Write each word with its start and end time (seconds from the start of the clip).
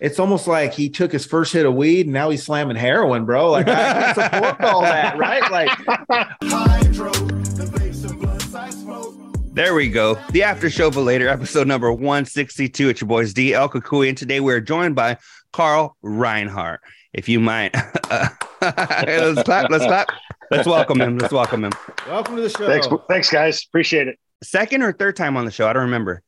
it's 0.00 0.18
almost 0.18 0.48
like 0.48 0.72
he 0.72 0.88
took 0.88 1.12
his 1.12 1.26
first 1.26 1.52
hit 1.52 1.66
of 1.66 1.74
weed 1.74 2.06
and 2.06 2.14
now 2.14 2.30
he's 2.30 2.42
slamming 2.42 2.76
heroin, 2.76 3.26
bro. 3.26 3.50
Like 3.50 3.68
I 3.68 4.14
can 4.14 4.14
support 4.14 4.60
all 4.62 4.80
that, 4.80 5.18
right? 5.18 5.50
Like 5.50 5.68
there 9.52 9.74
we 9.74 9.90
go. 9.90 10.14
The 10.30 10.42
after 10.42 10.70
show 10.70 10.90
for 10.90 11.02
later, 11.02 11.28
episode 11.28 11.66
number 11.66 11.92
162. 11.92 12.88
It's 12.88 13.00
your 13.02 13.08
boys 13.08 13.34
D 13.34 13.52
El 13.52 13.68
Cucuy, 13.68 14.08
and 14.08 14.16
today 14.16 14.40
we're 14.40 14.60
joined 14.60 14.94
by 14.94 15.18
Carl 15.52 15.96
Reinhardt. 16.02 16.80
If 17.12 17.28
you 17.28 17.40
mind, 17.40 17.74
let's 18.10 19.42
clap, 19.42 19.70
let's 19.70 19.84
clap. 19.84 20.08
Let's 20.50 20.66
welcome 20.66 21.00
him. 21.00 21.18
Let's 21.18 21.32
welcome 21.32 21.64
him. 21.64 21.72
Welcome 22.08 22.36
to 22.36 22.42
the 22.42 22.48
show. 22.48 22.66
Thanks, 22.66 22.88
thanks, 23.08 23.30
guys. 23.30 23.64
Appreciate 23.68 24.08
it. 24.08 24.18
Second 24.42 24.82
or 24.82 24.92
third 24.92 25.16
time 25.16 25.36
on 25.36 25.44
the 25.44 25.50
show? 25.50 25.68
I 25.68 25.72
don't 25.74 25.82
remember. 25.82 26.22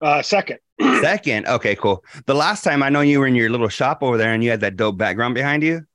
Uh, 0.00 0.22
second. 0.22 0.58
Second. 0.80 1.46
Okay, 1.46 1.76
cool. 1.76 2.04
The 2.26 2.34
last 2.34 2.64
time 2.64 2.82
I 2.82 2.88
know 2.88 3.00
you 3.00 3.20
were 3.20 3.26
in 3.26 3.34
your 3.34 3.50
little 3.50 3.68
shop 3.68 4.02
over 4.02 4.16
there 4.16 4.32
and 4.32 4.42
you 4.42 4.50
had 4.50 4.60
that 4.60 4.76
dope 4.76 4.96
background 4.96 5.34
behind 5.34 5.62
you. 5.62 5.86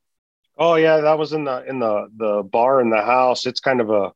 Oh 0.58 0.76
yeah, 0.76 1.00
that 1.00 1.18
was 1.18 1.32
in 1.34 1.46
the 1.46 1.64
in 1.68 1.80
the 1.80 2.08
the 2.18 2.44
bar 2.44 2.82
in 2.82 2.90
the 2.90 3.02
house. 3.02 3.46
It's 3.46 3.62
kind 3.62 3.80
of 3.80 3.90
a 3.90 4.12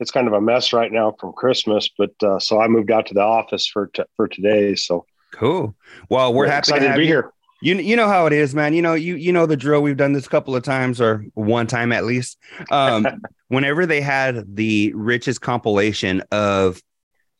it's 0.00 0.10
kind 0.10 0.26
of 0.26 0.32
a 0.32 0.40
mess 0.40 0.72
right 0.72 0.90
now 0.90 1.14
from 1.20 1.32
Christmas, 1.32 1.88
but 1.96 2.10
uh, 2.22 2.38
so 2.38 2.60
I 2.60 2.66
moved 2.66 2.90
out 2.90 3.06
to 3.06 3.14
the 3.14 3.22
office 3.22 3.66
for 3.66 3.86
t- 3.86 4.02
for 4.16 4.26
today. 4.26 4.74
So 4.74 5.06
cool. 5.32 5.74
Well, 6.08 6.34
we're 6.34 6.46
happy 6.46 6.58
excited 6.58 6.86
to, 6.86 6.92
to 6.92 6.98
be 6.98 7.02
you. 7.02 7.08
here. 7.08 7.32
You 7.62 7.76
you 7.76 7.96
know 7.96 8.08
how 8.08 8.26
it 8.26 8.32
is, 8.32 8.54
man. 8.54 8.74
You 8.74 8.82
know 8.82 8.94
you 8.94 9.14
you 9.14 9.32
know 9.32 9.46
the 9.46 9.56
drill. 9.56 9.82
We've 9.82 9.96
done 9.96 10.12
this 10.12 10.26
a 10.26 10.28
couple 10.28 10.56
of 10.56 10.64
times, 10.64 11.00
or 11.00 11.24
one 11.34 11.68
time 11.68 11.92
at 11.92 12.04
least. 12.04 12.38
Um, 12.70 13.06
whenever 13.48 13.86
they 13.86 14.00
had 14.00 14.56
the 14.56 14.92
richest 14.94 15.40
compilation 15.40 16.22
of, 16.32 16.82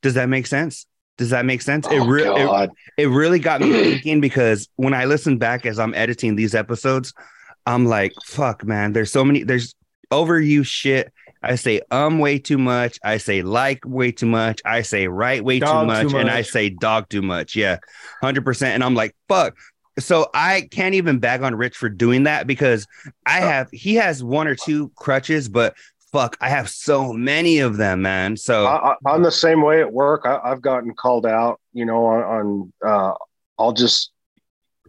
does 0.00 0.14
that 0.14 0.28
make 0.28 0.46
sense? 0.46 0.86
Does 1.16 1.30
that 1.30 1.44
make 1.44 1.62
sense? 1.62 1.86
it, 1.86 2.00
Oh, 2.00 2.06
re- 2.06 2.22
it 2.22 2.46
God. 2.46 2.70
it 2.98 3.06
really 3.06 3.38
got 3.38 3.60
me 3.60 3.72
thinking 3.84 4.20
because 4.20 4.68
when 4.76 4.94
I 4.94 5.04
listen 5.04 5.38
back 5.38 5.64
as 5.66 5.78
I'm 5.78 5.94
editing 5.94 6.36
these 6.36 6.54
episodes, 6.54 7.12
I'm 7.66 7.86
like, 7.86 8.12
fuck, 8.24 8.64
man. 8.64 8.92
There's 8.92 9.12
so 9.12 9.24
many. 9.24 9.42
There's 9.44 9.74
overused 10.10 10.66
shit. 10.66 11.12
I 11.42 11.56
say 11.56 11.82
um 11.90 12.18
way 12.18 12.38
too 12.38 12.58
much. 12.58 12.98
I 13.04 13.18
say 13.18 13.42
like 13.42 13.80
way 13.84 14.12
too 14.12 14.26
much. 14.26 14.60
I 14.64 14.82
say 14.82 15.08
right 15.08 15.44
way 15.44 15.60
too 15.60 15.84
much, 15.84 16.08
too 16.10 16.18
and 16.18 16.30
I 16.30 16.42
say 16.42 16.70
dog 16.70 17.08
too 17.10 17.22
much. 17.22 17.54
Yeah, 17.54 17.78
hundred 18.22 18.44
percent. 18.44 18.74
And 18.74 18.82
I'm 18.82 18.94
like, 18.94 19.14
fuck. 19.28 19.54
So 19.98 20.28
I 20.34 20.66
can't 20.72 20.94
even 20.96 21.20
bag 21.20 21.42
on 21.42 21.54
Rich 21.54 21.76
for 21.76 21.88
doing 21.88 22.24
that 22.24 22.46
because 22.48 22.86
I 23.26 23.40
have 23.40 23.68
he 23.72 23.94
has 23.96 24.24
one 24.24 24.48
or 24.48 24.56
two 24.56 24.90
crutches, 24.96 25.48
but 25.48 25.76
fuck, 26.14 26.36
I 26.40 26.48
have 26.48 26.68
so 26.70 27.12
many 27.12 27.58
of 27.58 27.76
them, 27.76 28.02
man. 28.02 28.36
So 28.36 28.66
I, 28.66 28.92
I, 28.92 28.96
I'm 29.06 29.24
the 29.24 29.32
same 29.32 29.62
way 29.62 29.80
at 29.80 29.92
work. 29.92 30.22
I, 30.24 30.38
I've 30.44 30.62
gotten 30.62 30.94
called 30.94 31.26
out. 31.26 31.60
You 31.72 31.84
know, 31.84 32.06
on, 32.06 32.22
on 32.22 32.72
uh, 32.86 33.14
I'll 33.58 33.72
just 33.72 34.12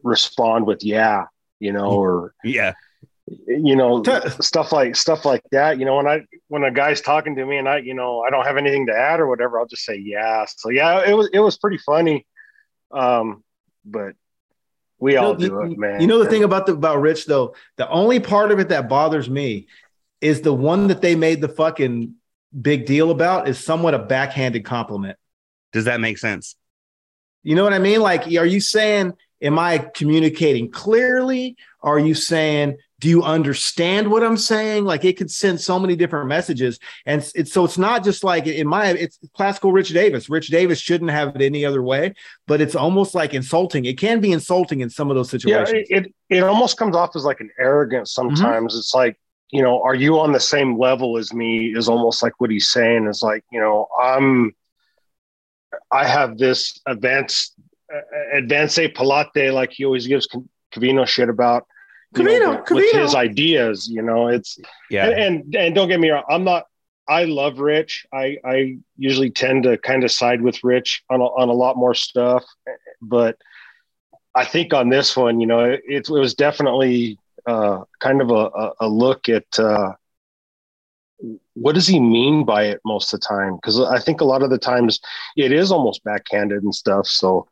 respond 0.03 0.67
with 0.67 0.83
yeah. 0.83 1.25
You 1.59 1.73
know, 1.73 1.87
or 1.87 2.35
yeah, 2.43 2.73
you 3.47 3.75
know 3.75 4.03
stuff 4.39 4.71
like 4.71 4.95
stuff 4.95 5.25
like 5.25 5.41
that. 5.51 5.79
You 5.79 5.85
know, 5.85 5.95
when 5.97 6.07
I 6.07 6.21
when 6.47 6.63
a 6.63 6.69
guy's 6.71 7.01
talking 7.01 7.35
to 7.37 7.45
me 7.45 7.57
and 7.57 7.67
I 7.67 7.77
you 7.79 7.95
know 7.95 8.21
I 8.21 8.29
don't 8.29 8.45
have 8.45 8.57
anything 8.57 8.85
to 8.87 8.93
add 8.93 9.19
or 9.19 9.27
whatever, 9.27 9.57
I'll 9.59 9.65
just 9.65 9.83
say 9.83 9.95
yeah. 9.95 10.45
So 10.47 10.69
yeah, 10.69 11.09
it 11.09 11.13
was 11.13 11.29
it 11.33 11.39
was 11.39 11.57
pretty 11.57 11.79
funny. 11.79 12.27
Um, 12.91 13.43
but 13.83 14.13
we 14.99 15.13
You 15.13 15.21
know, 15.21 15.27
all 15.27 15.35
do 15.35 15.45
you- 15.47 15.61
it, 15.61 15.77
man. 15.77 16.01
You 16.01 16.07
know 16.07 16.19
the 16.23 16.29
thing 16.29 16.43
about 16.43 16.65
the 16.67 16.73
about 16.73 17.01
Rich 17.01 17.25
though, 17.25 17.55
the 17.77 17.89
only 17.89 18.19
part 18.19 18.51
of 18.51 18.59
it 18.59 18.69
that 18.69 18.87
bothers 18.89 19.29
me 19.29 19.67
is 20.21 20.41
the 20.41 20.53
one 20.53 20.87
that 20.87 21.01
they 21.01 21.15
made 21.15 21.41
the 21.41 21.49
fucking 21.49 22.15
big 22.59 22.85
deal 22.85 23.11
about 23.11 23.47
is 23.47 23.59
somewhat 23.59 23.93
a 23.93 23.99
backhanded 23.99 24.65
compliment. 24.65 25.17
does 25.75 25.85
that 25.85 25.99
make 25.99 26.17
sense? 26.17 26.55
You 27.43 27.53
know 27.53 27.63
what 27.63 27.73
I 27.73 27.79
mean? 27.79 27.99
Like, 27.99 28.25
are 28.27 28.45
you 28.45 28.61
saying, 28.61 29.11
am 29.41 29.59
I 29.59 29.77
communicating 29.93 30.71
clearly? 30.71 31.57
Are 31.81 31.99
you 31.99 32.13
saying, 32.13 32.77
do 33.01 33.09
you 33.09 33.23
understand 33.23 34.09
what 34.09 34.23
I'm 34.23 34.37
saying? 34.37 34.85
Like, 34.85 35.03
it 35.03 35.17
could 35.17 35.29
send 35.29 35.59
so 35.59 35.77
many 35.77 35.97
different 35.97 36.29
messages. 36.29 36.79
And 37.05 37.21
it's, 37.21 37.35
it's 37.35 37.51
so 37.51 37.65
it's 37.65 37.77
not 37.77 38.05
just 38.05 38.23
like 38.23 38.47
in 38.47 38.67
my, 38.67 38.87
it's 38.87 39.19
classical 39.35 39.73
Rich 39.73 39.89
Davis. 39.89 40.29
Rich 40.29 40.47
Davis 40.47 40.79
shouldn't 40.79 41.11
have 41.11 41.35
it 41.35 41.41
any 41.41 41.65
other 41.65 41.83
way, 41.83 42.13
but 42.47 42.61
it's 42.61 42.73
almost 42.73 43.13
like 43.13 43.33
insulting. 43.33 43.83
It 43.83 43.97
can 43.97 44.21
be 44.21 44.31
insulting 44.31 44.79
in 44.79 44.89
some 44.89 45.11
of 45.11 45.17
those 45.17 45.31
yeah, 45.33 45.65
situations. 45.65 45.87
it, 45.89 46.05
it 46.05 46.15
it 46.37 46.43
almost 46.43 46.77
comes 46.77 46.95
off 46.95 47.15
as 47.17 47.25
like 47.25 47.41
an 47.41 47.51
arrogance 47.59 48.13
sometimes. 48.13 48.71
Mm-hmm. 48.71 48.79
It's 48.79 48.95
like, 48.95 49.19
you 49.55 49.61
know, 49.61 49.81
are 49.81 49.95
you 49.95 50.19
on 50.19 50.31
the 50.31 50.39
same 50.39 50.77
level 50.77 51.17
as 51.17 51.33
me? 51.33 51.73
Is 51.75 51.87
almost 51.87 52.21
like 52.21 52.33
what 52.39 52.49
he's 52.49 52.69
saying 52.69 53.07
is 53.07 53.21
like, 53.23 53.43
you 53.51 53.59
know, 53.59 53.87
I'm 54.01 54.53
I 55.91 56.05
have 56.05 56.37
this 56.37 56.79
advanced 56.85 57.55
uh, 57.93 57.99
advanced 58.33 58.79
palate 58.95 59.53
like 59.53 59.71
he 59.71 59.85
always 59.85 60.07
gives 60.07 60.27
Covino 60.73 61.07
shit 61.07 61.29
about 61.29 61.65
you 62.15 62.23
know, 62.23 62.31
Covino, 62.31 62.59
with, 62.61 62.71
with 62.71 62.91
his 62.91 63.15
ideas, 63.15 63.87
you 63.87 64.01
know, 64.01 64.27
it's 64.27 64.57
Yeah. 64.89 65.07
and, 65.07 65.13
and 65.13 65.55
and 65.55 65.75
don't 65.75 65.87
get 65.87 65.99
me 65.99 66.09
wrong, 66.09 66.23
I'm 66.29 66.43
not. 66.43 66.65
I 67.07 67.25
love 67.25 67.59
Rich. 67.59 68.05
I 68.11 68.37
I 68.43 68.77
usually 68.97 69.29
tend 69.29 69.63
to 69.63 69.77
kind 69.77 70.03
of 70.03 70.11
side 70.11 70.41
with 70.41 70.63
Rich 70.63 71.03
on 71.09 71.21
a, 71.21 71.25
on 71.25 71.49
a 71.49 71.53
lot 71.53 71.77
more 71.77 71.93
stuff, 71.93 72.43
but 73.01 73.37
I 74.33 74.43
think 74.43 74.73
on 74.73 74.89
this 74.89 75.15
one, 75.15 75.39
you 75.39 75.47
know, 75.47 75.61
it, 75.61 75.81
it 75.87 76.09
was 76.09 76.33
definitely 76.33 77.17
uh, 77.45 77.83
kind 77.99 78.21
of 78.21 78.29
a, 78.29 78.33
a, 78.33 78.73
a 78.81 78.87
look 78.87 79.29
at 79.29 79.45
uh, 79.59 79.93
what 81.53 81.75
does 81.75 81.87
he 81.87 81.99
mean 81.99 82.45
by 82.45 82.65
it 82.65 82.81
most 82.85 83.13
of 83.13 83.19
the 83.19 83.25
time? 83.25 83.55
Because 83.55 83.79
I 83.79 83.99
think 83.99 84.21
a 84.21 84.25
lot 84.25 84.43
of 84.43 84.49
the 84.49 84.57
times 84.57 84.99
it 85.37 85.51
is 85.51 85.71
almost 85.71 86.03
backhanded 86.03 86.63
and 86.63 86.73
stuff. 86.73 87.07
So 87.07 87.47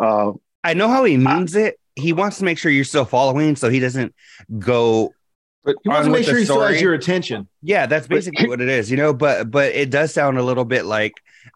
uh, 0.00 0.32
I 0.62 0.74
know 0.74 0.88
how 0.88 1.04
he 1.04 1.16
means 1.16 1.54
it. 1.54 1.78
He 1.96 2.12
wants 2.12 2.38
to 2.38 2.44
make 2.44 2.58
sure 2.58 2.72
you're 2.72 2.84
still 2.84 3.04
following, 3.04 3.54
so 3.54 3.68
he 3.68 3.78
doesn't 3.78 4.14
go. 4.58 5.14
but 5.62 5.76
He 5.82 5.88
wants 5.88 6.06
to 6.06 6.12
make 6.12 6.24
sure 6.24 6.38
he 6.38 6.44
still 6.44 6.62
has 6.62 6.80
your 6.80 6.94
attention. 6.94 7.48
Yeah, 7.62 7.86
that's 7.86 8.08
basically 8.08 8.48
what 8.48 8.60
it 8.60 8.68
is, 8.68 8.90
you 8.90 8.96
know. 8.96 9.12
But 9.12 9.50
but 9.50 9.72
it 9.72 9.90
does 9.90 10.12
sound 10.12 10.38
a 10.38 10.42
little 10.42 10.64
bit 10.64 10.86
like 10.86 11.14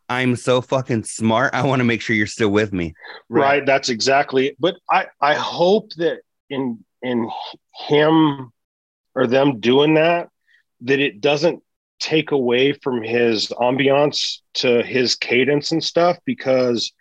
I'm 0.08 0.36
so 0.36 0.60
fucking 0.60 1.04
smart. 1.04 1.54
I 1.54 1.66
want 1.66 1.80
to 1.80 1.84
make 1.84 2.00
sure 2.02 2.14
you're 2.14 2.26
still 2.26 2.50
with 2.50 2.72
me. 2.72 2.94
right. 3.28 3.64
that's 3.66 3.88
exactly 3.88 4.48
it. 4.48 4.56
but 4.60 4.76
i 4.90 5.06
i 5.20 5.34
hope 5.34 5.92
that 5.94 6.20
in 6.50 6.84
in 7.02 7.30
him 7.88 8.52
or 9.14 9.26
them 9.26 9.60
doing 9.60 9.94
that 9.94 10.28
that 10.82 11.00
it 11.00 11.20
doesn't 11.20 11.62
take 12.00 12.30
away 12.30 12.72
from 12.72 13.02
his 13.02 13.48
ambiance 13.48 14.38
to 14.54 14.82
his 14.82 15.16
cadence 15.16 15.72
and 15.72 15.82
stuff 15.82 16.16
because 16.24 16.92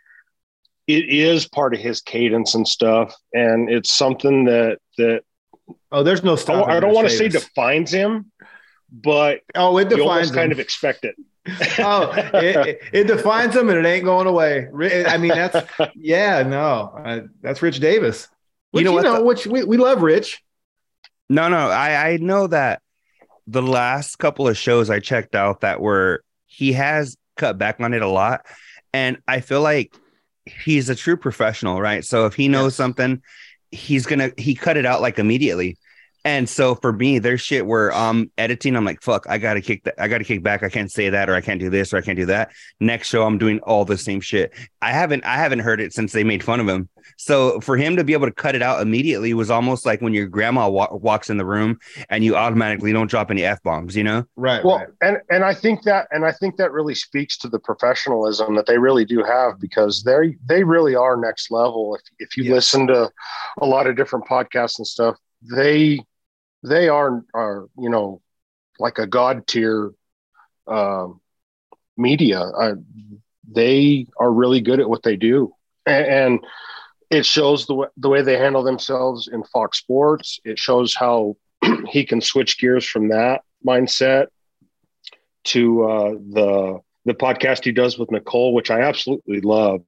it 0.88 1.10
is 1.10 1.48
part 1.48 1.74
of 1.74 1.80
his 1.80 2.02
cadence 2.02 2.56
and 2.56 2.68
stuff 2.68 3.16
and 3.34 3.70
it's 3.70 3.94
something 3.94 4.46
that 4.46 4.80
that 4.98 5.22
Oh, 5.92 6.02
there's 6.02 6.24
no 6.24 6.34
I 6.34 6.38
don't, 6.46 6.72
I 6.72 6.80
don't 6.80 6.94
want 6.94 7.10
to 7.10 7.16
say 7.16 7.28
defines 7.28 7.92
him 7.92 8.32
but 8.92 9.42
Oh, 9.54 9.78
it 9.78 9.90
defines 9.90 10.32
kind 10.32 10.52
of 10.52 10.60
expect 10.60 11.04
it 11.04 11.16
oh, 11.80 12.12
it, 12.34 12.68
it, 12.68 12.82
it 12.92 13.04
defines 13.08 13.56
him, 13.56 13.70
and 13.70 13.86
it 13.86 13.88
ain't 13.88 14.04
going 14.04 14.28
away. 14.28 14.68
I 15.06 15.18
mean, 15.18 15.30
that's 15.30 15.66
yeah, 15.96 16.44
no, 16.44 16.94
uh, 16.98 17.22
that's 17.42 17.62
Rich 17.62 17.80
Davis. 17.80 18.28
Which, 18.72 18.84
You 18.86 18.92
you 18.92 18.96
know 18.98 19.02
know, 19.02 19.16
the- 19.18 19.24
which 19.24 19.48
we, 19.48 19.64
we 19.64 19.78
love 19.78 20.02
Rich. 20.02 20.42
No, 21.30 21.50
no, 21.50 21.58
I 21.70 22.10
I 22.12 22.18
know 22.18 22.48
that 22.48 22.82
the 23.48 23.62
last 23.62 24.18
couple 24.18 24.48
of 24.48 24.58
shows 24.58 24.90
I 24.90 25.00
checked 25.00 25.36
out 25.36 25.62
that 25.62 25.82
were 25.82 26.24
he 26.46 26.74
has 26.74 27.18
cut 27.36 27.58
back 27.58 27.80
on 27.80 27.94
it 27.94 28.02
a 28.02 28.08
lot, 28.08 28.46
and 28.94 29.18
I 29.28 29.42
feel 29.42 29.62
like 29.62 29.94
he's 30.46 30.90
a 30.90 30.96
true 30.96 31.18
professional, 31.18 31.82
right? 31.82 32.04
So 32.06 32.26
if 32.26 32.34
he 32.34 32.48
knows 32.48 32.72
Yes. 32.72 32.76
something, 32.76 33.22
he's 33.72 34.06
gonna 34.06 34.32
he 34.38 34.56
cut 34.56 34.78
it 34.78 34.86
out 34.86 35.02
like 35.02 35.20
immediately. 35.20 35.78
And 36.28 36.50
so 36.50 36.76
for 36.76 36.92
me, 36.92 37.20
there's 37.20 37.40
shit 37.40 37.66
where 37.66 37.94
I'm 37.94 38.30
editing. 38.38 38.76
I'm 38.76 38.84
like, 38.84 39.02
fuck, 39.02 39.26
I 39.30 39.38
gotta 39.38 39.62
kick 39.62 39.86
that. 39.86 39.94
I 39.98 40.10
gotta 40.10 40.26
kick 40.26 40.44
back. 40.44 40.62
I 40.62 40.68
can't 40.68 40.92
say 40.92 41.08
that, 41.10 41.30
or 41.30 41.36
I 41.36 41.40
can't 41.40 41.58
do 41.58 41.70
this, 41.70 41.94
or 41.94 41.98
I 41.98 42.02
can't 42.02 42.18
do 42.18 42.26
that. 42.26 42.52
Next 42.82 43.08
show, 43.08 43.24
I'm 43.24 43.38
doing 43.38 43.60
all 43.62 43.86
the 43.86 43.98
same 43.98 44.20
shit. 44.20 44.52
I 44.82 44.92
haven't, 44.92 45.24
I 45.24 45.36
haven't 45.38 45.60
heard 45.60 45.80
it 45.80 45.94
since 45.94 46.12
they 46.12 46.26
made 46.26 46.44
fun 46.44 46.60
of 46.60 46.68
him. 46.68 46.90
So 47.16 47.62
for 47.62 47.78
him 47.78 47.96
to 47.96 48.04
be 48.04 48.12
able 48.12 48.28
to 48.28 48.34
cut 48.34 48.56
it 48.56 48.62
out 48.62 48.82
immediately 48.82 49.34
was 49.34 49.50
almost 49.50 49.86
like 49.86 50.02
when 50.02 50.14
your 50.14 50.28
grandma 50.28 50.68
wa- 50.68 50.90
walks 50.92 51.30
in 51.30 51.38
the 51.38 51.46
room 51.46 51.80
and 52.10 52.26
you 52.26 52.36
automatically 52.36 52.92
don't 52.92 53.10
drop 53.10 53.32
any 53.32 53.46
f 53.46 53.64
bombs. 53.64 53.96
You 53.96 54.04
know? 54.04 54.26
Right. 54.36 54.66
well 54.66 54.80
right. 54.80 54.88
and 55.02 55.18
and 55.30 55.46
i 55.46 55.54
think 55.54 55.84
that 55.84 56.08
and 56.12 56.26
i 56.26 56.32
think 56.34 56.58
that 56.58 56.74
really 56.74 56.94
speaks 56.94 57.38
to 57.38 57.48
the 57.48 57.58
professionalism 57.60 58.54
that 58.56 58.66
they 58.66 58.78
really 58.78 59.06
do 59.06 59.24
have 59.24 59.60
because 59.62 60.04
they 60.04 60.36
they 60.46 60.64
really 60.66 60.94
are 60.96 61.16
next 61.16 61.50
level 61.52 61.96
if, 61.96 62.02
if 62.20 62.36
you 62.38 62.44
Yes. 62.44 62.54
listen 62.54 62.88
to 62.88 63.10
a 63.62 63.66
lot 63.66 63.88
of 63.88 63.96
different 63.96 64.26
podcasts 64.26 64.78
and 64.78 64.86
stuff 64.86 65.16
they 65.56 66.00
they 66.64 66.88
are 66.90 67.24
are 67.34 67.68
you 67.78 67.90
know 67.90 68.22
like 68.80 68.98
a 69.00 69.08
god 69.08 69.48
tier 69.48 69.92
um, 70.68 71.20
media. 71.98 72.40
Uh, 72.42 72.76
they 73.52 74.06
are 74.20 74.32
really 74.32 74.62
good 74.62 74.80
at 74.80 74.90
what 74.90 75.04
they 75.04 75.16
do. 75.16 75.54
And, 75.86 76.06
and 76.06 76.40
it 77.10 77.26
shows 77.26 77.66
the, 77.66 77.74
w- 77.74 77.90
the 77.98 78.10
way 78.10 78.22
they 78.22 78.38
handle 78.38 78.64
themselves 78.64 79.28
in 79.32 79.44
fox 79.44 79.80
sports. 79.80 80.40
It 80.44 80.60
shows 80.60 80.94
how 80.96 81.36
he 81.90 82.06
can 82.06 82.22
switch 82.22 82.60
gears 82.60 82.86
from 82.86 83.10
that 83.10 83.42
mindset 83.66 84.28
to 85.46 85.84
uh, 85.84 86.10
the 86.32 86.80
the 87.06 87.14
podcast 87.14 87.64
he 87.64 87.72
does 87.72 87.98
with 87.98 88.12
Nicole, 88.12 88.54
which 88.54 88.70
I 88.70 88.82
absolutely 88.82 89.42
love. 89.42 89.82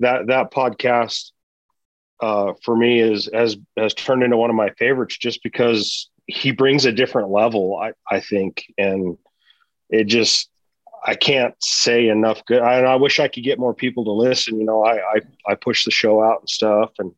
That 0.00 0.26
that 0.28 0.52
podcast 0.52 1.30
uh, 2.20 2.52
for 2.62 2.76
me 2.76 3.00
is 3.00 3.28
has 3.32 3.56
has 3.76 3.94
turned 3.94 4.22
into 4.22 4.36
one 4.36 4.50
of 4.50 4.56
my 4.56 4.70
favorites 4.70 5.16
just 5.18 5.42
because 5.42 6.10
he 6.26 6.50
brings 6.52 6.84
a 6.84 6.92
different 6.92 7.30
level. 7.30 7.78
I 7.80 7.92
I 8.10 8.20
think, 8.20 8.64
and 8.78 9.16
it 9.90 10.04
just 10.04 10.48
I 11.04 11.14
can't 11.14 11.54
say 11.60 12.08
enough 12.08 12.44
good. 12.46 12.62
I, 12.62 12.80
I 12.80 12.96
wish 12.96 13.20
I 13.20 13.28
could 13.28 13.44
get 13.44 13.58
more 13.58 13.74
people 13.74 14.04
to 14.04 14.12
listen. 14.12 14.58
You 14.58 14.66
know, 14.66 14.84
I 14.84 14.96
I, 14.98 15.20
I 15.48 15.54
push 15.54 15.84
the 15.84 15.90
show 15.90 16.22
out 16.22 16.40
and 16.40 16.48
stuff, 16.48 16.92
and 16.98 17.12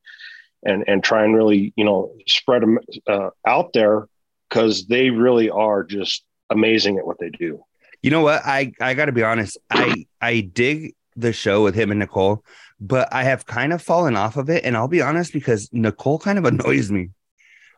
and 0.64 0.84
and 0.86 1.04
try 1.04 1.24
and 1.24 1.34
really 1.34 1.72
you 1.76 1.84
know 1.84 2.12
spread 2.26 2.62
them 2.62 2.78
uh, 3.06 3.30
out 3.46 3.72
there 3.72 4.08
because 4.48 4.86
they 4.86 5.10
really 5.10 5.50
are 5.50 5.84
just 5.84 6.24
amazing 6.50 6.98
at 6.98 7.06
what 7.06 7.18
they 7.18 7.30
do. 7.30 7.62
You 8.02 8.10
know 8.10 8.22
what? 8.22 8.42
I 8.44 8.72
I 8.80 8.94
got 8.94 9.06
to 9.06 9.12
be 9.12 9.22
honest. 9.22 9.58
I 9.70 10.06
I 10.20 10.40
dig 10.40 10.94
the 11.16 11.32
show 11.32 11.64
with 11.64 11.74
him 11.74 11.90
and 11.90 12.00
Nicole, 12.00 12.44
but 12.78 13.12
I 13.12 13.24
have 13.24 13.46
kind 13.46 13.72
of 13.72 13.82
fallen 13.82 14.16
off 14.16 14.36
of 14.36 14.50
it. 14.50 14.64
And 14.64 14.76
I'll 14.76 14.88
be 14.88 15.00
honest 15.00 15.32
because 15.32 15.68
Nicole 15.72 16.18
kind 16.18 16.38
of 16.38 16.44
annoys 16.46 16.90
me. 16.90 17.10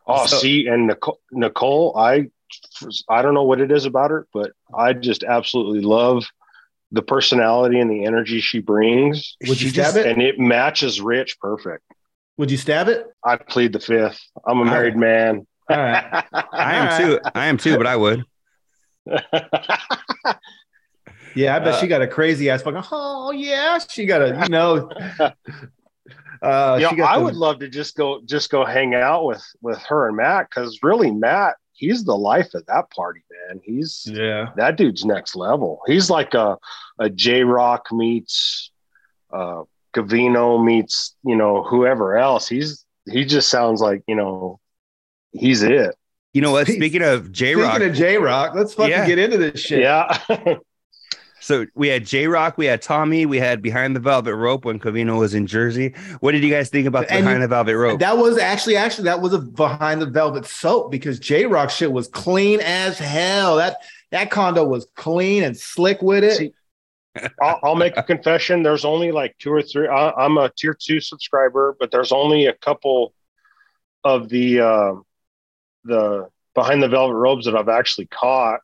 Oh, 0.08 0.26
So- 0.26 0.38
see, 0.38 0.66
and 0.66 0.86
Nicole, 0.88 1.20
Nicole, 1.30 1.96
I 1.96 2.28
I 3.08 3.20
don't 3.22 3.34
know 3.34 3.42
what 3.44 3.60
it 3.60 3.70
is 3.70 3.84
about 3.84 4.10
her, 4.10 4.26
but 4.32 4.52
I 4.74 4.94
just 4.94 5.22
absolutely 5.22 5.80
love 5.82 6.24
the 6.92 7.02
personality 7.02 7.78
and 7.78 7.90
the 7.90 8.06
energy 8.06 8.40
she 8.40 8.60
brings, 8.60 9.36
Would 9.46 9.60
you 9.60 9.68
stab 9.68 9.96
it? 9.96 10.06
and 10.06 10.22
it 10.22 10.38
matches 10.38 11.00
Rich 11.02 11.38
perfect. 11.40 11.84
Would 12.38 12.50
you 12.50 12.56
stab 12.56 12.88
it? 12.88 13.06
I 13.22 13.36
plead 13.36 13.74
the 13.74 13.80
fifth. 13.80 14.18
I'm 14.46 14.60
a 14.60 14.64
married 14.64 14.96
man. 14.96 15.46
All 15.68 15.76
right. 15.76 16.24
I 16.52 16.74
am 16.76 16.98
too. 17.02 17.20
I 17.34 17.46
am 17.48 17.58
too, 17.58 17.76
but 17.76 17.86
I 17.86 17.96
would. 17.96 18.24
Yeah, 21.34 21.54
I 21.54 21.58
bet 21.60 21.74
Uh, 21.74 21.80
she 21.80 21.86
got 21.86 22.02
a 22.02 22.06
crazy 22.08 22.50
ass 22.50 22.62
fucking. 22.62 22.82
Oh 22.90 23.30
yeah, 23.30 23.78
she 23.78 24.06
got 24.06 24.22
a 24.22 24.40
you 24.42 24.48
know. 24.48 24.90
Uh, 26.42 26.78
you 26.80 26.88
she 26.88 26.96
got 26.96 27.10
I 27.14 27.18
the- 27.18 27.24
would 27.24 27.34
love 27.36 27.58
to 27.60 27.68
just 27.68 27.96
go 27.96 28.20
just 28.24 28.50
go 28.50 28.64
hang 28.64 28.94
out 28.94 29.24
with 29.24 29.44
with 29.60 29.78
her 29.82 30.08
and 30.08 30.16
Matt 30.16 30.48
because 30.48 30.78
really 30.82 31.10
Matt, 31.10 31.56
he's 31.72 32.04
the 32.04 32.16
life 32.16 32.54
of 32.54 32.64
that 32.66 32.90
party, 32.90 33.22
man. 33.48 33.60
He's 33.64 34.06
Yeah, 34.10 34.50
that 34.56 34.76
dude's 34.76 35.04
next 35.04 35.34
level. 35.34 35.80
He's 35.86 36.10
like 36.10 36.34
a 36.34 36.56
a 36.98 37.10
J 37.10 37.42
Rock 37.44 37.86
meets 37.92 38.70
uh 39.32 39.62
Covino 39.94 40.62
meets, 40.64 41.16
you 41.24 41.34
know, 41.34 41.62
whoever 41.64 42.16
else. 42.16 42.46
He's 42.48 42.84
he 43.10 43.24
just 43.24 43.48
sounds 43.48 43.80
like, 43.80 44.02
you 44.06 44.14
know, 44.14 44.60
he's 45.32 45.62
it. 45.62 45.94
You 46.34 46.42
know 46.42 46.52
what? 46.52 46.68
Speaking 46.68 47.02
of 47.02 47.32
J 47.32 47.56
Rock, 47.56 47.72
Speaking 47.76 47.90
of 47.90 47.96
J 47.96 48.18
Rock, 48.18 48.54
let's 48.54 48.74
fucking 48.74 48.90
Yeah. 48.92 49.06
get 49.06 49.18
into 49.18 49.38
this 49.38 49.58
shit. 49.60 49.80
Yeah. 49.80 50.18
so 51.48 51.64
we 51.74 51.88
had 51.88 52.04
J 52.04 52.26
Rock, 52.26 52.58
we 52.58 52.66
had 52.66 52.82
Tommy, 52.82 53.24
we 53.24 53.38
had 53.38 53.62
Behind 53.62 53.96
the 53.96 54.00
Velvet 54.00 54.36
Rope 54.36 54.66
when 54.66 54.78
Covino 54.78 55.18
was 55.18 55.32
in 55.32 55.46
Jersey. 55.46 55.94
What 56.20 56.32
did 56.32 56.44
you 56.44 56.50
guys 56.50 56.68
think 56.68 56.86
about 56.86 57.06
And 57.08 57.20
Behind 57.24 57.36
you- 57.38 57.40
the 57.40 57.48
Velvet 57.48 57.74
Rope? 57.74 58.00
That 58.00 58.18
was 58.18 58.36
actually 58.36 58.76
actually 58.76 59.04
that 59.04 59.22
was 59.22 59.32
a 59.32 59.38
behind 59.38 60.02
the 60.02 60.06
velvet 60.06 60.44
soap 60.44 60.90
because 60.90 61.18
J 61.18 61.46
Rock 61.46 61.70
shit 61.70 61.90
was 61.90 62.06
clean 62.06 62.60
as 62.60 62.98
hell. 62.98 63.56
That 63.56 63.78
that 64.10 64.30
condo 64.30 64.62
was 64.62 64.88
clean 64.94 65.42
and 65.42 65.56
slick 65.56 66.02
with 66.02 66.22
it. 66.22 66.36
See, 66.36 66.52
I'll, 67.40 67.60
I'll 67.62 67.76
make 67.76 67.96
a 67.96 68.02
confession. 68.02 68.62
There's 68.62 68.84
only 68.84 69.10
like 69.10 69.34
two 69.38 69.50
or 69.50 69.62
three. 69.62 69.88
I, 69.88 70.10
I'm 70.10 70.36
a 70.36 70.50
tier 70.54 70.76
two 70.78 71.00
subscriber, 71.00 71.74
but 71.80 71.90
there's 71.90 72.12
only 72.12 72.44
a 72.44 72.52
couple 72.52 73.14
of 74.04 74.28
the 74.28 74.60
uh, 74.60 74.92
the 75.84 76.28
behind 76.54 76.82
the 76.82 76.88
velvet 76.88 77.14
robes 77.14 77.46
that 77.46 77.56
I've 77.56 77.70
actually 77.70 78.08
caught, 78.08 78.60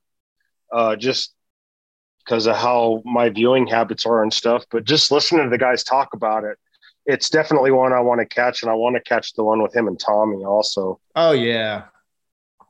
uh, 0.70 0.96
just 0.96 1.34
because 2.24 2.46
of 2.46 2.56
how 2.56 3.02
my 3.04 3.28
viewing 3.28 3.66
habits 3.66 4.06
are 4.06 4.22
and 4.22 4.32
stuff. 4.32 4.64
But 4.70 4.84
just 4.84 5.10
listening 5.10 5.44
to 5.44 5.50
the 5.50 5.58
guys 5.58 5.84
talk 5.84 6.14
about 6.14 6.44
it, 6.44 6.58
it's 7.06 7.28
definitely 7.28 7.70
one 7.70 7.92
I 7.92 8.00
want 8.00 8.20
to 8.20 8.26
catch, 8.26 8.62
and 8.62 8.70
I 8.70 8.74
want 8.74 8.96
to 8.96 9.02
catch 9.02 9.34
the 9.34 9.44
one 9.44 9.62
with 9.62 9.74
him 9.76 9.86
and 9.88 9.98
Tommy 10.00 10.44
also. 10.44 11.00
oh 11.16 11.32
yeah. 11.32 11.84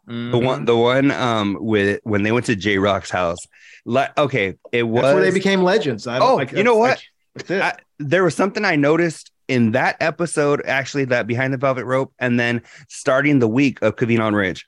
the 0.06 0.12
Mhm. 0.12 0.44
one 0.44 0.64
the 0.66 0.76
one 0.76 1.10
um 1.12 1.56
with 1.60 1.98
when 2.04 2.24
they 2.24 2.32
went 2.32 2.44
to 2.46 2.56
J 2.56 2.76
Rock's 2.78 3.10
house. 3.10 3.38
Like 3.86 4.16
okay, 4.18 4.54
it 4.72 4.82
was 4.82 5.02
That's 5.02 5.14
where 5.14 5.22
they 5.24 5.30
became 5.30 5.62
legends. 5.62 6.06
I 6.06 6.18
don't, 6.18 6.30
Oh, 6.30 6.34
like, 6.36 6.52
you 6.52 6.62
know 6.64 6.76
what? 6.76 7.02
That's. 7.34 7.50
I- 7.50 7.82
there 8.00 8.24
was 8.24 8.34
something 8.34 8.64
I 8.64 8.76
noticed 8.76 9.30
in 9.48 9.72
that 9.72 9.96
episode, 10.00 10.62
actually, 10.66 11.04
that 11.06 11.26
behind 11.26 11.52
the 11.54 11.58
velvet 11.58 11.84
rope, 11.84 12.12
and 12.18 12.38
then 12.40 12.62
starting 12.88 13.38
the 13.38 13.48
week 13.48 13.80
of 13.82 13.94
Covino 13.96 14.26
and 14.26 14.34
Rich. 14.36 14.66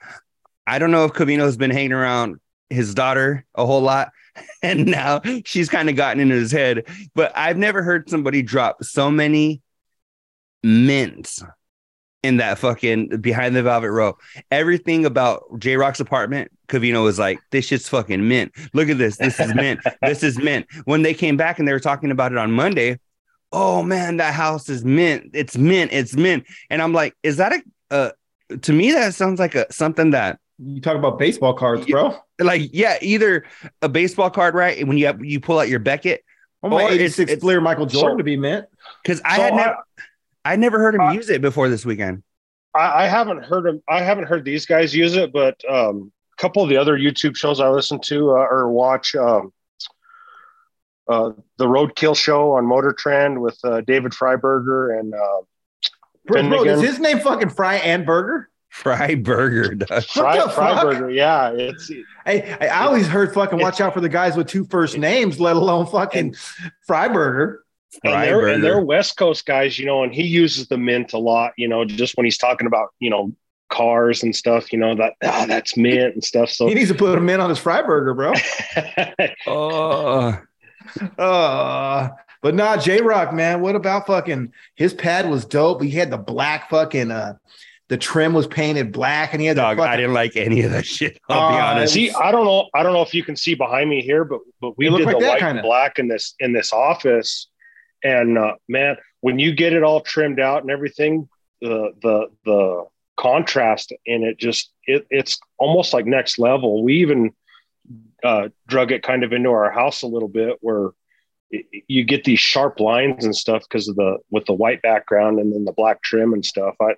I 0.67 0.79
don't 0.79 0.91
know 0.91 1.05
if 1.05 1.13
Covino's 1.13 1.57
been 1.57 1.71
hanging 1.71 1.93
around 1.93 2.37
his 2.71 2.95
daughter 2.95 3.45
a 3.55 3.65
whole 3.67 3.81
lot, 3.81 4.13
and 4.63 4.87
now 4.87 5.21
she's 5.45 5.69
kind 5.69 5.89
of 5.89 5.97
gotten 5.97 6.21
into 6.21 6.35
his 6.35 6.53
head. 6.53 6.85
But 7.15 7.33
I've 7.37 7.57
never 7.57 7.83
heard 7.83 8.09
somebody 8.09 8.43
drop 8.43 8.85
so 8.85 9.11
many 9.11 9.63
mints 10.63 11.43
in 12.23 12.39
that 12.39 12.59
fucking 12.59 13.21
behind 13.21 13.55
the 13.55 13.63
velvet 13.63 13.91
rope. 13.91 14.21
Everything 14.51 15.07
about 15.07 15.45
J 15.59 15.77
Rock's 15.77 16.01
apartment, 16.01 16.51
Covino 16.69 17.05
was 17.05 17.19
like, 17.19 17.39
"This 17.51 17.67
shit's 17.67 17.89
fucking 17.89 18.27
mint. 18.27 18.53
Look 18.73 18.89
at 18.89 18.99
this. 18.99 19.17
This 19.17 19.39
is 19.39 19.55
mint. 19.55 19.81
this 20.03 20.23
is 20.23 20.39
mint." 20.39 20.67
When 20.85 21.03
they 21.03 21.15
came 21.15 21.37
back 21.37 21.59
and 21.59 21.69
they 21.69 21.73
were 21.73 21.81
talking 21.81 22.11
about 22.11 22.33
it 22.33 22.39
on 22.39 22.51
Monday, 22.53 22.99
oh 23.53 23.83
man, 23.83 24.17
that 24.17 24.35
house 24.35 24.69
is 24.69 24.85
mint. 24.85 25.31
It's 25.35 25.57
mint. 25.57 25.93
It's 25.93 26.15
mint. 26.15 26.45
And 26.69 26.83
I'm 26.83 26.93
like, 26.93 27.15
is 27.23 27.37
that 27.37 27.53
a? 27.53 27.63
Uh, 27.91 28.11
to 28.63 28.73
me, 28.73 28.93
that 28.93 29.15
sounds 29.15 29.39
like 29.39 29.55
a 29.55 29.73
something 29.73 30.11
that 30.11 30.41
you 30.59 30.81
talk 30.81 30.97
about 30.97 31.19
baseball 31.19 31.55
cards, 31.55 31.87
bro. 31.87 32.17
like 32.41 32.71
yeah, 32.73 32.97
either 33.03 33.45
a 33.83 33.89
baseball 33.89 34.31
card, 34.31 34.55
right? 34.55 34.87
When 34.87 34.97
you 34.99 35.07
have, 35.07 35.25
you 35.25 35.41
pull 35.41 35.59
out 35.59 35.69
your 35.69 35.81
Beckett, 35.81 36.25
Oh 36.63 36.69
my 36.71 36.77
Or 36.85 36.87
it's- 36.87 36.95
86 37.19 37.31
it's- 37.33 37.41
Fleer 37.43 37.61
Michael 37.61 37.87
Jordan 37.87 38.13
So- 38.13 38.17
to 38.19 38.25
be 38.25 38.37
mint. 38.37 38.67
because 39.03 39.21
I 39.25 39.37
So 39.37 39.43
had 39.43 39.55
never, 39.55 39.77
I 40.45 40.57
never 40.57 40.79
heard 40.79 40.95
him 40.95 41.03
I- 41.03 41.13
use 41.13 41.29
it 41.31 41.41
before 41.43 41.69
this 41.69 41.85
weekend. 41.85 42.23
I, 42.75 43.05
I 43.05 43.07
haven't 43.07 43.45
heard 43.45 43.67
of 43.67 43.81
I 43.89 44.01
haven't 44.03 44.25
heard 44.25 44.45
these 44.45 44.67
guys 44.67 44.95
use 44.95 45.15
it, 45.17 45.33
but 45.33 45.61
um, 45.69 46.11
a 46.39 46.41
couple 46.41 46.63
of 46.63 46.69
the 46.69 46.77
other 46.79 46.99
YouTube 46.99 47.37
shows 47.37 47.61
I 47.61 47.69
listen 47.69 48.01
to 48.07 48.31
uh, 48.31 48.35
or 48.51 48.71
watch, 48.71 49.15
um, 49.15 49.53
uh, 51.09 51.31
the 51.59 51.67
Roadkill 51.67 52.17
Show 52.17 52.53
on 52.53 52.67
Motor 52.67 52.93
Trend 52.93 53.41
with 53.41 53.59
uh, 53.65 53.81
David 53.83 54.13
Freiburger 54.13 54.99
and 54.99 55.15
uh, 55.15 55.19
Bro, 56.27 56.43
bro, 56.49 56.59
Finnegan. 56.65 56.69
is 56.85 56.91
his 56.91 56.99
name 56.99 57.21
fucking 57.21 57.51
Fry 57.51 57.77
and 57.77 58.05
Burger? 58.05 58.49
Fry 58.83 59.15
burger, 59.15 59.75
dog. 59.75 60.05
Fry, 60.05 60.37
the 60.37 60.51
fuck? 60.51 60.85
Freiburger. 60.85 61.15
Yeah, 61.15 61.51
it's 61.51 61.91
Hey, 62.27 62.57
I 62.61 62.67
I 62.67 62.87
always 62.87 63.07
heard 63.07 63.33
fucking 63.33 63.59
watch 63.59 63.81
out 63.81 63.95
for 63.95 64.01
the 64.03 64.09
guys 64.09 64.37
with 64.37 64.49
two 64.49 64.65
first 64.67 64.99
names, 64.99 65.41
let 65.41 65.57
alone 65.57 65.87
fucking 65.87 66.35
Freiburger. 66.89 67.59
and 68.05 68.13
Fry 68.13 68.27
they're, 68.27 68.47
and 68.49 68.63
they're. 68.63 68.81
West 68.81 69.17
Coast 69.17 69.47
guys, 69.47 69.79
you 69.79 69.87
know, 69.87 70.03
and 70.05 70.15
he 70.15 70.25
uses 70.25 70.69
the 70.69 70.77
mint 70.77 71.15
a 71.15 71.19
lot, 71.19 71.53
you 71.57 71.69
know, 71.69 71.85
just 71.87 72.17
when 72.17 72.25
he's 72.27 72.37
talking 72.39 72.67
about 72.67 72.89
you 73.01 73.09
know 73.09 73.33
cars 73.71 74.23
and 74.23 74.37
stuff, 74.37 74.71
you 74.73 74.79
know 74.79 74.95
that 74.95 75.15
ah, 75.25 75.47
that's 75.49 75.77
mint 75.77 76.13
and 76.15 76.23
stuff. 76.23 76.51
So 76.51 76.67
He 76.69 76.75
needs 76.75 76.91
to 76.91 76.95
put 76.97 77.17
a 77.17 77.21
mint 77.21 77.41
on 77.41 77.49
his 77.49 77.59
Freiburger, 77.59 78.15
bro. 78.15 78.35
Oh, 79.47 80.39
Uh, 81.19 82.09
but 82.43 82.55
nah, 82.55 82.77
J 82.77 83.01
Rock, 83.01 83.33
man. 83.33 83.61
What 83.61 83.75
about 83.75 84.07
fucking 84.07 84.53
his 84.75 84.95
pad 84.95 85.29
was 85.29 85.45
dope. 85.45 85.83
He 85.83 85.91
had 85.91 86.11
the 86.11 86.19
black 86.19 86.71
fucking 86.71 87.11
uh 87.11 87.35
the 87.89 87.97
trim 87.97 88.33
was 88.35 88.47
painted 88.47 88.91
black 88.93 89.33
and 89.33 89.41
he 89.41 89.47
had 89.47 89.57
the 89.57 89.63
dog. 89.63 89.77
fucking, 89.77 89.93
I 89.93 89.97
didn't 89.97 90.15
like 90.15 90.35
any 90.37 90.63
of 90.63 90.73
that 90.73 90.85
shit. 90.97 91.19
I'll 91.29 91.51
be 91.53 91.57
Uh, 91.59 91.65
honest. 91.67 91.95
See, 91.95 92.11
I 92.11 92.33
don't 92.33 92.45
know. 92.45 92.69
I 92.75 92.83
don't 92.83 92.93
know 92.93 93.03
if 93.03 93.15
you 93.15 93.23
can 93.23 93.37
see 93.37 93.55
behind 93.55 93.89
me 93.89 94.03
here, 94.03 94.25
but 94.25 94.41
but 94.61 94.77
we 94.77 94.87
It 94.87 94.91
looked 94.91 95.01
did 95.01 95.07
like 95.07 95.17
the 95.19 95.25
that 95.25 95.31
white 95.31 95.39
kinda. 95.41 95.61
and 95.61 95.63
black 95.67 95.99
in 95.99 96.09
this 96.09 96.35
in 96.41 96.53
this 96.53 96.73
office, 96.73 97.49
and 98.03 98.37
uh, 98.39 98.55
man, 98.69 98.97
when 99.21 99.39
you 99.39 99.55
get 99.55 99.73
it 99.73 99.83
all 99.83 100.01
trimmed 100.01 100.41
out 100.41 100.63
and 100.63 100.71
everything, 100.71 101.29
the 101.61 101.93
the 102.03 102.27
the 102.45 102.85
contrast 103.17 103.93
in 104.05 104.23
it 104.25 104.37
just 104.39 104.73
it, 104.85 105.07
it's 105.11 105.39
almost 105.59 105.95
like 105.95 106.07
next 106.07 106.39
level. 106.39 106.83
We 106.85 106.97
even 106.97 107.33
uh, 108.25 108.49
drug 108.67 108.91
it 108.93 109.03
kind 109.03 109.23
of 109.25 109.33
into 109.33 109.51
our 109.51 109.71
house 109.71 110.03
a 110.03 110.07
little 110.07 110.29
bit 110.29 110.57
where 110.61 110.91
you 111.87 112.03
get 112.05 112.25
these 112.25 112.41
sharp 112.41 112.81
lines 112.81 113.25
and 113.25 113.35
stuff 113.35 113.63
because 113.63 113.87
of 113.89 113.95
the 113.95 114.19
with 114.31 114.45
the 114.47 114.53
white 114.53 114.83
background 114.83 115.39
and 115.39 115.53
then 115.53 115.65
the 115.65 115.73
black 115.73 116.03
trim 116.03 116.33
and 116.33 116.45
stuff. 116.45 116.75
I 116.83 116.95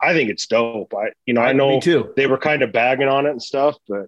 I 0.00 0.12
think 0.12 0.30
it's 0.30 0.46
dope. 0.46 0.92
I 0.94 1.10
you 1.26 1.34
know 1.34 1.40
I 1.40 1.52
know 1.52 1.80
too. 1.80 2.12
they 2.16 2.26
were 2.26 2.38
kind 2.38 2.62
of 2.62 2.72
bagging 2.72 3.08
on 3.08 3.26
it 3.26 3.30
and 3.30 3.42
stuff, 3.42 3.76
but 3.88 4.06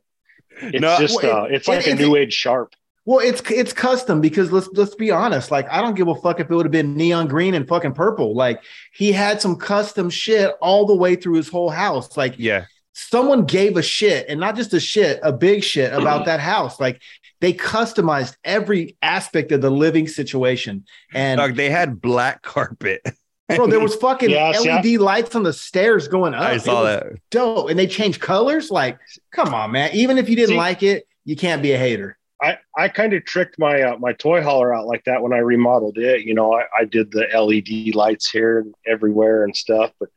it's 0.61 0.80
No, 0.80 0.97
just 0.99 1.23
well, 1.23 1.42
uh, 1.42 1.45
it- 1.45 1.54
it's 1.54 1.68
like 1.68 1.87
it- 1.87 1.92
a 1.92 1.95
new 2.02 2.16
age 2.16 2.33
sharp. 2.35 2.75
Well, 3.04 3.21
it's 3.21 3.40
it's 3.50 3.73
custom 3.73 4.21
because 4.21 4.52
let's 4.52 4.68
let's 4.75 4.95
be 4.95 5.11
honest. 5.11 5.50
Like, 5.50 5.66
I 5.71 5.80
don't 5.80 5.95
give 5.95 6.09
a 6.09 6.14
fuck 6.14 6.40
if 6.40 6.50
it 6.50 6.54
would 6.54 6.66
have 6.66 6.73
been 6.73 6.95
neon 6.95 7.26
green 7.26 7.54
and 7.54 7.66
fucking 7.66 7.95
purple. 7.95 8.35
Like, 8.35 8.61
he 8.92 9.12
had 9.12 9.40
some 9.40 9.57
custom 9.57 10.11
shit 10.11 10.54
all 10.61 10.85
the 10.85 10.95
way 10.95 11.16
through 11.16 11.37
his 11.37 11.49
whole 11.49 11.71
house. 11.71 12.18
Like, 12.18 12.35
yeah, 12.37 12.66
someone 12.92 13.47
gave 13.47 13.78
a 13.78 13.83
shit 13.83 14.26
and 14.28 14.38
not 14.38 14.57
just 14.57 14.75
a 14.75 14.80
shit, 14.80 15.21
a 15.23 15.33
big 15.33 15.64
shit 15.64 15.90
about 15.95 16.26
that 16.26 16.40
house. 16.40 16.78
Like, 16.78 17.00
they 17.40 17.54
customized 17.54 18.37
every 18.45 18.99
aspect 19.00 19.52
of 19.52 19.62
the 19.62 19.71
living 19.71 20.07
situation. 20.07 20.85
And 21.14 21.38
dog. 21.38 21.54
They 21.54 21.71
had 21.71 22.02
black 22.02 22.42
carpet. 22.42 23.00
bro, 23.57 23.67
there 23.67 23.81
was 23.81 23.95
fucking 23.97 24.31
Yeah, 24.31 24.52
see, 24.52 24.69
I- 24.69 24.76
LED 24.81 25.00
lights 25.00 25.35
on 25.35 25.43
the 25.43 25.52
stairs 25.52 26.09
going 26.09 26.35
up. 26.35 26.43
I 26.43 26.59
saw 26.59 26.83
that. 26.85 27.07
Dope. 27.31 27.71
And 27.71 27.78
they 27.78 27.87
changed 27.87 28.21
colors. 28.21 28.71
Like, 28.71 28.99
come 29.33 29.55
on, 29.55 29.73
man. 29.73 29.90
Even 29.95 30.19
if 30.19 30.28
you 30.28 30.37
didn't 30.37 30.50
See- 30.50 30.57
like 30.57 30.83
it, 30.83 31.07
you 31.25 31.37
can't 31.37 31.62
be 31.62 31.73
a 31.73 31.78
hater. 31.78 32.17
I, 32.40 32.59
I 32.76 32.88
kind 32.88 33.14
of 33.14 33.25
tricked 33.25 33.59
my 33.59 33.83
uh, 33.83 33.99
my 33.99 34.12
toy 34.12 34.40
hauler 34.43 34.73
out 34.73 34.87
like 34.87 35.02
that 35.05 35.23
when 35.23 35.33
I 35.33 35.38
remodeled 35.38 35.99
it. 35.99 36.23
You 36.23 36.35
know, 36.35 36.55
I, 36.55 36.67
I 36.78 36.85
did 36.85 37.11
the 37.11 37.26
LED 37.35 37.97
lights 37.97 38.31
here 38.31 38.61
and 38.61 38.73
everywhere 38.87 39.43
and 39.43 39.57
stuff, 39.57 39.90
but 39.99 40.09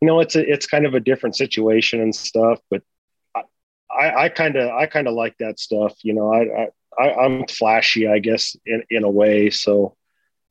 you 0.00 0.08
know, 0.08 0.18
it's 0.18 0.34
a 0.34 0.40
it's 0.52 0.66
kind 0.66 0.86
of 0.86 0.94
a 0.94 1.00
different 1.00 1.36
situation 1.36 2.00
and 2.00 2.12
stuff. 2.12 2.58
But 2.68 2.82
I 3.96 4.28
kind 4.30 4.56
of 4.56 4.70
I 4.70 4.86
kind 4.86 5.06
of 5.06 5.14
like 5.14 5.36
that 5.38 5.60
stuff. 5.60 5.94
You 6.02 6.14
know, 6.14 6.32
I, 6.32 6.68
I 7.00 7.12
I'm 7.12 7.46
flashy, 7.46 8.08
I 8.08 8.18
guess, 8.18 8.56
in 8.66 8.82
in 8.90 9.04
a 9.04 9.10
way. 9.10 9.50
So 9.50 9.96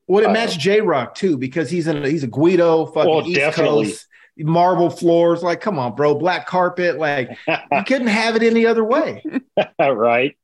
would 0.08 0.24
it 0.24 0.30
uh, 0.30 0.34
match 0.34 0.58
J 0.58 0.82
Rock 0.82 1.16
too? 1.16 1.38
Because 1.38 1.70
he's 1.70 1.88
in 1.88 2.04
a, 2.04 2.10
he's 2.10 2.24
a 2.24 2.28
Guido 2.28 2.86
fucking 2.88 3.10
well, 3.10 3.28
East 3.28 3.36
definitely. 3.36 3.86
Coast 3.86 4.08
marble 4.38 4.90
floors. 4.90 5.44
Like, 5.44 5.62
come 5.62 5.80
on, 5.80 5.96
bro, 5.96 6.16
black 6.16 6.48
carpet. 6.48 6.98
Like, 6.98 7.30
you 7.48 7.84
couldn't 7.86 8.08
have 8.08 8.36
it 8.36 8.44
any 8.44 8.66
other 8.66 8.84
way, 8.84 9.24
right? 9.80 10.38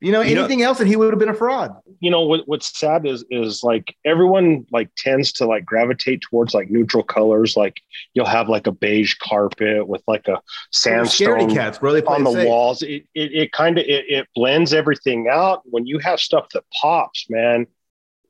You 0.00 0.12
know, 0.12 0.20
anything 0.20 0.60
know, 0.60 0.66
else, 0.66 0.78
and 0.78 0.88
he 0.88 0.94
would 0.94 1.12
have 1.12 1.18
been 1.18 1.28
a 1.28 1.34
fraud. 1.34 1.74
You 1.98 2.12
know 2.12 2.22
what? 2.22 2.46
What's 2.46 2.78
sad 2.78 3.04
is 3.04 3.24
is 3.30 3.64
like 3.64 3.96
everyone 4.04 4.64
like 4.70 4.90
tends 4.96 5.32
to 5.32 5.46
like 5.46 5.64
gravitate 5.64 6.20
towards 6.20 6.54
like 6.54 6.70
neutral 6.70 7.02
colors. 7.02 7.56
Like 7.56 7.80
you'll 8.14 8.24
have 8.24 8.48
like 8.48 8.68
a 8.68 8.72
beige 8.72 9.14
carpet 9.14 9.88
with 9.88 10.02
like 10.06 10.28
a 10.28 10.40
sandstone 10.70 11.52
cats, 11.52 11.78
bro. 11.78 11.92
They 11.94 12.02
on 12.02 12.22
the 12.22 12.32
safe. 12.32 12.46
walls. 12.46 12.82
It 12.82 13.06
it, 13.12 13.32
it 13.32 13.52
kind 13.52 13.76
of 13.76 13.86
it, 13.86 14.04
it 14.08 14.28
blends 14.36 14.72
everything 14.72 15.26
out. 15.28 15.62
When 15.64 15.84
you 15.84 15.98
have 15.98 16.20
stuff 16.20 16.46
that 16.54 16.62
pops, 16.80 17.26
man, 17.28 17.66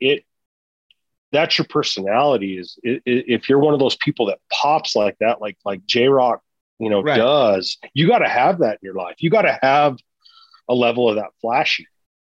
it 0.01 0.25
that's 1.33 1.59
your 1.59 1.67
personality. 1.69 2.59
Is 2.59 2.79
if 2.83 3.49
you're 3.49 3.59
one 3.59 3.75
of 3.75 3.81
those 3.81 3.97
people 3.97 4.27
that 4.27 4.39
pops 4.51 4.97
like 4.97 5.17
that, 5.21 5.41
like 5.41 5.57
like 5.65 5.85
J 5.87 6.09
Rock, 6.09 6.43
you 6.79 6.91
know, 6.91 7.03
right. 7.03 7.17
does. 7.17 7.79
You 7.95 8.07
got 8.09 8.19
to 8.19 8.29
have 8.29 8.61
that 8.61 8.75
in 8.75 8.79
your 8.83 8.95
life. 8.95 9.17
You 9.19 9.31
got 9.31 9.43
to 9.43 9.59
have 9.63 9.99
a 10.69 10.75
level 10.75 11.09
of 11.09 11.17
that 11.17 11.31
flashy. 11.41 11.87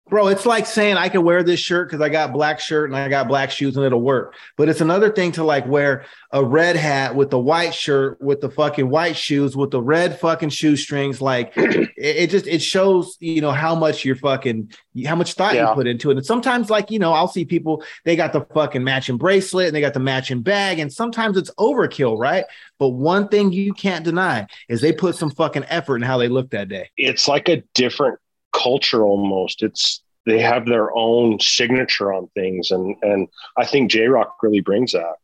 Bro, 0.08 0.28
it's 0.28 0.46
like 0.46 0.66
saying 0.66 0.96
I 0.96 1.08
can 1.08 1.22
wear 1.22 1.42
this 1.42 1.60
shirt 1.60 1.88
because 1.88 2.00
I 2.00 2.08
got 2.08 2.32
black 2.32 2.60
shirt 2.60 2.88
and 2.88 2.96
I 2.96 3.08
got 3.08 3.28
black 3.28 3.50
shoes 3.50 3.76
and 3.76 3.84
it'll 3.84 4.00
work. 4.00 4.34
But 4.56 4.68
it's 4.68 4.80
another 4.80 5.10
thing 5.10 5.32
to 5.32 5.44
like 5.44 5.66
wear 5.66 6.06
a 6.32 6.42
red 6.42 6.76
hat 6.76 7.14
with 7.14 7.30
the 7.30 7.38
white 7.38 7.74
shirt 7.74 8.20
with 8.20 8.40
the 8.40 8.50
fucking 8.50 8.88
white 8.88 9.16
shoes 9.16 9.56
with 9.56 9.70
the 9.70 9.82
red 9.82 10.18
fucking 10.18 10.48
shoestrings. 10.48 11.20
Like 11.20 11.52
it, 11.56 11.90
it, 11.96 12.30
just 12.30 12.46
it 12.46 12.62
shows 12.62 13.16
you 13.20 13.40
know 13.40 13.52
how 13.52 13.74
much 13.74 14.04
you're 14.04 14.16
fucking 14.16 14.72
how 15.04 15.14
much 15.14 15.34
thought 15.34 15.54
yeah. 15.54 15.68
you 15.68 15.74
put 15.74 15.86
into 15.86 16.10
it. 16.10 16.16
And 16.16 16.24
sometimes 16.24 16.70
like 16.70 16.90
you 16.90 16.98
know 16.98 17.12
I'll 17.12 17.28
see 17.28 17.44
people 17.44 17.84
they 18.04 18.16
got 18.16 18.32
the 18.32 18.46
fucking 18.54 18.82
matching 18.84 19.18
bracelet 19.18 19.66
and 19.66 19.76
they 19.76 19.80
got 19.80 19.94
the 19.94 20.00
matching 20.00 20.42
bag 20.42 20.78
and 20.78 20.92
sometimes 20.92 21.36
it's 21.36 21.50
overkill, 21.58 22.18
right? 22.18 22.44
But 22.78 22.90
one 22.90 23.28
thing 23.28 23.52
you 23.52 23.74
can't 23.74 24.04
deny 24.04 24.46
is 24.68 24.80
they 24.80 24.92
put 24.92 25.16
some 25.16 25.30
fucking 25.30 25.64
effort 25.64 25.96
in 25.96 26.02
how 26.02 26.16
they 26.16 26.28
look 26.28 26.50
that 26.50 26.68
day. 26.68 26.90
It's 26.96 27.28
like 27.28 27.48
a 27.48 27.62
different 27.74 28.18
culture 28.52 29.02
almost. 29.02 29.62
It's 29.62 30.02
they 30.26 30.40
have 30.40 30.66
their 30.66 30.94
own 30.94 31.40
signature 31.40 32.12
on 32.12 32.28
things, 32.28 32.70
and 32.70 32.96
and 33.02 33.28
I 33.56 33.64
think 33.64 33.90
J 33.90 34.08
Rock 34.08 34.36
really 34.42 34.60
brings 34.60 34.92
that. 34.92 35.16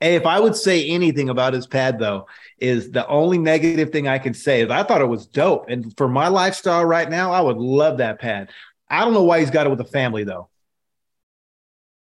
Hey, 0.00 0.14
if 0.14 0.26
I 0.26 0.38
would 0.38 0.54
say 0.54 0.86
anything 0.88 1.30
about 1.30 1.54
his 1.54 1.66
pad, 1.66 1.98
though, 1.98 2.26
is 2.58 2.90
the 2.90 3.06
only 3.08 3.38
negative 3.38 3.90
thing 3.90 4.08
I 4.08 4.18
can 4.18 4.34
say 4.34 4.60
is 4.60 4.70
I 4.70 4.82
thought 4.82 5.00
it 5.00 5.06
was 5.06 5.26
dope, 5.26 5.68
and 5.68 5.96
for 5.96 6.08
my 6.08 6.28
lifestyle 6.28 6.84
right 6.84 7.08
now, 7.08 7.32
I 7.32 7.40
would 7.40 7.56
love 7.56 7.98
that 7.98 8.20
pad. 8.20 8.50
I 8.88 9.04
don't 9.04 9.14
know 9.14 9.24
why 9.24 9.40
he's 9.40 9.50
got 9.50 9.66
it 9.66 9.70
with 9.70 9.80
a 9.80 9.84
family 9.84 10.24
though. 10.24 10.48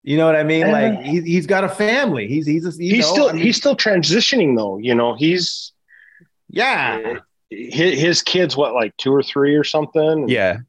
You 0.04 0.18
know 0.18 0.26
what 0.26 0.36
I 0.36 0.44
mean? 0.44 0.72
Like 0.72 1.02
he, 1.02 1.22
he's 1.22 1.46
got 1.46 1.64
a 1.64 1.70
family. 1.70 2.28
He's 2.28 2.46
he's 2.46 2.66
a, 2.66 2.72
he's 2.72 3.06
know, 3.06 3.14
still 3.14 3.30
I 3.30 3.34
mean, 3.34 3.44
he's 3.44 3.58
still 3.58 3.76
transitioning 3.76 4.56
though. 4.56 4.78
You 4.78 4.96
know, 4.96 5.16
he's 5.16 5.74
yeah 6.48 7.20
his, 7.50 8.00
his 8.00 8.22
kids 8.22 8.56
what 8.56 8.74
like 8.74 8.96
two 8.98 9.14
or 9.14 9.24
three 9.24 9.56
or 9.56 9.64
something? 9.64 10.28
Yeah. 10.28 10.60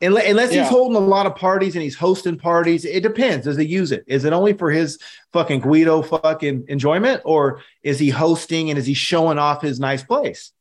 Unless 0.00 0.52
yeah. 0.52 0.62
he's 0.62 0.70
holding 0.70 0.96
a 0.96 1.00
lot 1.00 1.26
of 1.26 1.34
parties 1.34 1.74
and 1.74 1.82
he's 1.82 1.96
hosting 1.96 2.38
parties 2.38 2.84
it 2.84 3.02
depends. 3.02 3.46
Does 3.46 3.56
he 3.56 3.66
use 3.66 3.90
it? 3.90 4.04
Is 4.06 4.24
it 4.24 4.32
only 4.32 4.52
for 4.52 4.70
his 4.70 4.98
fucking 5.32 5.60
guido 5.60 6.02
fucking 6.02 6.66
enjoyment 6.68 7.20
or 7.24 7.62
is 7.82 7.98
he 7.98 8.08
hosting 8.08 8.70
and 8.70 8.78
is 8.78 8.86
he 8.86 8.94
showing 8.94 9.38
off 9.38 9.60
his 9.60 9.80
nice 9.80 10.04
place? 10.04 10.52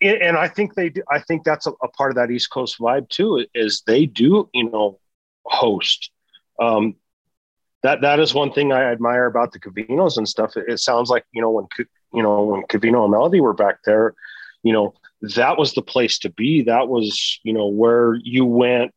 And 0.00 0.36
i 0.36 0.46
think 0.46 0.74
they 0.74 0.90
do 0.90 1.02
i 1.10 1.18
think 1.18 1.42
that's 1.42 1.66
a, 1.66 1.72
a 1.82 1.88
part 1.88 2.12
of 2.12 2.16
that 2.16 2.30
east 2.30 2.52
coast 2.52 2.78
vibe 2.78 3.08
too 3.08 3.44
is 3.52 3.82
they 3.84 4.06
do 4.06 4.48
you 4.54 4.70
know 4.70 5.00
host. 5.44 6.10
Um 6.60 6.94
that 7.82 8.00
that 8.00 8.20
is 8.20 8.34
one 8.34 8.52
thing 8.52 8.72
I 8.72 8.90
admire 8.90 9.26
about 9.26 9.52
the 9.52 9.60
Covinos 9.60 10.16
and 10.16 10.28
stuff. 10.28 10.56
It, 10.56 10.64
it 10.68 10.78
sounds 10.78 11.10
like 11.10 11.24
you 11.32 11.40
know 11.40 11.50
when 11.50 11.66
you 12.12 12.22
know 12.22 12.42
when 12.42 12.62
Covino 12.62 13.02
and 13.02 13.12
Melody 13.12 13.40
were 13.40 13.54
back 13.54 13.82
there, 13.84 14.14
you 14.62 14.72
know, 14.72 14.94
that 15.36 15.58
was 15.58 15.74
the 15.74 15.82
place 15.82 16.18
to 16.20 16.30
be. 16.30 16.62
That 16.62 16.88
was, 16.88 17.40
you 17.42 17.52
know, 17.52 17.66
where 17.66 18.14
you 18.22 18.44
went 18.44 18.94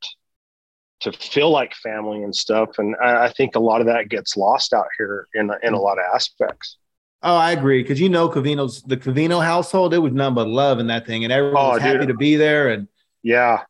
to 1.01 1.11
feel 1.11 1.49
like 1.49 1.73
family 1.75 2.23
and 2.23 2.35
stuff. 2.35 2.77
And 2.77 2.95
I, 3.03 3.25
I 3.25 3.29
think 3.29 3.55
a 3.55 3.59
lot 3.59 3.81
of 3.81 3.87
that 3.87 4.09
gets 4.09 4.37
lost 4.37 4.73
out 4.73 4.87
here 4.97 5.27
in, 5.33 5.51
in 5.63 5.73
a 5.73 5.79
lot 5.79 5.97
of 5.97 6.05
aspects. 6.13 6.77
Oh, 7.23 7.35
I 7.35 7.51
agree. 7.51 7.83
Cause 7.83 7.99
you 7.99 8.09
know, 8.09 8.29
Covino's 8.29 8.81
the 8.83 8.97
Covino 8.97 9.43
household, 9.43 9.93
it 9.93 9.99
was 9.99 10.13
none 10.13 10.33
but 10.33 10.47
love 10.47 10.79
in 10.79 10.87
that 10.87 11.05
thing. 11.05 11.23
And 11.23 11.31
everyone 11.31 11.63
oh, 11.63 11.69
was 11.71 11.81
happy 11.81 12.07
to 12.07 12.15
be 12.15 12.35
there. 12.35 12.69
And 12.69 12.87
yeah, 13.21 13.61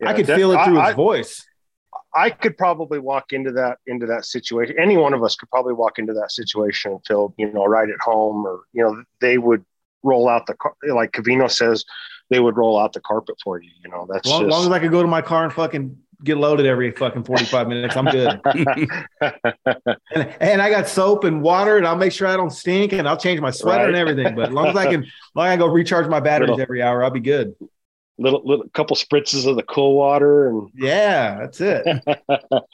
yeah 0.00 0.10
I 0.10 0.14
could 0.14 0.26
feel 0.26 0.52
it 0.52 0.64
through 0.64 0.78
I, 0.78 0.86
his 0.88 0.94
voice. 0.94 1.44
I 2.14 2.30
could 2.30 2.56
probably 2.56 3.00
walk 3.00 3.32
into 3.32 3.50
that 3.52 3.78
into 3.88 4.06
that 4.06 4.24
situation. 4.24 4.76
Any 4.78 4.96
one 4.96 5.14
of 5.14 5.24
us 5.24 5.34
could 5.34 5.50
probably 5.50 5.74
walk 5.74 5.98
into 5.98 6.12
that 6.12 6.30
situation 6.30 6.92
and 6.92 7.00
feel, 7.06 7.34
you 7.36 7.52
know, 7.52 7.64
right 7.64 7.88
at 7.88 8.00
home, 8.00 8.46
or 8.46 8.60
you 8.72 8.84
know, 8.84 9.02
they 9.20 9.38
would 9.38 9.64
roll 10.04 10.28
out 10.28 10.46
the 10.46 10.54
car 10.54 10.74
like 10.88 11.12
Covino 11.12 11.50
says 11.50 11.84
they 12.30 12.40
would 12.40 12.56
roll 12.56 12.78
out 12.78 12.92
the 12.92 13.00
carpet 13.00 13.36
for 13.42 13.60
you. 13.60 13.70
You 13.82 13.90
know, 13.90 14.06
that's 14.10 14.28
long, 14.28 14.42
just... 14.42 14.50
long 14.50 14.66
as 14.66 14.70
I 14.70 14.78
could 14.78 14.90
go 14.90 15.02
to 15.02 15.08
my 15.08 15.22
car 15.22 15.44
and 15.44 15.52
fucking 15.52 15.98
get 16.22 16.38
loaded 16.38 16.66
every 16.66 16.90
fucking 16.90 17.24
45 17.24 17.68
minutes. 17.68 17.96
I'm 17.96 18.06
good. 18.06 18.40
and, 20.14 20.34
and, 20.40 20.62
I 20.62 20.70
got 20.70 20.88
soap 20.88 21.24
and 21.24 21.42
water 21.42 21.76
and 21.76 21.86
I'll 21.86 21.96
make 21.96 22.12
sure 22.12 22.26
I 22.26 22.36
don't 22.36 22.50
stink 22.50 22.92
and 22.92 23.06
I'll 23.06 23.16
change 23.16 23.40
my 23.40 23.50
sweater 23.50 23.84
right. 23.84 23.88
and 23.88 23.96
everything. 23.96 24.34
But 24.34 24.48
as 24.48 24.54
long 24.54 24.68
as 24.68 24.76
I 24.76 24.90
can, 24.90 25.06
long 25.34 25.46
as 25.46 25.52
I 25.52 25.56
go 25.56 25.66
recharge 25.66 26.08
my 26.08 26.20
batteries 26.20 26.50
little, 26.50 26.62
every 26.62 26.82
hour, 26.82 27.04
I'll 27.04 27.10
be 27.10 27.20
good. 27.20 27.54
Little, 28.16 28.42
little 28.44 28.68
couple 28.70 28.96
spritzes 28.96 29.46
of 29.46 29.56
the 29.56 29.62
cool 29.64 29.96
water 29.96 30.48
and 30.48 30.70
yeah, 30.74 31.38
that's 31.40 31.60
it. 31.60 31.84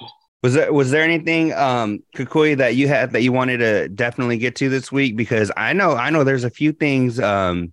Was 0.42 0.54
there 0.54 0.72
was 0.72 0.90
there 0.90 1.02
anything 1.02 1.52
um 1.52 2.02
Cucuy 2.16 2.56
that 2.56 2.74
you 2.74 2.88
had 2.88 3.12
that 3.12 3.22
you 3.22 3.32
wanted 3.32 3.58
to 3.58 3.88
definitely 3.88 4.38
get 4.38 4.56
to 4.56 4.68
this 4.70 4.90
week? 4.90 5.16
Because 5.16 5.50
I 5.56 5.74
know 5.74 5.92
I 5.92 6.10
know 6.10 6.24
there's 6.24 6.44
a 6.44 6.50
few 6.50 6.72
things 6.72 7.20
um 7.20 7.72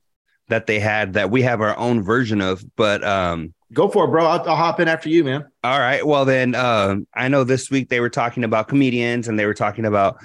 that 0.50 0.68
they 0.68 0.80
had 0.80 1.14
that 1.14 1.32
we 1.32 1.42
have 1.44 1.62
our 1.62 1.78
own 1.78 2.04
version 2.04 2.42
of, 2.42 2.64
but 2.76 3.04
um 3.06 3.54
go 3.74 3.88
for 3.88 4.06
it, 4.06 4.10
bro. 4.10 4.26
I'll, 4.26 4.50
I'll 4.50 4.56
hop 4.56 4.80
in 4.80 4.88
after 4.88 5.08
you, 5.08 5.24
man. 5.24 5.46
All 5.64 5.80
right. 5.80 6.06
Well 6.06 6.26
then 6.26 6.56
um 6.56 7.08
I 7.14 7.30
know 7.30 7.46
this 7.46 7.72
week 7.72 7.88
they 7.88 8.02
were 8.02 8.10
talking 8.10 8.44
about 8.44 8.68
comedians 8.68 9.30
and 9.30 9.40
they 9.40 9.46
were 9.46 9.54
talking 9.54 9.86
about 9.86 10.18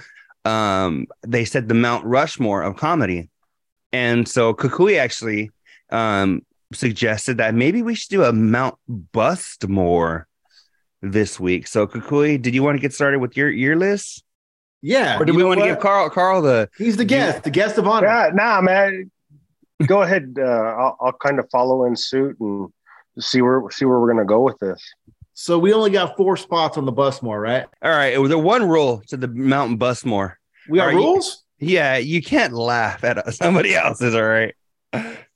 um 0.44 1.06
they 1.24 1.44
said 1.44 1.68
the 1.68 1.74
Mount 1.74 2.04
Rushmore 2.04 2.62
of 2.62 2.76
comedy. 2.76 3.30
And 3.92 4.26
so 4.26 4.52
Cucuy 4.52 4.98
actually 4.98 5.50
um 5.90 6.44
suggested 6.72 7.36
that 7.36 7.54
maybe 7.54 7.82
we 7.82 7.94
should 7.94 8.10
do 8.10 8.24
a 8.24 8.32
Mount 8.32 8.74
Bustmore 8.90 10.24
this 11.02 11.38
week. 11.38 11.66
So 11.66 11.86
Cucuy, 11.86 12.40
did 12.40 12.54
you 12.54 12.62
want 12.62 12.76
to 12.76 12.80
get 12.80 12.94
started 12.94 13.18
with 13.18 13.36
your 13.36 13.50
your 13.50 13.76
list? 13.76 14.24
Yeah. 14.80 15.18
Or 15.20 15.24
do 15.24 15.34
we 15.34 15.44
want 15.44 15.60
to 15.60 15.66
give 15.66 15.80
Carl 15.80 16.08
Carl 16.10 16.42
the 16.42 16.68
He's 16.78 16.96
the 16.96 17.04
guest, 17.04 17.38
you, 17.38 17.42
the 17.42 17.50
guest 17.50 17.78
of 17.78 17.86
honor. 17.86 18.06
Yeah, 18.06 18.30
nah, 18.32 18.60
man. 18.60 19.10
Go 19.86 20.02
ahead. 20.02 20.36
Uh, 20.38 20.42
I'll, 20.42 20.96
I'll 21.00 21.12
kind 21.12 21.38
of 21.38 21.48
follow 21.50 21.84
in 21.84 21.96
suit 21.96 22.36
and 22.40 22.68
see 23.18 23.42
where 23.42 23.62
see 23.70 23.84
where 23.84 24.00
we're 24.00 24.12
gonna 24.12 24.24
go 24.24 24.40
with 24.40 24.58
this. 24.58 24.82
So 25.34 25.58
we 25.58 25.72
only 25.72 25.90
got 25.90 26.16
four 26.16 26.36
spots 26.36 26.76
on 26.76 26.84
the 26.84 26.92
bus 26.92 27.22
more, 27.22 27.40
right? 27.40 27.66
All 27.82 27.90
right. 27.90 28.12
It 28.12 28.18
was 28.18 28.30
a 28.30 28.38
one 28.38 28.68
rule 28.68 29.02
to 29.08 29.16
the 29.16 29.28
mountain 29.28 29.76
bus 29.76 30.04
more. 30.04 30.38
We 30.68 30.78
got 30.78 30.92
rules? 30.92 31.44
You, 31.58 31.74
yeah, 31.74 31.96
you 31.96 32.22
can't 32.22 32.52
laugh 32.52 33.02
at 33.02 33.34
somebody 33.34 33.74
else's, 33.74 34.14
all 34.14 34.22
right. 34.22 34.54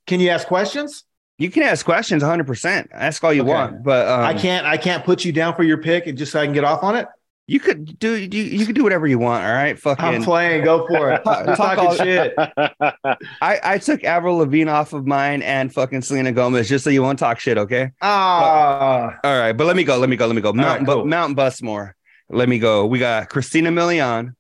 Can 0.07 0.21
you 0.21 0.29
ask 0.29 0.47
questions? 0.47 1.05
You 1.39 1.51
can 1.51 1.65
ask 1.65 1.85
questions 1.85 2.23
100%. 2.23 2.89
Ask 2.93 3.23
all 3.23 3.33
you 3.33 3.43
okay. 3.43 3.51
want, 3.51 3.83
but 3.83 4.09
um, 4.09 4.21
I 4.21 4.33
can't 4.33 4.67
I 4.67 4.79
can't 4.79 5.05
put 5.05 5.25
you 5.25 5.33
down 5.33 5.55
for 5.55 5.63
your 5.63 5.79
pick 5.79 6.07
and 6.07 6.17
just 6.17 6.33
so 6.33 6.41
I 6.41 6.47
can 6.47 6.55
get 6.55 6.65
off 6.65 6.83
on 6.83 6.97
it. 6.97 7.07
You 7.49 7.61
could 7.61 7.99
do 7.99 8.17
you, 8.17 8.43
you 8.43 8.67
could 8.67 8.75
do 8.75 8.83
whatever 8.83 9.07
you 9.07 9.19
want, 9.19 9.45
all 9.45 9.53
right? 9.53 9.79
Fucking 9.79 10.05
I'm 10.05 10.25
playing, 10.25 10.65
go 10.65 10.87
for 10.89 11.13
it. 11.13 11.23
talk, 11.25 11.57
talking 11.57 11.87
all, 11.87 11.95
shit. 11.95 12.35
I 12.39 13.61
I 13.63 13.79
took 13.79 14.03
Avril 14.03 14.39
Lavigne 14.39 14.69
off 14.69 14.95
of 14.95 15.07
mine 15.07 15.43
and 15.43 15.73
fucking 15.73 16.03
Selena 16.03 16.33
Gomez 16.33 16.69
just 16.69 16.83
so 16.83 16.91
you 16.91 17.03
won't 17.03 17.19
talk 17.19 17.39
shit, 17.39 17.59
okay? 17.59 17.91
Ah. 18.03 19.17
all 19.23 19.39
right, 19.39 19.53
but 19.53 19.67
let 19.67 19.77
me 19.77 19.85
go, 19.85 19.99
let 19.99 20.09
me 20.09 20.17
go, 20.17 20.27
let 20.27 20.35
me 20.35 20.43
go. 20.43 20.53
Mountain 20.53 20.87
right, 20.87 20.95
cool. 20.95 21.05
Mountain 21.05 21.37
Bustmore. 21.37 21.93
Let 22.29 22.49
me 22.49 22.59
go. 22.59 22.87
We 22.87 22.99
got 22.99 23.29
Christina 23.29 23.71
Milian. 23.71 24.35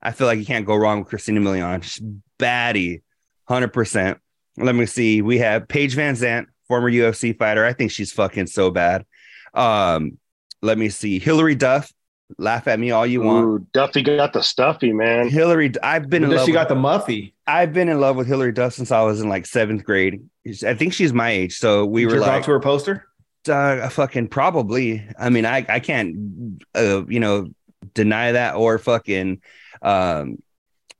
I 0.00 0.12
feel 0.12 0.26
like 0.26 0.38
you 0.38 0.46
can't 0.46 0.64
go 0.64 0.76
wrong 0.76 1.00
with 1.00 1.08
Christina 1.08 1.40
Milian. 1.40 1.82
She's 1.82 2.02
baddie, 2.38 3.02
100%. 3.50 4.18
Let 4.56 4.74
me 4.74 4.86
see. 4.86 5.22
We 5.22 5.38
have 5.38 5.68
Paige 5.68 5.96
VanZant, 5.96 6.46
former 6.68 6.90
UFC 6.90 7.36
fighter. 7.36 7.64
I 7.64 7.72
think 7.72 7.90
she's 7.90 8.12
fucking 8.12 8.46
so 8.46 8.70
bad. 8.70 9.04
Um, 9.52 10.18
let 10.62 10.78
me 10.78 10.88
see. 10.88 11.18
Hilary 11.18 11.54
Duff. 11.54 11.92
Laugh 12.38 12.66
at 12.68 12.80
me 12.80 12.90
all 12.90 13.06
you 13.06 13.20
want. 13.20 13.70
Duffy 13.72 14.02
got 14.02 14.32
the 14.32 14.42
stuffy, 14.42 14.92
man. 14.92 15.28
Hilary, 15.28 15.72
I've 15.82 16.08
been 16.08 16.24
in 16.24 16.30
love. 16.30 16.46
She 16.46 16.52
got 16.52 16.68
the 16.68 16.74
muffy. 16.74 17.34
I've 17.46 17.72
been 17.72 17.88
in 17.88 18.00
love 18.00 18.16
with 18.16 18.26
Hilary 18.26 18.52
Duff 18.52 18.72
since 18.72 18.90
I 18.90 19.02
was 19.02 19.20
in 19.20 19.28
like 19.28 19.44
seventh 19.44 19.84
grade. 19.84 20.26
I 20.66 20.74
think 20.74 20.94
she's 20.94 21.12
my 21.12 21.30
age. 21.30 21.56
So 21.56 21.84
we 21.84 22.06
Did 22.06 22.14
were 22.14 22.20
like, 22.20 22.44
to 22.44 22.52
her 22.52 22.60
poster. 22.60 23.06
Uh, 23.46 23.88
fucking 23.90 24.28
probably. 24.28 25.06
I 25.18 25.28
mean, 25.28 25.44
I 25.44 25.66
I 25.68 25.80
can't, 25.80 26.60
uh, 26.74 27.04
you 27.06 27.20
know, 27.20 27.48
deny 27.92 28.32
that 28.32 28.54
or 28.54 28.78
fucking, 28.78 29.42
um, 29.82 30.38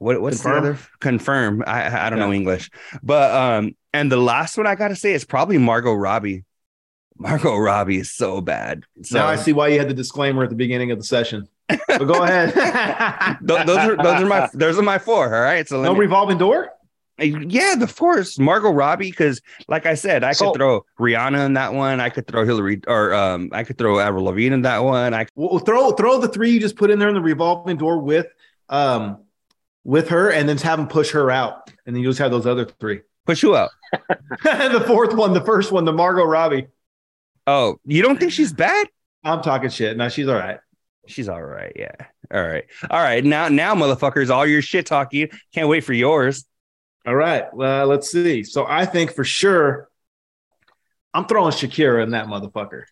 what 0.04 0.20
what's 0.20 0.42
Confirm? 0.42 0.62
the 0.64 0.70
other 0.70 0.78
confirm? 1.00 1.64
I 1.66 2.06
I 2.06 2.10
don't 2.10 2.18
know 2.18 2.32
English, 2.32 2.70
but 3.02 3.30
um, 3.34 3.74
and 3.92 4.12
the 4.12 4.16
last 4.16 4.56
one 4.56 4.66
I 4.66 4.74
gotta 4.74 4.96
say 4.96 5.12
is 5.14 5.24
probably 5.24 5.58
Margot 5.58 5.94
Robbie. 5.94 6.44
Margot 7.16 7.56
Robbie 7.56 7.98
is 7.98 8.10
so 8.10 8.40
bad. 8.40 8.84
So 9.02 9.18
now 9.18 9.26
I 9.26 9.36
see 9.36 9.52
why 9.52 9.68
you 9.68 9.78
had 9.78 9.88
the 9.88 9.94
disclaimer 9.94 10.42
at 10.44 10.50
the 10.50 10.56
beginning 10.56 10.90
of 10.90 10.98
the 10.98 11.04
session. 11.04 11.48
But 11.68 12.04
go 12.04 12.22
ahead. 12.24 12.52
Th- 13.48 13.64
those 13.66 13.78
are 13.78 13.96
those 13.96 14.20
are 14.22 14.26
my 14.26 14.48
those 14.52 14.78
are 14.78 14.82
my 14.82 14.98
four. 14.98 15.34
All 15.34 15.40
right, 15.42 15.66
so 15.66 15.80
no 15.82 15.94
me- 15.94 16.00
revolving 16.00 16.38
door. 16.38 16.70
yeah, 17.18 17.76
the 17.76 17.86
course, 17.86 18.36
Margot 18.38 18.70
Robbie. 18.72 19.10
Because 19.10 19.40
like 19.68 19.86
I 19.86 19.94
said, 19.94 20.24
I 20.24 20.32
So- 20.32 20.50
could 20.50 20.58
throw 20.58 20.84
Rihanna 20.98 21.46
in 21.46 21.54
that 21.54 21.72
one. 21.72 22.00
I 22.00 22.10
could 22.10 22.26
throw 22.26 22.44
Hilary 22.44 22.80
or 22.88 23.14
um, 23.14 23.48
I 23.52 23.62
could 23.64 23.78
throw 23.78 24.00
Avril 24.00 24.24
Lavigne 24.24 24.52
in 24.52 24.62
that 24.62 24.82
one. 24.84 25.14
I 25.14 25.26
Well, 25.36 25.60
throw 25.60 25.92
throw 25.92 26.20
the 26.20 26.28
three 26.28 26.50
you 26.50 26.60
just 26.60 26.76
put 26.76 26.90
in 26.90 26.98
there 26.98 27.08
in 27.08 27.14
the 27.14 27.20
revolving 27.22 27.76
door 27.78 27.98
with 28.00 28.26
um 28.68 29.18
with 29.84 30.08
her, 30.08 30.30
and 30.30 30.48
then 30.48 30.56
have 30.58 30.78
them 30.78 30.88
push 30.88 31.10
her 31.12 31.30
out, 31.30 31.70
and 31.86 31.94
then 31.94 32.02
you 32.02 32.08
just 32.08 32.18
have 32.18 32.30
those 32.30 32.46
other 32.46 32.64
three. 32.64 33.02
push 33.26 33.42
you 33.42 33.54
out. 33.56 33.70
the 34.42 34.82
fourth 34.86 35.14
one, 35.14 35.32
the 35.32 35.44
first 35.44 35.70
one, 35.72 35.84
the 35.84 35.92
Margot 35.92 36.24
Robbie. 36.24 36.66
Oh, 37.46 37.78
you 37.84 38.02
don't 38.02 38.18
think 38.18 38.32
she's 38.32 38.52
bad? 38.52 38.88
I'm 39.22 39.42
talking 39.42 39.70
shit. 39.70 39.96
No, 39.96 40.08
she's 40.08 40.28
all 40.28 40.34
right. 40.34 40.58
She's 41.06 41.28
all 41.28 41.42
right. 41.42 41.72
Yeah. 41.76 41.92
All 42.32 42.42
right. 42.42 42.64
All 42.90 42.98
right. 43.02 43.22
Now, 43.22 43.48
now, 43.48 43.74
motherfuckers, 43.74 44.30
all 44.30 44.46
your 44.46 44.62
shit 44.62 44.86
talking. 44.86 45.28
Can't 45.54 45.68
wait 45.68 45.84
for 45.84 45.92
yours. 45.92 46.44
All 47.06 47.14
right. 47.14 47.52
Well, 47.52 47.86
let's 47.86 48.10
see. 48.10 48.42
So 48.44 48.64
I 48.66 48.86
think 48.86 49.12
for 49.14 49.24
sure, 49.24 49.90
I'm 51.12 51.26
throwing 51.26 51.52
Shakira 51.52 52.02
in 52.02 52.12
that 52.12 52.26
motherfucker. 52.26 52.84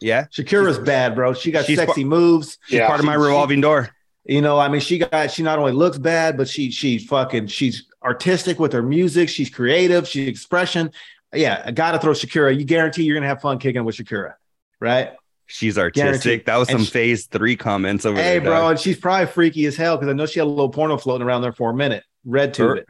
Yeah. 0.00 0.24
Shakira's 0.32 0.78
bad, 0.78 1.14
bro. 1.14 1.34
She 1.34 1.50
got 1.50 1.66
She's 1.66 1.78
sexy 1.78 2.04
moves. 2.04 2.56
She's 2.64 2.78
Yeah. 2.78 2.86
part 2.86 3.00
of 3.00 3.04
my 3.06 3.12
She- 3.12 3.20
she- 3.20 3.26
revolving 3.26 3.60
door. 3.60 3.90
You 4.30 4.40
know, 4.40 4.60
I 4.60 4.68
mean, 4.68 4.80
she 4.80 4.98
got 4.98 5.32
she 5.32 5.42
not 5.42 5.58
only 5.58 5.72
looks 5.72 5.98
bad, 5.98 6.36
but 6.36 6.48
she 6.48 6.70
she 6.70 6.98
fucking 7.00 7.48
she's 7.48 7.86
artistic 8.00 8.60
with 8.60 8.72
her 8.72 8.82
music. 8.82 9.28
She's 9.28 9.50
creative. 9.50 10.06
She's 10.06 10.28
expression. 10.28 10.92
Yeah, 11.34 11.60
I 11.66 11.72
gotta 11.72 11.98
throw 11.98 12.12
Shakira. 12.12 12.56
You 12.56 12.64
guarantee 12.64 13.02
you're 13.02 13.16
gonna 13.16 13.26
have 13.26 13.40
fun 13.40 13.58
kicking 13.58 13.84
with 13.84 13.96
Shakira, 13.96 14.34
right? 14.78 15.14
She's 15.46 15.76
artistic. 15.76 16.04
Guaranteed. 16.04 16.46
That 16.46 16.58
was 16.58 16.68
some 16.68 16.84
she- 16.84 16.90
phase 16.92 17.26
three 17.26 17.56
comments 17.56 18.06
over 18.06 18.18
Hey, 18.22 18.38
there. 18.38 18.42
bro, 18.42 18.68
and 18.68 18.78
she's 18.78 18.96
probably 18.96 19.26
freaky 19.26 19.66
as 19.66 19.74
hell 19.74 19.96
because 19.96 20.08
I 20.08 20.12
know 20.12 20.26
she 20.26 20.38
had 20.38 20.46
a 20.46 20.48
little 20.48 20.68
porno 20.68 20.96
floating 20.96 21.26
around 21.26 21.42
there 21.42 21.52
for 21.52 21.70
a 21.70 21.74
minute. 21.74 22.04
Red 22.24 22.54
to 22.54 22.74
it. 22.74 22.86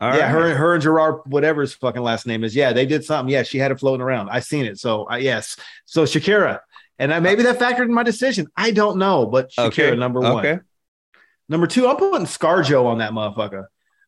All 0.00 0.16
yeah, 0.16 0.20
right. 0.22 0.30
her 0.30 0.54
her 0.54 0.72
and 0.72 0.82
Gerard, 0.82 1.16
whatever 1.26 1.60
his 1.60 1.74
fucking 1.74 2.00
last 2.00 2.26
name 2.26 2.44
is. 2.44 2.56
Yeah, 2.56 2.72
they 2.72 2.86
did 2.86 3.04
something. 3.04 3.30
Yeah, 3.30 3.42
she 3.42 3.58
had 3.58 3.72
it 3.72 3.78
floating 3.78 4.00
around. 4.00 4.30
I 4.30 4.40
seen 4.40 4.64
it. 4.64 4.78
So 4.78 5.06
uh, 5.10 5.16
yes. 5.16 5.58
So 5.84 6.04
Shakira, 6.04 6.60
and 7.00 7.12
I, 7.12 7.18
maybe 7.18 7.42
that 7.42 7.58
factored 7.58 7.86
in 7.86 7.92
my 7.94 8.04
decision. 8.04 8.46
I 8.56 8.70
don't 8.70 8.98
know, 8.98 9.26
but 9.26 9.50
Shakira 9.50 9.66
Okay. 9.66 9.96
number 9.96 10.20
one. 10.20 10.46
Okay. 10.46 10.60
Number 11.48 11.66
two, 11.66 11.88
I'm 11.88 11.96
putting 11.96 12.26
ScarJo 12.26 12.84
on 12.86 12.98
that 12.98 13.10
motherfucker. 13.12 13.64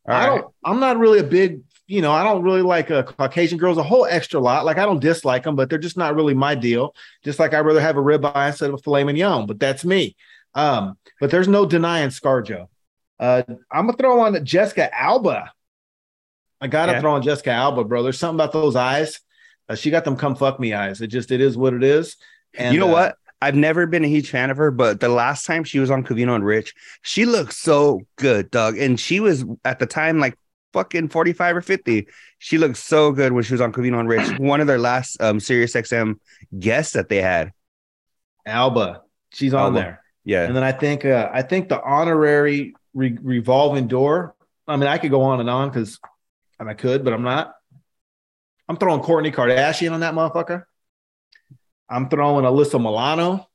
All 0.09 0.15
I 0.15 0.27
don't. 0.27 0.47
I'm 0.65 0.79
not 0.79 0.99
really 0.99 1.19
a 1.19 1.25
big. 1.25 1.63
You 1.89 2.01
know, 2.01 2.13
I 2.13 2.23
don't 2.23 2.43
really 2.43 2.63
like 2.63 2.91
uh, 2.91 3.03
Caucasian 3.03 3.59
girls 3.59 3.77
a 3.77 3.83
whole 3.83 4.07
extra 4.07 4.39
lot. 4.41 4.65
Like 4.65 4.79
I 4.79 4.85
don't 4.87 5.01
dislike 5.01 5.43
them, 5.43 5.57
but 5.57 5.69
they're 5.69 5.79
just 5.79 5.97
not 5.97 6.15
really 6.15 6.35
my 6.35 6.55
deal. 6.55 6.95
Just 7.25 7.39
like 7.41 7.53
I'd 7.53 7.67
rather 7.67 7.81
have 7.81 7.97
a 7.97 8.01
ribeye 8.03 8.49
instead 8.49 8.69
of 8.71 8.75
a 8.75 8.79
filet 8.79 9.05
mignon. 9.05 9.47
But 9.47 9.59
that's 9.59 9.85
me. 9.85 10.15
Um, 10.55 10.97
but 11.21 11.31
there's 11.31 11.49
no 11.49 11.67
denying 11.67 12.11
ScarJo. 12.11 12.69
Uh, 13.19 13.43
I'm 13.71 13.87
gonna 13.87 13.97
throw 13.97 14.21
on 14.21 14.45
Jessica 14.45 14.91
Alba. 14.99 15.51
I 16.61 16.69
gotta 16.69 16.93
Yeah. 16.93 17.01
throw 17.01 17.15
on 17.15 17.23
Jessica 17.23 17.51
Alba, 17.51 17.85
bro. 17.85 18.03
There's 18.03 18.19
something 18.19 18.37
about 18.41 18.53
those 18.53 18.77
eyes. 18.77 19.21
Uh, 19.69 19.75
she 19.75 19.91
got 19.91 20.05
them 20.05 20.17
come 20.17 20.37
fuck 20.37 20.61
me 20.61 20.73
eyes. 20.75 21.01
It 21.01 21.09
just 21.09 21.31
it 21.33 21.41
is 21.41 21.57
what 21.57 21.75
it 21.75 21.83
is. 21.83 22.17
And 22.55 22.75
you 22.75 22.81
know 22.81 22.89
uh, 22.89 22.93
what? 22.93 23.17
I've 23.41 23.57
never 23.57 23.87
been 23.87 24.05
a 24.05 24.09
huge 24.09 24.31
fan 24.31 24.51
of 24.51 24.57
her, 24.57 24.71
but 24.71 25.01
the 25.01 25.09
last 25.09 25.47
time 25.47 25.65
she 25.65 25.81
was 25.81 25.91
on 25.91 26.05
Covino 26.05 26.37
and 26.37 26.45
Rich, 26.45 26.75
she 27.03 27.25
looked 27.25 27.55
so 27.55 28.03
good, 28.17 28.51
dog. 28.53 28.79
And 28.79 29.01
she 29.01 29.19
was 29.19 29.45
at 29.65 29.81
the 29.81 29.87
time 29.87 30.21
like 30.21 30.39
fucking 30.73 31.09
45 31.09 31.57
or 31.57 31.61
50. 31.61 32.07
She 32.39 32.59
looked 32.59 32.77
so 32.77 33.11
good 33.11 33.33
when 33.33 33.43
she 33.43 33.53
was 33.53 33.61
on 33.61 33.73
Covino 33.73 33.99
and 33.99 34.09
Rich. 34.09 34.29
One 34.39 34.61
of 34.61 34.69
their 34.69 34.79
last 34.79 35.21
um 35.21 35.41
Sirius 35.41 35.73
XM 35.73 36.21
guests 36.59 36.93
that 36.93 37.09
they 37.09 37.21
had. 37.21 37.53
Alba, 38.47 39.03
she's 39.33 39.55
on 39.55 39.61
Alba. 39.61 39.79
there. 39.79 40.03
Yeah. 40.25 40.45
And 40.45 40.55
then 40.55 40.63
I 40.63 40.73
think 40.73 41.05
uh, 41.05 41.29
I 41.33 41.43
think 41.43 41.69
the 41.69 41.83
honorary 41.83 42.75
re- 42.95 43.19
revolving 43.21 43.89
door. 43.89 44.37
I 44.69 44.77
mean, 44.77 44.89
I 44.89 44.99
could 44.99 45.11
go 45.11 45.23
on 45.23 45.41
and 45.41 45.51
on 45.51 45.69
because 45.69 45.99
and 46.61 46.69
I 46.69 46.75
could, 46.75 47.05
but 47.05 47.13
I'm 47.13 47.23
not. 47.23 47.55
I'm 48.69 48.77
throwing 48.77 49.01
Kourtney 49.01 49.35
Kardashian 49.35 49.93
on 49.93 50.01
that 50.01 50.15
motherfucker. 50.15 50.65
I'm 51.93 52.09
throwing 52.09 52.45
Alyssa 52.45 52.81
Milano 52.81 53.49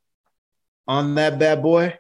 on 0.88 1.16
that 1.16 1.40
bad 1.40 1.62
boy. 1.62 1.98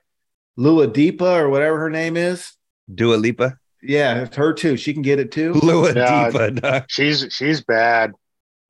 Lua 0.55 0.87
Deepa 0.87 1.39
or 1.39 1.49
whatever 1.49 1.79
her 1.79 1.89
name 1.89 2.17
is. 2.17 2.53
Dua 2.93 3.15
Lipa. 3.15 3.57
Yeah, 3.83 4.23
it's 4.23 4.35
her 4.35 4.53
too. 4.53 4.77
She 4.77 4.93
can 4.93 5.01
get 5.01 5.19
it 5.19 5.31
too. 5.31 5.53
Lua 5.53 5.93
Yeah. 5.93 6.29
Deepa, 6.31 6.61
dog. 6.61 6.83
She's 6.87 7.27
she's 7.31 7.61
bad. 7.61 8.13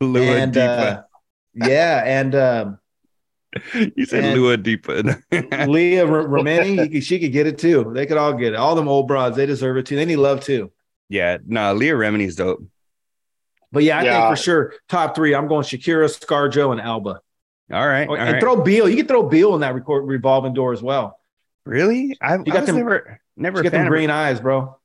Lua 0.01 0.37
and 0.37 0.53
Deepa. 0.53 0.97
uh, 0.97 1.01
yeah, 1.55 2.03
and 2.05 2.35
um, 2.35 2.79
you 3.95 4.05
said 4.05 4.23
and- 4.25 4.39
Lua 4.41 4.57
Deepa. 4.57 5.21
Leah 5.67 6.05
R- 6.05 6.23
Remini, 6.27 7.01
she 7.01 7.19
could 7.19 7.31
get 7.31 7.47
it 7.47 7.57
too. 7.57 7.91
They 7.95 8.05
could 8.05 8.17
all 8.17 8.33
get 8.33 8.53
it. 8.53 8.55
All 8.57 8.75
them 8.75 8.87
old 8.87 9.07
broads, 9.07 9.37
they 9.37 9.45
deserve 9.45 9.77
it 9.77 9.85
too. 9.85 9.95
They 9.95 10.05
need 10.05 10.17
love 10.17 10.41
too. 10.41 10.71
yeah, 11.09 11.37
no, 11.45 11.73
Leah 11.73 11.93
Remini's 11.95 12.35
dope. 12.35 12.63
But 13.71 13.83
yeah, 13.83 13.99
I 13.99 14.03
Yeah. 14.03 14.19
think 14.27 14.37
for 14.37 14.43
sure 14.43 14.73
top 14.89 15.15
three. 15.15 15.33
I'm 15.35 15.47
going 15.47 15.63
Shakira, 15.63 16.07
ScarJo, 16.09 16.71
and 16.71 16.81
Alba. 16.81 17.21
All 17.71 17.85
right. 17.87 18.07
Oh, 18.07 18.11
all 18.13 18.17
and 18.17 18.33
right. 18.33 18.41
throw 18.41 18.61
Biel. 18.61 18.87
You 18.89 18.95
can 18.97 19.07
throw 19.07 19.23
Biel 19.23 19.55
in 19.55 19.61
that 19.61 19.73
record, 19.75 20.01
revolving 20.03 20.53
door 20.53 20.71
as 20.73 20.81
well. 20.81 21.19
really? 21.65 22.17
I, 22.21 22.35
I 22.35 22.37
got 22.37 22.61
was 22.61 22.65
them- 22.67 22.77
never 22.77 23.19
never 23.35 23.57
She 23.57 23.67
a 23.67 23.71
got 23.71 23.71
them 23.77 23.81
of 23.81 23.87
her. 23.87 23.91
green 23.91 24.09
eyes, 24.09 24.39
bro. 24.39 24.77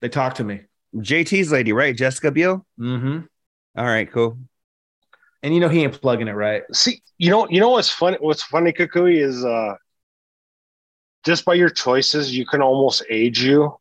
They 0.00 0.08
talk 0.08 0.34
to 0.34 0.44
me. 0.44 0.62
JT's 0.96 1.52
lady, 1.52 1.72
right? 1.72 1.96
Jessica 1.96 2.30
Biel. 2.30 2.66
hmm 2.76 3.20
All 3.76 3.84
right, 3.86 4.10
cool. 4.10 4.36
And 5.44 5.54
you 5.54 5.60
know 5.60 5.68
he 5.68 5.82
ain't 5.82 6.00
plugging 6.00 6.28
it 6.28 6.32
right. 6.32 6.62
See, 6.72 7.02
you 7.18 7.30
know, 7.30 7.48
you 7.48 7.60
know 7.60 7.70
what's 7.70 7.88
funny? 7.88 8.16
What's 8.20 8.42
funny, 8.42 8.72
Cucuy, 8.72 9.16
is 9.20 9.44
uh, 9.44 9.74
just 11.24 11.44
by 11.44 11.54
your 11.54 11.70
choices, 11.70 12.36
you 12.36 12.44
can 12.46 12.60
almost 12.62 13.04
age 13.08 13.42
you 13.42 13.76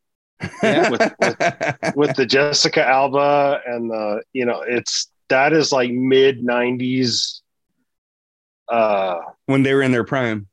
Yeah. 0.64 0.90
with, 0.90 1.02
with 1.20 1.38
with 1.96 2.16
the 2.16 2.26
Jessica 2.26 2.86
Alba 2.88 3.62
and 3.68 3.90
the 3.90 4.22
you 4.34 4.46
know 4.46 4.62
it's 4.62 5.12
that 5.30 5.54
is 5.54 5.72
like 5.72 5.92
mid 5.92 6.42
'90s. 6.42 7.42
Uh, 8.72 9.20
when 9.48 9.64
they 9.64 9.74
were 9.74 9.82
in 9.82 9.92
their 9.92 10.04
prime. 10.06 10.48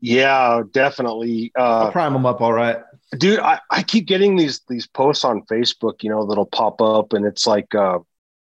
yeah, 0.00 0.62
definitely. 0.72 1.52
I'll 1.56 1.86
Uh, 1.86 1.90
prime 1.92 2.12
them 2.12 2.26
up 2.26 2.40
all 2.40 2.52
right. 2.52 2.78
dude, 3.18 3.38
I, 3.40 3.60
I 3.70 3.82
keep 3.82 4.06
getting 4.06 4.36
these 4.36 4.60
these 4.68 4.86
posts 4.86 5.24
on 5.24 5.42
Facebook, 5.42 6.02
you 6.02 6.10
know, 6.10 6.26
that'll 6.26 6.46
pop 6.46 6.80
up, 6.82 7.12
and 7.12 7.24
it's 7.24 7.46
like 7.46 7.74
uh, 7.74 7.98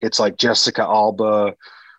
it's 0.00 0.18
like 0.20 0.36
Jessica 0.36 0.82
Alba, 0.82 1.54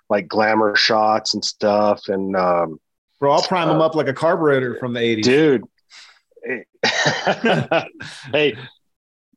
like 0.09 0.27
glamour 0.27 0.75
shots 0.75 1.33
and 1.33 1.43
stuff, 1.43 2.07
and 2.07 2.35
um, 2.35 2.79
Bro, 3.19 3.33
I'll 3.33 3.41
prime 3.41 3.67
them 3.67 3.81
up 3.81 3.95
like 3.95 4.07
a 4.07 4.13
carburetor 4.13 4.75
from 4.75 4.93
the 4.93 5.01
80s. 5.01 5.23
dude. 5.23 5.63
hey, 8.31 8.55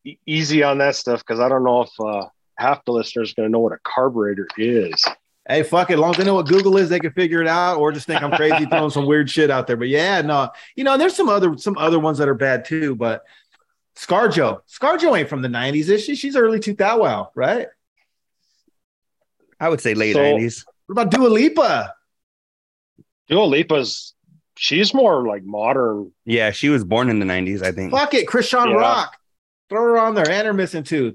e- 0.05 0.19
easy 0.27 0.63
on 0.63 0.79
that 0.79 0.95
stuff 0.95 1.21
because 1.21 1.41
I 1.41 1.49
don't 1.49 1.65
know 1.65 1.83
if 1.83 1.91
uh, 2.01 2.27
half 2.57 2.85
the 2.85 2.93
listeners 2.93 3.35
going 3.35 3.49
to 3.49 3.53
know 3.53 3.59
what 3.59 3.73
a 3.73 3.79
carburetor 3.83 4.47
is. 4.57 5.05
Hey, 5.53 5.63
fuck 5.63 5.91
it. 5.91 5.95
As 5.95 6.01
long 6.01 6.13
as 6.13 6.17
they 6.17 6.25
know 6.25 6.35
what 6.35 6.47
Google 6.47 6.77
is, 6.79 6.89
they 6.89 6.99
can 7.01 7.13
figure 7.13 7.43
it 7.43 7.47
out, 7.49 7.79
or 7.79 7.93
just 7.93 8.07
think 8.07 8.23
I'm 8.23 8.31
crazy 8.33 8.65
throwing 8.71 8.91
some 8.91 9.05
weird 9.07 9.29
shit 9.29 9.51
out 9.51 9.67
there. 9.67 9.77
But 9.77 9.89
yeah, 9.89 10.23
no, 10.23 10.51
you 10.77 10.85
know, 10.85 10.97
there's 10.97 11.15
some 11.15 11.29
other 11.29 11.57
some 11.59 11.77
other 11.79 11.99
ones 11.99 12.19
that 12.19 12.29
are 12.29 12.35
bad 12.35 12.65
too. 12.65 12.95
But 12.95 13.23
ScarJo, 13.97 14.61
ScarJo 14.67 15.19
ain't 15.19 15.29
from 15.29 15.43
the 15.43 15.49
'90s, 15.49 15.89
is 15.89 16.05
she? 16.05 16.15
She's 16.15 16.37
early 16.37 16.59
2000, 16.59 16.99
wow, 17.01 17.31
right? 17.35 17.67
I 19.61 19.69
would 19.69 19.81
say 19.81 19.95
late 19.95 20.15
So- 20.15 20.21
90s. 20.21 20.65
What 20.87 21.01
about 21.03 21.11
Dua 21.11 21.29
Lipa? 21.29 21.95
Dua 23.29 23.45
Lipa's 23.45 24.15
she's 24.57 24.93
more 24.93 25.27
like 25.27 25.45
modern. 25.45 26.13
Yeah, 26.25 26.51
she 26.51 26.69
was 26.69 26.85
born 26.85 27.09
in 27.11 27.19
the 27.19 27.27
90s, 27.27 27.63
I 27.63 27.73
think. 27.73 27.93
Fuck 27.93 28.15
it, 28.15 28.27
Krishan 28.27 28.69
Yeah. 28.71 28.77
Rock. 28.77 29.17
Throw 29.69 29.81
her 29.83 29.99
on 29.99 30.15
there, 30.15 30.29
and 30.31 30.47
her 30.47 30.53
missing 30.53 30.83
tooth. 30.83 31.15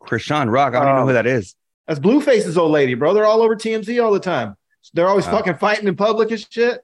Chrisean 0.00 0.52
Rock. 0.52 0.74
I 0.74 0.84
don't 0.84 0.94
know 0.96 1.00
Um, 1.02 1.06
who 1.08 1.14
that 1.14 1.26
is. 1.26 1.54
That's 1.86 2.00
Blueface's 2.00 2.58
old 2.58 2.72
lady, 2.72 2.94
bro. 2.94 3.14
They're 3.14 3.26
all 3.26 3.42
over 3.42 3.54
TMZ 3.56 4.02
all 4.04 4.12
the 4.12 4.20
time. 4.20 4.56
They're 4.94 5.08
always 5.08 5.26
Oh. 5.26 5.30
fucking 5.32 5.56
fighting 5.56 5.88
in 5.88 5.96
public 5.96 6.30
and 6.30 6.40
shit. 6.52 6.80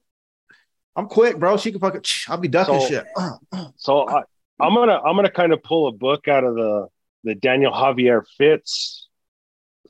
I'm 0.94 1.06
quick, 1.06 1.38
bro. 1.38 1.56
She 1.56 1.70
can 1.72 1.80
fucking. 1.80 2.02
I'll 2.28 2.36
be 2.38 2.48
ducking 2.48 2.80
So- 2.80 2.86
shit. 2.88 3.04
Uh, 3.16 3.30
uh. 3.52 3.68
So 3.76 4.08
I, 4.08 4.22
I'm 4.60 4.74
gonna 4.74 4.98
I'm 5.00 5.16
gonna 5.16 5.30
kind 5.30 5.52
of 5.52 5.62
pull 5.62 5.88
a 5.88 5.92
book 5.92 6.28
out 6.28 6.44
of 6.44 6.54
the 6.54 6.88
the 7.24 7.34
Daniel 7.34 7.72
Javier 7.72 8.22
Fitz 8.38 9.08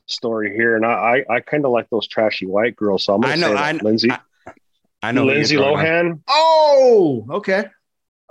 story 0.05 0.55
here, 0.55 0.75
and 0.75 0.85
I 0.85 1.23
I, 1.29 1.35
I 1.35 1.39
kind 1.41 1.65
of 1.65 1.71
like 1.71 1.89
those 1.89 2.07
trashy 2.07 2.45
white 2.45 2.75
girls. 2.75 3.03
So 3.05 3.13
I'm 3.15 3.21
gonna 3.21 3.33
I 3.33 3.35
know, 3.37 3.53
say 3.55 3.61
I- 3.61 3.71
Lindsay 3.73 4.11
I- 4.11 4.19
I 5.01 5.11
know 5.11 5.25
Lindsay 5.25 5.57
throwing 5.57 5.85
on. 5.85 5.85
Lohan, 5.85 6.19
Oh, 6.29 7.25
okay. 7.31 7.65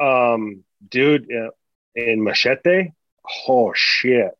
um, 0.00 0.64
dude 0.88 1.28
uh, 1.30 1.50
in 1.94 2.24
Machete. 2.24 2.92
Oh 3.46 3.72
shit! 3.74 4.30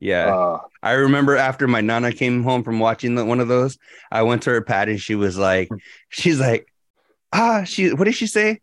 Yeah. 0.00 0.34
Uh, 0.34 0.58
I 0.82 0.92
remember 0.92 1.36
after 1.36 1.66
my 1.66 1.80
nana 1.80 2.12
came 2.12 2.42
home 2.42 2.62
from 2.62 2.78
watching 2.78 3.14
the, 3.14 3.24
one 3.24 3.40
of 3.40 3.48
those, 3.48 3.78
I 4.10 4.22
went 4.22 4.42
to 4.42 4.50
her 4.50 4.62
pad 4.62 4.88
and 4.88 5.00
she 5.00 5.14
was 5.14 5.36
like, 5.36 5.68
she's 6.08 6.38
like, 6.40 6.72
ah, 7.32 7.64
she, 7.64 7.92
what 7.92 8.04
did 8.04 8.14
she 8.14 8.26
say? 8.26 8.60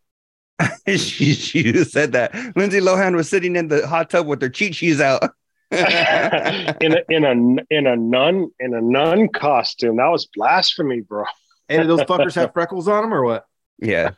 she, 0.88 1.34
she 1.34 1.84
said 1.84 2.13
that 2.13 2.34
Lindsay 2.56 2.80
Lohan 2.80 3.15
was 3.15 3.30
sitting 3.30 3.56
in 3.58 3.67
the 3.67 3.86
hot 3.86 4.10
tub 4.10 4.28
with 4.28 4.41
her 4.41 4.50
cheat 4.50 4.76
sheets 4.76 5.02
out. 5.02 5.30
in 5.71 5.82
a 5.82 7.02
in 7.10 7.26
a 7.26 7.32
in 7.76 7.88
a 7.88 7.95
nun 7.98 8.50
in 8.60 8.74
a 8.74 8.80
nun 8.82 9.28
costume. 9.28 9.98
That 9.98 10.08
was 10.08 10.28
blasphemy, 10.34 11.02
bro. 11.02 11.26
Hey, 11.67 11.82
do 11.82 11.88
those 11.88 12.00
fuckers 12.02 12.36
have 12.36 12.54
freckles 12.54 12.88
on 12.88 13.02
them 13.04 13.13
or 13.13 13.26
what? 13.26 13.45
yeah. 13.80 14.12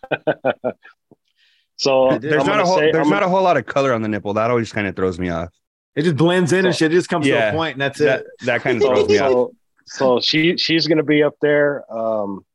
So 1.77 2.17
There's 2.19 2.41
I'm 2.41 2.47
not 2.47 2.59
a 2.59 2.65
whole, 2.65 2.77
say- 2.77 2.91
there's 2.91 3.05
I'm 3.07 3.11
not 3.11 3.23
a 3.23 3.29
whole 3.29 3.41
lot 3.43 3.57
of 3.57 3.65
color 3.65 3.93
on 3.93 4.01
the 4.01 4.07
nipple. 4.07 4.33
That 4.33 4.49
always 4.49 4.71
kind 4.73 4.87
of 4.87 4.95
throws 4.95 5.19
me 5.19 5.29
off. 5.29 5.49
It 5.97 6.03
just 6.03 6.15
blends 6.15 6.53
in 6.53 6.65
and 6.65 6.73
shit. 6.75 6.91
It 6.91 6.95
just 6.95 7.09
comes 7.09 7.25
to 7.25 7.49
a 7.49 7.51
point 7.51 7.73
and 7.73 7.81
that's 7.81 7.99
That, 7.99 8.19
it. 8.21 8.25
that 8.45 8.61
kind 8.61 8.77
of 8.77 8.83
throws 8.87 9.07
me 9.09 9.17
off. 9.19 9.31
so, 9.31 9.53
so 9.85 10.19
she 10.21 10.55
she's 10.57 10.87
gonna 10.87 11.03
be 11.03 11.23
up 11.23 11.33
there. 11.41 11.83
Um, 11.91 12.45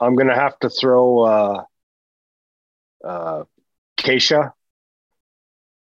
I'm 0.00 0.14
gonna 0.16 0.34
have 0.34 0.58
to 0.60 0.70
throw 0.70 1.18
uh, 1.20 1.64
uh, 3.04 3.44
Kesha. 3.98 4.52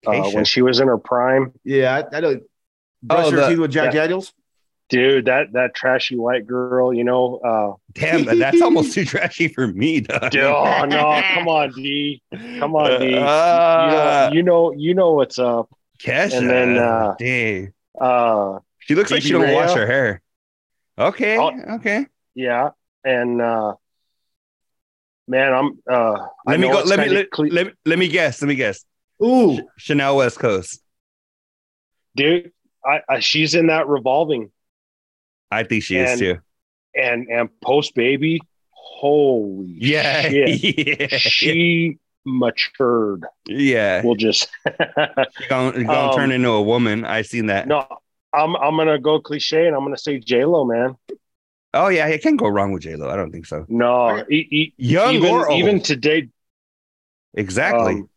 Uh, 0.06 0.30
when 0.30 0.44
she 0.44 0.62
was 0.62 0.78
in 0.78 0.86
her 0.86 0.96
prime, 0.98 1.52
Yeah, 1.64 1.96
I, 2.12 2.16
I 2.16 2.20
don't 2.20 2.42
brush 3.02 3.26
Oh, 3.26 3.30
your 3.30 3.40
the- 3.40 3.48
teeth 3.48 3.58
with 3.58 3.72
Jack 3.72 3.92
yeah. 3.92 4.02
Daniels. 4.02 4.32
dude, 4.88 5.24
that 5.26 5.52
that 5.54 5.74
trashy 5.74 6.16
white 6.16 6.46
girl, 6.46 6.94
you 6.94 7.02
know, 7.02 7.38
uh, 7.44 7.72
Damn, 7.94 8.38
that's 8.38 8.62
almost 8.62 8.94
too 8.94 9.04
trashy 9.04 9.48
for 9.48 9.66
me, 9.66 10.00
dog. 10.00 10.30
dude, 10.30 10.44
oh 10.44 10.84
no, 10.84 11.20
come 11.34 11.48
on, 11.48 11.72
D, 11.72 12.22
come 12.60 12.76
on, 12.76 13.00
D, 13.00 13.14
Uh, 13.18 14.30
you 14.32 14.42
know, 14.44 14.72
you 14.72 14.72
know, 14.72 14.72
you 14.72 14.94
know 14.94 15.12
what's 15.14 15.38
up. 15.40 15.68
Kesha. 16.02 16.38
and 16.38 16.48
then, 16.50 16.78
uh, 16.78 17.14
dang. 17.18 17.72
Uh, 18.00 18.58
She 18.80 18.94
looks 18.94 19.10
like 19.10 19.22
she 19.22 19.30
don't 19.32 19.52
wash 19.52 19.74
her 19.74 19.86
hair. 19.86 20.22
Okay. 20.96 21.36
Oh. 21.38 21.52
okay. 21.76 22.06
yeah, 22.34 22.70
and 23.04 23.40
uh, 23.40 23.74
man, 25.26 25.52
I'm. 25.52 25.78
Uh, 25.90 26.26
I 26.46 26.52
Let 26.52 26.60
me 26.60 26.68
go. 26.68 26.82
Let 26.82 26.98
me 26.98 27.04
kinda 27.04 27.18
let, 27.20 27.30
cle- 27.30 27.46
let, 27.48 27.66
me- 27.66 27.72
let 27.84 27.98
me 27.98 28.08
guess. 28.08 28.40
Let 28.42 28.48
me 28.48 28.54
guess. 28.54 28.84
Ooh, 29.22 29.58
Chanel 29.76 30.16
West 30.16 30.38
Coast. 30.38 30.82
dude. 32.16 32.52
I, 32.84 33.00
I 33.08 33.18
she's 33.20 33.54
in 33.56 33.66
that 33.66 33.88
revolving 33.88 34.50
I 35.50 35.64
think 35.64 35.82
she 35.82 35.96
is 35.98 36.10
And- 36.12 36.20
too. 36.20 36.36
and 36.94 37.26
and 37.28 37.48
post 37.60 37.94
baby. 37.94 38.40
Holy 38.70 39.76
Yeah. 39.80 40.22
shit. 40.30 41.00
yeah. 41.00 41.18
she 41.18 41.98
matured. 42.28 43.24
yeah. 43.46 44.02
We'll 44.04 44.14
just 44.14 44.48
Gonna, 45.48 45.84
gonna 45.84 45.92
Um, 45.92 46.14
turn 46.16 46.30
into 46.30 46.50
a 46.50 46.62
woman. 46.62 47.04
I 47.04 47.22
seen 47.22 47.46
that. 47.46 47.66
no. 47.68 47.86
I'm 48.34 48.54
I'm 48.56 48.76
gonna 48.76 48.98
go 48.98 49.18
cliche 49.20 49.66
and 49.66 49.74
I'm 49.74 49.82
gonna 49.82 49.96
say 49.96 50.18
J 50.18 50.44
Lo, 50.44 50.64
man. 50.66 50.96
Oh 51.72 51.88
yeah, 51.88 52.06
it 52.08 52.22
can't 52.22 52.38
go 52.38 52.48
wrong 52.48 52.72
with 52.72 52.82
J 52.82 52.94
Lo. 52.96 53.08
I 53.08 53.16
don't 53.16 53.32
think 53.32 53.46
so. 53.46 53.64
No, 53.68 54.18
e- 54.30 54.46
e- 54.50 54.74
Young 54.76 55.14
even 55.14 55.30
or 55.34 55.48
old. 55.48 55.58
even 55.58 55.80
today. 55.80 56.28
Exactly. 57.34 57.94
um, 57.94 58.10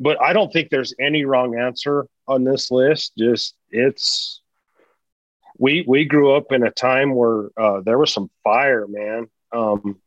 but 0.00 0.20
I 0.20 0.32
don't 0.32 0.52
think 0.52 0.70
there's 0.70 0.94
any 0.98 1.24
wrong 1.24 1.56
answer 1.56 2.06
on 2.26 2.42
this 2.42 2.72
list. 2.72 3.12
Just 3.16 3.54
it's 3.70 4.40
we 5.58 5.84
we 5.86 6.06
grew 6.06 6.32
up 6.34 6.50
in 6.50 6.64
a 6.64 6.70
time 6.72 7.14
where 7.14 7.50
uh, 7.56 7.82
there 7.82 7.98
was 7.98 8.12
some 8.12 8.30
fire, 8.42 8.86
man. 8.88 9.28
Um, 9.52 10.00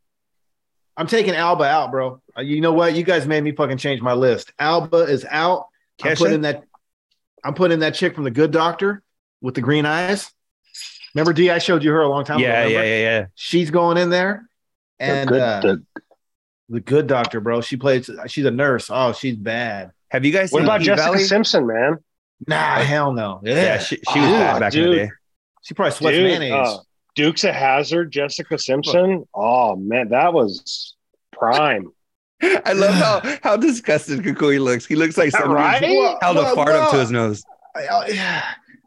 I'm 0.96 1.06
taking 1.06 1.34
Alba 1.34 1.64
out, 1.64 1.90
bro. 1.90 2.20
Uh, 2.36 2.40
You 2.42 2.60
know 2.60 2.72
what? 2.72 2.94
You 2.94 3.02
guys 3.02 3.26
made 3.26 3.42
me 3.44 3.52
fucking 3.52 3.78
change 3.78 4.00
my 4.00 4.14
list. 4.14 4.52
Alba 4.58 4.98
is 5.04 5.26
out. 5.28 5.66
I'm 6.02 6.16
putting 6.16 6.42
that. 6.42 6.64
I'm 7.44 7.54
putting 7.54 7.80
that 7.80 7.94
chick 7.94 8.14
from 8.14 8.24
the 8.24 8.30
Good 8.30 8.50
Doctor 8.50 9.02
with 9.40 9.54
the 9.54 9.60
green 9.60 9.86
eyes. 9.86 10.30
Remember, 11.14 11.32
D? 11.32 11.50
I 11.50 11.58
showed 11.58 11.82
you 11.84 11.92
her 11.92 12.02
a 12.02 12.08
long 12.08 12.24
time 12.24 12.40
yeah, 12.40 12.60
ago. 12.60 12.68
yeah, 12.68 12.78
remember? 12.80 12.88
yeah, 12.88 13.18
yeah. 13.20 13.26
She's 13.34 13.70
going 13.70 13.96
in 13.96 14.10
there, 14.10 14.48
and 14.98 15.28
the 15.28 15.32
good, 15.32 15.40
uh, 15.42 15.60
the- 15.60 15.82
the 16.68 16.80
Good 16.80 17.06
Doctor, 17.06 17.40
bro. 17.40 17.60
She 17.60 17.76
plays. 17.76 18.10
She's 18.26 18.44
a 18.44 18.50
nurse. 18.50 18.90
Oh, 18.90 19.12
she's 19.12 19.36
bad. 19.36 19.92
Have 20.10 20.24
you 20.24 20.32
guys 20.32 20.50
what 20.50 20.60
seen 20.60 20.64
about 20.66 20.80
Heat 20.80 20.86
Jessica 20.86 21.10
Valley? 21.12 21.24
Simpson, 21.24 21.66
man? 21.66 21.98
Nah, 22.46 22.80
hell 22.80 23.12
no. 23.12 23.40
Yeah, 23.44 23.54
Yeah, 23.54 23.78
she, 23.78 23.96
she 24.12 24.18
was 24.20 24.28
Ah, 24.28 24.32
bad 24.54 24.60
back 24.60 24.74
in 24.74 24.82
the 24.90 24.96
day. 24.96 25.10
she 25.62 25.74
probably 25.74 25.92
sweats 25.92 26.16
Dude, 26.16 26.24
mayonnaise. 26.24 26.52
uh, 26.68 26.78
Dukes 27.16 27.42
of 27.44 27.54
Hazzard, 27.54 28.12
Jessica 28.12 28.58
Simpson. 28.58 29.24
Oh 29.34 29.74
man, 29.74 30.10
that 30.10 30.32
was 30.32 30.94
prime. 31.32 31.90
I 32.42 32.72
love 32.74 32.94
how 32.94 33.38
how 33.42 33.56
disgusted 33.56 34.20
Cucuy 34.20 34.60
looks. 34.60 34.86
He 34.86 34.94
looks 34.94 35.16
like 35.18 35.30
somebody 35.32 35.54
Right? 35.86 36.16
held 36.22 36.36
a 36.36 36.42
Well, 36.42 36.54
fart 36.54 36.68
up 36.68 36.90
to 36.92 36.98
his 37.00 37.10
nose. 37.10 37.42
I- 37.74 37.86
I- 37.90 38.42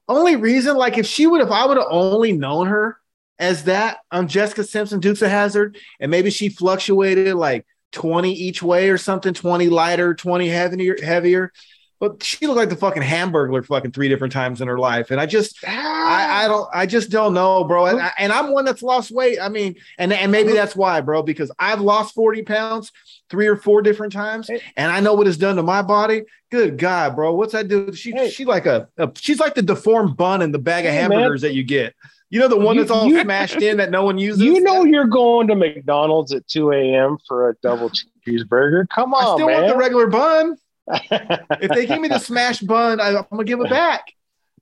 only 0.08 0.36
reason, 0.38 0.76
like, 0.76 0.98
if 0.98 1.06
she 1.06 1.28
would, 1.28 1.40
if 1.42 1.52
I 1.52 1.68
would 1.68 1.78
have 1.78 1.86
only 1.92 2.32
known 2.32 2.66
her 2.66 2.98
as 3.38 3.66
that 3.66 4.00
on 4.12 4.28
Jessica 4.28 4.64
Simpson, 4.64 5.00
Dukes 5.00 5.22
of 5.22 5.30
Hazzard, 5.30 5.78
and 6.00 6.10
maybe 6.10 6.32
she 6.32 6.50
fluctuated 6.50 7.36
like 7.36 7.64
20 7.92 8.34
each 8.34 8.64
way 8.64 8.90
or 8.90 8.98
something, 8.98 9.36
20 9.36 9.70
lighter, 9.70 10.16
20 10.16 10.48
heavier, 10.50 10.96
heavier. 11.04 11.52
But 12.00 12.24
she 12.24 12.48
looked 12.48 12.58
like 12.58 12.70
the 12.70 12.78
fucking 12.78 13.02
hamburger 13.02 13.62
fucking 13.62 13.92
three 13.92 14.08
different 14.08 14.32
times 14.32 14.62
in 14.62 14.70
her 14.70 14.80
life. 14.80 15.12
And 15.12 15.20
I 15.20 15.26
just, 15.26 15.58
I, 15.68 15.70
ah. 15.76 16.44
I 16.44 16.48
don't, 16.48 16.70
I 16.74 16.86
just 16.86 17.10
don't 17.10 17.34
know, 17.34 17.66
bro. 17.66 17.88
And, 17.88 18.00
I, 18.00 18.12
and 18.18 18.32
I'm 18.32 18.52
one 18.54 18.64
that's 18.64 18.82
lost 18.82 19.12
weight. 19.12 19.38
I 19.42 19.50
mean, 19.50 19.76
and, 19.98 20.14
and 20.14 20.32
maybe 20.32 20.54
that's 20.54 20.78
why, 20.78 21.02
bro, 21.02 21.24
because 21.24 21.52
I've 21.60 21.82
lost 21.82 22.16
40 22.16 22.44
pounds 22.44 22.94
three 23.30 23.48
or 23.48 23.58
four 23.58 23.82
different 23.82 24.14
times, 24.14 24.50
and 24.50 24.92
I 24.92 25.02
know 25.02 25.14
what 25.14 25.28
it's 25.28 25.36
done 25.38 25.58
to 25.58 25.64
my 25.64 25.82
body. 25.82 26.24
Good 26.52 26.78
God, 26.78 27.16
bro. 27.16 27.34
What's 27.36 27.52
that 27.52 27.68
do? 27.68 27.94
She, 27.94 28.12
Hey. 28.12 28.30
she 28.30 28.46
like 28.46 28.66
a, 28.66 28.88
a, 28.98 29.12
she's 29.16 29.40
like 29.42 29.54
the 29.56 29.62
deformed 29.62 30.16
bun 30.16 30.42
in 30.42 30.52
the 30.54 30.58
bag 30.60 30.86
of 30.86 30.92
Hey, 30.94 31.00
hamburgers 31.02 31.42
that 31.42 31.54
you 31.54 31.64
get. 31.64 31.94
You 32.32 32.40
know, 32.40 32.48
the 32.48 32.58
one 32.58 32.76
You- 32.76 32.82
that's 32.84 32.92
all 32.92 33.08
you- 33.08 33.20
smashed 33.22 33.62
in 33.62 33.76
that 33.78 33.92
no 33.92 34.04
one 34.06 34.18
uses. 34.18 34.42
You 34.42 34.62
know 34.62 34.86
you're 34.86 35.06
going 35.06 35.48
to 35.48 35.56
McDonald's 35.56 36.32
at 36.32 36.48
2 36.48 36.72
a.m. 36.72 37.18
for 37.28 37.50
a 37.50 37.56
double 37.62 37.92
cheeseburger. 38.26 38.88
Come 38.90 39.14
I 39.14 39.18
on, 39.18 39.38
still 39.38 39.48
want 39.50 39.68
the 39.68 39.76
regular 39.76 40.08
bun. 40.08 40.56
If 40.90 41.72
they 41.72 41.86
give 41.86 42.00
me 42.02 42.08
the 42.08 42.20
smash 42.20 42.60
bun, 42.62 43.00
I, 43.00 43.10
I'm 43.18 43.26
gonna 43.32 43.44
give 43.44 43.60
it 43.62 43.70
back. 43.70 44.06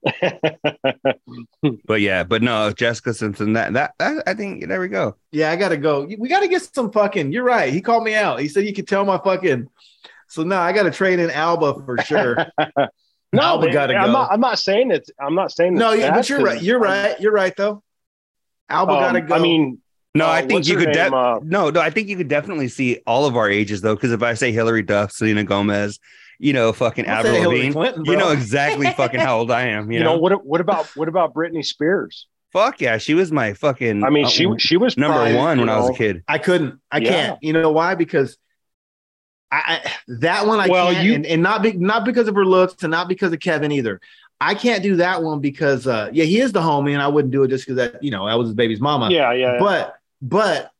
But 1.84 2.00
yeah, 2.00 2.22
but 2.22 2.42
no, 2.42 2.70
Jessica 2.70 3.12
Simpson. 3.12 3.54
That 3.54 3.72
that, 3.72 3.94
that 3.98 4.22
I 4.26 4.34
think 4.34 4.68
there 4.68 4.80
we 4.80 4.88
go. 4.88 5.16
Yeah, 5.32 5.50
I 5.50 5.56
gotta 5.56 5.76
go. 5.76 6.04
We 6.18 6.28
gotta 6.28 6.48
get 6.48 6.62
some 6.62 6.92
fucking. 6.92 7.32
You're 7.32 7.44
right. 7.44 7.72
He 7.72 7.80
called 7.80 8.04
me 8.04 8.14
out. 8.14 8.40
He 8.40 8.48
said 8.48 8.64
you 8.64 8.72
could 8.72 8.86
tell 8.86 9.04
my 9.04 9.18
fucking. 9.18 9.68
So 10.28 10.44
no, 10.44 10.56
I 10.58 10.72
gotta 10.72 10.90
trade 10.90 11.18
in 11.18 11.30
Alba 11.30 11.74
for 11.84 11.98
sure. 11.98 12.36
no, 13.32 13.42
Alba 13.42 13.66
man, 13.66 13.72
gotta 13.74 13.94
I'm 13.96 14.06
go. 14.06 14.12
not. 14.12 14.32
I'm 14.32 14.40
not 14.40 14.58
saying 14.58 14.90
it. 14.92 15.10
I'm 15.20 15.34
not 15.34 15.50
saying 15.50 15.74
no, 15.74 15.92
yeah, 15.92 16.14
but 16.14 16.28
you're 16.28 16.38
'cause 16.38 16.46
right. 16.46 16.62
You're 16.62 16.78
right. 16.78 17.20
You're 17.20 17.32
right 17.32 17.54
though. 17.56 17.82
Alba 18.68 18.92
um, 18.92 19.00
gotta 19.00 19.20
go. 19.22 19.34
I 19.34 19.38
mean, 19.40 19.80
No, 20.14 20.26
Uh, 20.26 20.30
I 20.30 20.42
think 20.46 20.66
you 20.66 20.76
could. 20.76 20.86
name, 20.86 20.94
def- 20.94 21.12
uh, 21.12 21.38
no, 21.42 21.70
no, 21.70 21.80
I 21.80 21.90
think 21.90 22.08
you 22.08 22.16
could 22.16 22.28
definitely 22.28 22.68
see 22.68 23.00
all 23.06 23.26
of 23.26 23.36
our 23.36 23.48
ages 23.48 23.80
though. 23.82 23.94
Because 23.94 24.12
if 24.12 24.22
I 24.22 24.34
say 24.34 24.52
Hilary 24.52 24.82
Duff, 24.82 25.12
Selena 25.12 25.44
Gomez, 25.44 25.98
you 26.38 26.52
know, 26.52 26.72
fucking 26.72 27.06
I'll 27.08 27.26
Avril 27.26 27.50
Lavigne, 27.50 27.72
Clinton, 27.72 28.04
you 28.04 28.16
know 28.16 28.30
exactly 28.30 28.90
fucking 28.90 29.20
how 29.20 29.38
old 29.38 29.50
I 29.50 29.68
am. 29.68 29.90
You, 29.90 29.98
you 29.98 30.04
know, 30.04 30.14
know 30.14 30.18
what? 30.18 30.44
What 30.44 30.60
about 30.60 30.86
what 30.94 31.08
about 31.08 31.34
Britney 31.34 31.64
Spears? 31.64 32.26
fuck 32.50 32.80
yeah, 32.80 32.96
she 32.96 33.12
was 33.12 33.30
my 33.30 33.52
fucking. 33.52 34.02
I 34.02 34.10
mean, 34.10 34.24
uh, 34.24 34.28
she 34.28 34.46
she 34.58 34.76
was 34.78 34.96
number 34.96 35.18
prime, 35.18 35.34
one 35.34 35.58
you 35.58 35.62
when 35.62 35.68
I 35.68 35.78
was 35.78 35.90
a 35.90 35.92
kid. 35.94 36.24
I 36.26 36.38
couldn't. 36.38 36.80
I 36.90 36.98
Yeah. 36.98 37.10
can't. 37.10 37.38
You 37.42 37.52
know 37.52 37.70
why? 37.70 37.94
Because 37.94 38.38
I, 39.50 39.80
I 39.84 39.92
that 40.20 40.46
one 40.46 40.58
I 40.60 40.68
Well, 40.68 40.92
can't, 40.92 41.04
you- 41.06 41.14
and, 41.14 41.26
and 41.26 41.42
not 41.42 41.62
be, 41.62 41.72
not 41.72 42.04
because 42.04 42.28
of 42.28 42.34
her 42.34 42.44
looks, 42.46 42.82
and 42.82 42.90
not 42.90 43.08
because 43.08 43.32
of 43.32 43.40
Kevin 43.40 43.72
either. 43.72 44.00
I 44.40 44.54
can't 44.54 44.82
do 44.84 44.96
that 44.96 45.22
one 45.22 45.40
because 45.40 45.86
uh 45.86 46.10
yeah, 46.12 46.24
he 46.24 46.40
is 46.40 46.52
the 46.52 46.60
homie, 46.60 46.92
and 46.92 47.02
I 47.02 47.08
wouldn't 47.08 47.32
do 47.32 47.42
it 47.42 47.48
just 47.48 47.66
because 47.66 47.76
that 47.76 48.02
you 48.02 48.10
know 48.10 48.26
I 48.26 48.34
was 48.36 48.48
his 48.48 48.54
baby's 48.54 48.80
mama. 48.80 49.10
Yeah, 49.10 49.32
yeah. 49.32 49.56
But 49.58 49.96
but 50.20 50.70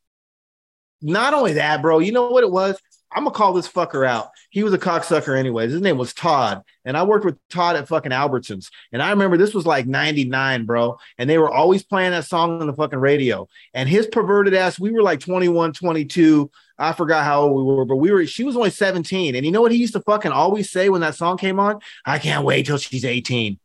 not 1.01 1.35
only 1.35 1.55
that, 1.55 1.83
bro. 1.83 1.99
You 2.01 2.13
know 2.13 2.31
what 2.31 2.45
it 2.45 2.51
was? 2.51 2.79
I'm 3.11 3.25
gonna 3.25 3.35
call 3.35 3.55
this 3.55 3.69
fucker 3.69 4.07
out. 4.07 4.31
He 4.51 4.63
was 4.63 4.75
a 4.75 4.79
cocksucker, 4.79 5.39
anyways. 5.39 5.73
His 5.73 5.81
name 5.81 5.97
was 5.97 6.13
Todd, 6.13 6.63
and 6.85 6.97
I 6.97 7.05
worked 7.05 7.25
with 7.25 7.39
Todd 7.49 7.77
at 7.77 7.89
fucking 7.89 8.13
Albertsons. 8.13 8.71
And 8.93 9.01
I 9.01 9.11
remember 9.11 9.39
this 9.39 9.55
was 9.55 9.65
like 9.65 9.87
'99, 9.87 10.67
bro. 10.67 10.99
And 11.17 11.29
they 11.29 11.39
were 11.39 11.51
always 11.51 11.83
playing 11.83 12.11
that 12.11 12.27
song 12.27 12.61
on 12.61 12.67
the 12.67 12.75
fucking 12.75 12.99
radio. 12.99 13.49
And 13.73 13.89
his 13.89 14.07
perverted 14.07 14.53
ass, 14.53 14.79
we 14.79 14.91
were 14.91 15.03
like 15.03 15.21
21, 15.21 15.73
22. 15.73 16.51
I 16.79 16.93
forgot 16.93 17.25
how 17.25 17.43
old 17.43 17.57
we 17.57 17.75
were, 17.75 17.87
but 17.87 17.97
we 17.97 18.11
were. 18.11 18.27
She 18.27 18.45
was 18.45 18.57
only 18.57 18.71
17. 18.71 19.35
And 19.35 19.47
you 19.47 19.53
know 19.53 19.63
what 19.63 19.73
he 19.73 19.79
used 19.79 19.95
to 19.95 20.01
fucking 20.01 20.33
always 20.33 20.71
say 20.71 20.91
when 20.91 21.01
that 21.01 21.15
song 21.15 21.39
came 21.39 21.59
on? 21.59 21.81
I 22.05 22.19
can't 22.19 22.45
wait 22.45 22.67
till 22.67 22.79
she's 22.79 23.07
18. 23.07 23.59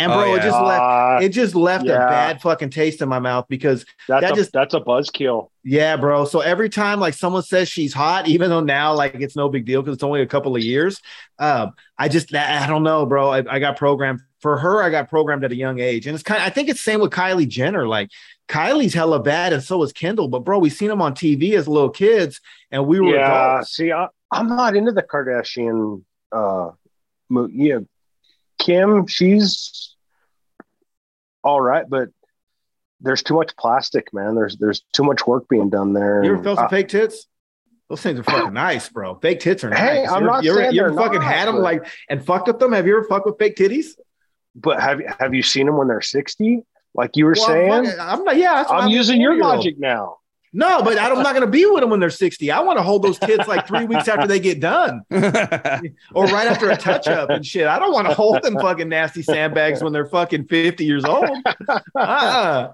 And 0.00 0.10
Oh, 0.12 0.14
bro, 0.16 0.34
it 0.34 0.36
yeah. 0.38 0.44
just 0.44 0.60
left. 0.62 1.22
It 1.24 1.28
just 1.28 1.54
left 1.54 1.84
a 1.84 1.88
bad 1.88 2.40
fucking 2.40 2.70
taste 2.70 3.02
in 3.02 3.08
my 3.08 3.18
mouth 3.18 3.44
because 3.48 3.84
that's 4.08 4.22
that 4.22 4.32
a, 4.32 4.34
just- 4.34 4.52
that's 4.52 4.72
a 4.74 4.80
buzzkill. 4.80 5.50
yeah, 5.62 5.96
bro. 5.96 6.24
So 6.24 6.40
every 6.40 6.70
time 6.70 7.00
like 7.00 7.12
someone 7.14 7.42
says 7.42 7.68
she's 7.68 7.92
hot, 7.92 8.26
even 8.26 8.48
though 8.48 8.60
now 8.62 8.94
like 8.94 9.14
it's 9.16 9.36
no 9.36 9.48
big 9.50 9.66
deal 9.66 9.82
because 9.82 9.94
it's 9.94 10.02
only 10.02 10.22
a 10.22 10.26
couple 10.26 10.56
of 10.56 10.62
years, 10.62 11.00
um, 11.38 11.72
I 11.98 12.08
just 12.08 12.34
I 12.34 12.66
don't 12.66 12.82
know, 12.82 13.04
bro. 13.04 13.28
I, 13.30 13.44
I 13.48 13.58
got 13.58 13.76
programmed 13.76 14.20
for 14.40 14.56
her. 14.56 14.82
I 14.82 14.88
got 14.88 15.10
programmed 15.10 15.44
at 15.44 15.52
a 15.52 15.56
young 15.56 15.80
age, 15.80 16.06
and 16.06 16.14
it's 16.14 16.22
kind. 16.22 16.40
Of, 16.40 16.46
I 16.46 16.50
think 16.50 16.68
it's 16.70 16.80
same 16.80 17.00
with 17.00 17.10
Kylie 17.10 17.46
Jenner. 17.46 17.86
Like 17.86 18.08
Kylie's 18.48 18.94
hella 18.94 19.22
bad, 19.22 19.52
and 19.52 19.62
so 19.62 19.82
is 19.82 19.92
Kendall. 19.92 20.28
But 20.28 20.40
bro, 20.40 20.58
we 20.58 20.70
seen 20.70 20.88
them 20.88 21.02
on 21.02 21.14
TV 21.14 21.52
as 21.52 21.68
little 21.68 21.90
kids, 21.90 22.40
and 22.70 22.86
we 22.86 23.00
were 23.00 23.14
Yeah. 23.16 23.52
adults. 23.54 23.76
See, 23.76 23.92
I, 23.92 24.08
I'm 24.32 24.46
not 24.48 24.74
into 24.76 24.92
the 24.92 25.02
Kardashian. 25.02 26.02
Uh, 26.32 26.70
mo- 27.28 27.48
yeah, 27.52 27.80
Kim, 28.58 29.06
she's 29.06 29.89
all 31.42 31.60
right, 31.60 31.84
but 31.88 32.08
there's 33.00 33.22
too 33.22 33.34
much 33.34 33.56
plastic, 33.56 34.12
man. 34.12 34.34
There's 34.34 34.56
there's 34.56 34.82
too 34.92 35.04
much 35.04 35.26
work 35.26 35.48
being 35.48 35.70
done 35.70 35.92
there. 35.92 36.22
You 36.22 36.34
ever 36.34 36.42
felt 36.42 36.58
some 36.58 36.66
I- 36.66 36.70
fake 36.70 36.88
tits? 36.88 37.26
Those 37.88 38.02
things 38.02 38.20
are 38.20 38.22
fucking 38.24 38.52
nice, 38.52 38.88
bro. 38.88 39.16
Fake 39.16 39.40
tits 39.40 39.64
are 39.64 39.70
nice. 39.70 39.78
Hey, 39.80 40.06
I'm 40.06 40.10
you 40.10 40.16
ever, 40.16 40.26
not 40.26 40.44
you 40.44 40.50
ever, 40.52 40.60
saying 40.60 40.72
you 40.74 40.84
ever 40.84 40.94
fucking 40.94 41.20
not, 41.20 41.24
had 41.32 41.48
them 41.48 41.56
but- 41.56 41.62
like 41.62 41.86
and 42.08 42.24
fucked 42.24 42.46
with 42.46 42.58
them? 42.58 42.72
Have 42.72 42.86
you 42.86 42.96
ever 42.96 43.06
fucked 43.06 43.26
with 43.26 43.38
fake 43.38 43.56
titties? 43.56 43.96
but 44.56 44.80
have 44.80 45.00
have 45.20 45.32
you 45.32 45.42
seen 45.42 45.66
them 45.66 45.76
when 45.76 45.86
they're 45.88 46.00
60? 46.00 46.62
Like 46.94 47.16
you 47.16 47.24
were 47.24 47.34
Well, 47.38 47.46
I'm 47.50 47.52
saying? 47.52 47.84
fucking- 47.84 48.00
I'm 48.00 48.24
not. 48.24 48.36
Yeah, 48.36 48.54
that's 48.56 48.68
what 48.70 48.82
I'm 48.82 48.90
using 48.90 49.20
your 49.20 49.36
logic 49.36 49.78
now. 49.78 50.18
No, 50.52 50.82
but 50.82 50.98
I'm 50.98 51.14
not 51.22 51.34
going 51.34 51.46
to 51.46 51.50
be 51.50 51.64
with 51.64 51.80
them 51.80 51.90
when 51.90 52.00
they're 52.00 52.10
60. 52.10 52.50
I 52.50 52.60
want 52.60 52.78
to 52.78 52.82
hold 52.82 53.02
those 53.02 53.18
tits 53.20 53.46
like 53.46 53.68
three 53.68 53.84
weeks 53.84 54.08
after 54.08 54.26
they 54.26 54.40
get 54.40 54.58
done, 54.58 55.02
or 55.10 56.24
right 56.26 56.48
after 56.48 56.70
a 56.70 56.76
touch 56.76 57.06
up 57.06 57.30
and 57.30 57.46
shit. 57.46 57.68
I 57.68 57.78
don't 57.78 57.92
want 57.92 58.08
to 58.08 58.14
hold 58.14 58.42
them 58.42 58.54
fucking 58.58 58.88
nasty 58.88 59.22
sandbags 59.22 59.80
when 59.82 59.92
they're 59.92 60.06
fucking 60.06 60.46
50 60.48 60.84
years 60.84 61.04
old. 61.04 61.30
uh 61.94 62.68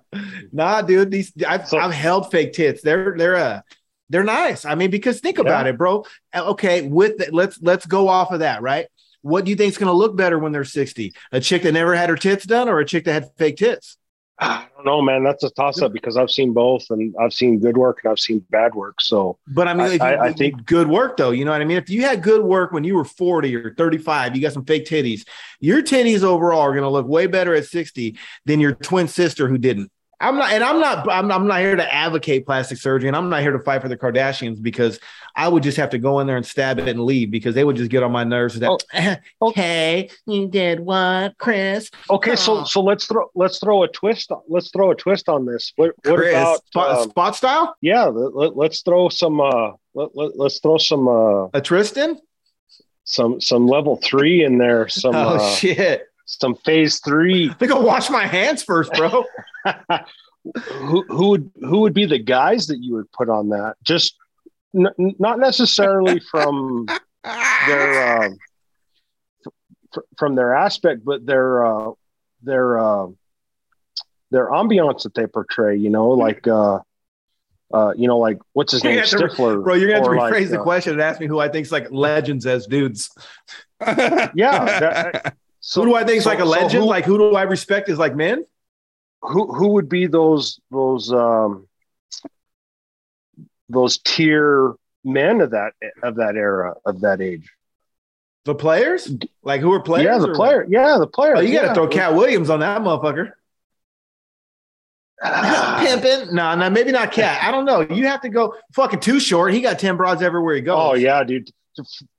Nah, 0.52 0.82
dude. 0.82 1.10
These 1.10 1.32
I've, 1.46 1.72
I've 1.74 1.92
held 1.92 2.30
fake 2.30 2.54
tits. 2.54 2.80
They're 2.80 3.14
they're 3.16 3.36
uh 3.36 3.60
they're 4.08 4.24
nice. 4.24 4.64
I 4.64 4.74
mean, 4.74 4.90
because 4.90 5.20
think 5.20 5.38
about 5.38 5.66
it, 5.66 5.76
bro. 5.76 6.04
Uh, 6.32 6.44
Okay, 6.50 6.82
with 6.82 7.18
the, 7.18 7.28
let's 7.32 7.60
let's 7.60 7.84
go 7.86 8.08
off 8.08 8.32
of 8.32 8.38
that, 8.40 8.62
right? 8.62 8.86
What 9.22 9.44
do 9.44 9.50
you 9.50 9.56
think 9.56 9.72
is 9.72 9.78
going 9.78 9.88
to 9.88 9.92
look 9.92 10.16
better 10.16 10.38
when 10.38 10.52
they're 10.52 10.64
60? 10.64 11.12
A 11.32 11.40
chick 11.40 11.62
that 11.62 11.72
never 11.72 11.94
had 11.96 12.08
her 12.08 12.16
tits 12.16 12.46
done, 12.46 12.68
or 12.68 12.78
a 12.78 12.86
chick 12.86 13.04
that 13.04 13.12
had 13.12 13.30
fake 13.36 13.56
tits? 13.56 13.98
I 14.38 14.66
don't 14.76 14.84
know, 14.84 15.00
man. 15.00 15.24
That's 15.24 15.42
a 15.44 15.50
toss 15.50 15.80
up 15.80 15.92
because 15.92 16.16
I've 16.18 16.30
seen 16.30 16.52
both 16.52 16.84
and 16.90 17.14
I've 17.18 17.32
seen 17.32 17.58
good 17.58 17.76
work 17.78 18.00
and 18.04 18.10
I've 18.10 18.18
seen 18.18 18.44
bad 18.50 18.74
work. 18.74 19.00
So 19.00 19.38
But 19.48 19.66
I 19.66 19.72
mean, 19.74 20.00
I- 20.00 20.14
I- 20.14 20.24
I 20.26 20.32
think- 20.32 20.66
good 20.66 20.88
work 20.88 21.16
though. 21.16 21.30
You 21.30 21.44
know 21.46 21.52
what 21.52 21.62
I 21.62 21.64
mean? 21.64 21.78
If 21.78 21.88
you 21.88 22.02
had 22.02 22.22
good 22.22 22.44
work 22.44 22.70
when 22.72 22.84
you 22.84 22.96
were 22.96 23.04
40 23.04 23.56
or 23.56 23.74
35, 23.74 24.36
you 24.36 24.42
got 24.42 24.52
some 24.52 24.64
fake 24.66 24.84
titties, 24.84 25.22
your 25.60 25.82
titties 25.82 26.22
overall 26.22 26.60
are 26.60 26.72
going 26.72 26.82
to 26.82 26.90
look 26.90 27.06
way 27.08 27.26
better 27.26 27.54
at 27.54 27.64
60 27.64 28.16
than 28.44 28.60
your 28.60 28.72
twin 28.72 29.08
sister 29.08 29.48
who 29.48 29.56
didn't. 29.58 29.90
I'm 30.18 30.36
not, 30.38 30.50
and 30.50 30.64
I'm 30.64 30.80
not, 30.80 31.06
I'm, 31.10 31.30
I'm 31.30 31.46
not 31.46 31.60
here 31.60 31.76
to 31.76 31.94
advocate 31.94 32.46
plastic 32.46 32.78
surgery, 32.78 33.08
and 33.08 33.16
I'm 33.16 33.28
not 33.28 33.42
here 33.42 33.52
to 33.52 33.58
fight 33.58 33.82
for 33.82 33.88
the 33.88 33.98
Kardashians 33.98 34.62
because 34.62 34.98
I 35.34 35.46
would 35.46 35.62
just 35.62 35.76
have 35.76 35.90
to 35.90 35.98
go 35.98 36.20
in 36.20 36.26
there 36.26 36.38
and 36.38 36.46
stab 36.46 36.78
it 36.78 36.88
and 36.88 37.00
leave 37.00 37.30
because 37.30 37.54
they 37.54 37.64
would 37.64 37.76
just 37.76 37.90
get 37.90 38.02
on 38.02 38.12
my 38.12 38.24
nerves. 38.24 38.58
That, 38.58 38.82
Oh. 39.42 39.50
hey, 39.54 40.08
you 40.24 40.48
did 40.48 40.80
what, 40.80 41.36
Chris? 41.36 41.90
okay, 42.08 42.34
so 42.34 42.60
Oh. 42.60 42.64
so 42.64 42.80
let's 42.80 43.04
throw 43.04 43.30
let's 43.34 43.58
throw 43.58 43.82
a 43.82 43.88
twist. 43.88 44.30
on- 44.32 44.40
Let's 44.48 44.70
throw 44.70 44.90
a 44.90 44.94
twist 44.94 45.28
on 45.28 45.44
this. 45.44 45.72
What, 45.76 45.92
what 46.04 46.16
Chris, 46.16 46.30
about 46.32 46.66
Spot, 46.66 46.98
um, 46.98 47.10
spot 47.10 47.36
style? 47.36 47.76
yeah? 47.82 48.04
Let, 48.04 48.70
us 48.70 48.80
throw 48.82 49.10
some. 49.10 49.38
Uh, 49.40 49.72
let, 49.94 50.16
let, 50.16 50.38
let's 50.38 50.60
throw 50.60 50.78
some 50.78 51.08
uh, 51.08 51.48
A 51.52 51.60
Tristan? 51.60 52.18
some 53.04 53.40
some 53.40 53.68
level 53.68 53.96
three 54.02 54.42
in 54.44 54.56
there. 54.58 54.88
Some 54.88 55.14
Oh 55.14 55.36
uh, 55.36 55.50
shit! 55.56 56.06
Some 56.26 56.54
phase 56.56 57.00
three. 57.00 57.52
I 57.60 57.66
go 57.66 57.80
wash 57.80 58.10
my 58.10 58.26
hands 58.26 58.62
first, 58.62 58.92
bro. 58.92 59.24
who 60.72 61.02
who 61.08 61.28
would 61.30 61.50
who 61.60 61.80
would 61.80 61.94
be 61.94 62.04
the 62.04 62.18
guys 62.18 62.66
that 62.66 62.82
you 62.82 62.94
would 62.94 63.10
put 63.12 63.28
on 63.30 63.48
that? 63.50 63.76
Just 63.82 64.16
n- 64.74 65.14
not 65.18 65.38
necessarily 65.38 66.20
from 66.30 66.86
their 67.66 68.24
um, 68.24 68.38
fr- 69.92 70.00
from 70.18 70.34
their 70.34 70.54
aspect, 70.54 71.04
but 71.04 71.24
their 71.24 71.64
uh, 71.64 71.92
their 72.42 72.78
uh, 72.78 73.06
their 74.30 74.50
ambiance 74.50 75.04
that 75.04 75.14
they 75.14 75.26
portray. 75.26 75.76
You 75.76 75.90
know, 75.90 76.10
like 76.10 76.46
uh, 76.46 76.80
uh, 77.72 77.92
you 77.96 78.06
know, 78.08 78.18
like 78.18 78.38
what's 78.52 78.72
his 78.72 78.84
name, 78.84 79.02
to- 79.02 79.16
Stifler, 79.16 79.62
Bro, 79.62 79.74
you're 79.74 79.88
gonna 79.88 80.00
have 80.00 80.04
to 80.04 80.10
rephrase 80.10 80.40
like, 80.40 80.50
the 80.50 80.60
uh, 80.60 80.62
question 80.62 80.92
and 80.94 81.02
ask 81.02 81.20
me 81.20 81.26
who 81.26 81.38
I 81.40 81.48
think's 81.48 81.72
like 81.72 81.90
legends 81.90 82.46
as 82.46 82.66
dudes. 82.66 83.10
Yeah, 83.80 84.32
that- 84.34 85.36
so, 85.68 85.82
who 85.82 85.88
do 85.88 85.94
I 85.96 86.04
think 86.04 86.18
is 86.18 86.24
so- 86.24 86.30
like 86.30 86.38
a 86.38 86.42
so 86.42 86.48
legend? 86.48 86.84
who- 86.84 86.88
like 86.88 87.04
who 87.04 87.18
do 87.18 87.34
I 87.34 87.42
respect 87.42 87.88
is 87.88 87.98
like 87.98 88.14
men? 88.14 88.44
who 89.22 89.52
who 89.52 89.68
would 89.70 89.88
be 89.88 90.06
those 90.06 90.60
those 90.70 91.12
um 91.12 91.66
those 93.68 93.98
tier 93.98 94.74
men 95.04 95.40
of 95.40 95.50
that 95.50 95.72
of 96.02 96.16
that 96.16 96.36
era 96.36 96.74
of 96.84 97.00
that 97.00 97.20
age? 97.20 97.50
The 98.44 98.54
players? 98.54 99.10
Like 99.42 99.60
who 99.60 99.72
are 99.72 99.80
players? 99.80 100.04
yeah, 100.06 100.18
the 100.18 100.34
player. 100.34 100.58
what? 100.60 100.70
Yeah, 100.70 100.98
the 100.98 101.06
player. 101.08 101.36
Oh, 101.36 101.40
you 101.40 101.58
gotta 101.58 101.74
throw 101.74 101.88
Katt 101.88 102.14
Williams 102.14 102.48
on 102.50 102.60
that 102.60 102.80
motherfucker. 102.82 103.32
Ah, 105.22 105.78
Pimping? 105.80 106.34
No, 106.34 106.54
no, 106.54 106.68
maybe 106.70 106.92
not 106.92 107.10
Katt. 107.10 107.42
I 107.42 107.50
don't 107.50 107.64
know. 107.64 107.80
You 107.80 108.06
have 108.06 108.20
to 108.20 108.28
go 108.28 108.54
fucking 108.74 109.00
too 109.00 109.18
short. 109.18 109.52
He 109.54 109.62
got 109.62 109.78
10 109.78 109.96
broads 109.96 110.20
everywhere 110.22 110.54
he 110.54 110.60
goes. 110.60 110.76
Oh 110.78 110.94
yeah, 110.94 111.24
dude, 111.24 111.50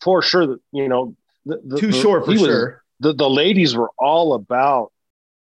for 0.02 0.22
sure. 0.22 0.48
that 0.48 0.60
You 0.72 0.90
know, 0.90 1.16
the, 1.46 1.62
the, 1.64 1.78
Too 1.80 1.88
the- 1.92 1.94
short 1.94 2.26
for 2.26 2.32
he 2.32 2.38
was- 2.40 2.48
sure. 2.48 2.84
The 3.00 3.14
the 3.14 3.30
ladies 3.30 3.76
were 3.76 3.92
all 3.98 4.34
about 4.34 4.92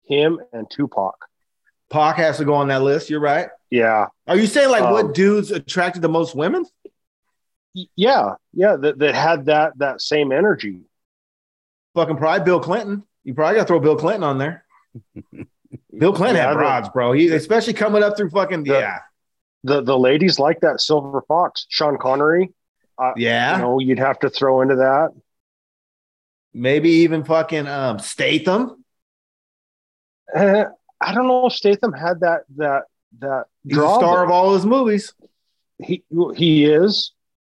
him 0.04 0.40
and 0.54 0.70
Tupac. 0.70 1.16
Pac 1.90 2.18
has 2.18 2.38
to 2.38 2.46
go 2.46 2.54
on 2.54 2.68
that 2.68 2.82
list. 2.82 3.10
You're 3.10 3.20
right. 3.22 3.50
Yeah, 3.70 4.08
Are 4.28 4.38
you 4.38 4.48
saying 4.48 4.70
like 4.70 4.84
Um, 4.84 4.92
what 4.94 5.14
dudes 5.14 5.52
attracted 5.52 6.02
the 6.02 6.10
most 6.10 6.36
women? 6.36 6.66
Yeah, 7.96 8.36
yeah. 8.54 8.76
That 8.78 8.98
that 9.00 9.14
had 9.16 9.46
that 9.46 9.78
that 9.78 10.02
same 10.02 10.32
energy. 10.32 10.82
Fucking 11.96 12.18
probably 12.18 12.46
Bill 12.46 12.60
Clinton. 12.60 13.04
You 13.24 13.34
probably 13.34 13.56
got 13.56 13.64
to 13.64 13.68
throw 13.68 13.80
Bill 13.80 13.98
Clinton 13.98 14.24
on 14.24 14.38
there. 14.38 14.64
Bill 15.98 16.14
Clinton 16.14 16.38
Yeah, 16.38 16.48
had 16.50 16.54
broads, 16.58 16.90
bro. 16.90 17.12
He 17.12 17.28
especially 17.30 17.74
coming 17.74 18.04
up 18.04 18.16
through 18.18 18.30
fucking 18.30 18.64
The- 18.64 18.74
yeah, 18.74 19.00
The 19.64 19.82
the 19.82 19.98
ladies 19.98 20.40
like 20.40 20.62
that 20.62 20.80
silver 20.82 21.22
fox, 21.28 21.66
Sean 21.70 21.98
Connery. 21.98 22.52
yeah. 23.18 23.58
You 23.58 23.62
know, 23.62 23.80
you'd 23.80 24.00
have 24.00 24.20
to 24.20 24.30
throw 24.30 24.62
into 24.62 24.76
that. 24.78 25.10
Maybe 26.58 26.90
even 26.90 27.24
fucking 27.24 27.68
um, 27.68 28.00
Statham. 28.00 28.84
Eh, 30.34 30.66
I 31.02 31.14
don't 31.14 31.28
know 31.28 31.46
if 31.46 31.54
Statham 31.54 31.94
had 31.94 32.22
that 32.22 32.42
that 32.58 32.84
that 33.20 33.46
He's 33.64 33.74
draw. 33.74 33.98
star 34.00 34.24
of 34.24 34.32
all 34.32 34.54
his 34.56 34.66
movies. 34.66 35.14
He 35.80 36.04
he 36.36 36.66
is. 36.66 37.12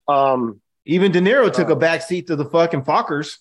Um, 0.07 0.61
Even 0.85 1.11
De 1.11 1.19
Niro 1.19 1.51
took 1.51 1.69
Uh, 1.69 1.73
a 1.73 1.75
back 1.75 2.01
seat 2.01 2.27
to 2.27 2.35
the 2.37 2.45
fucking 2.45 2.83
Fockers. 2.83 3.37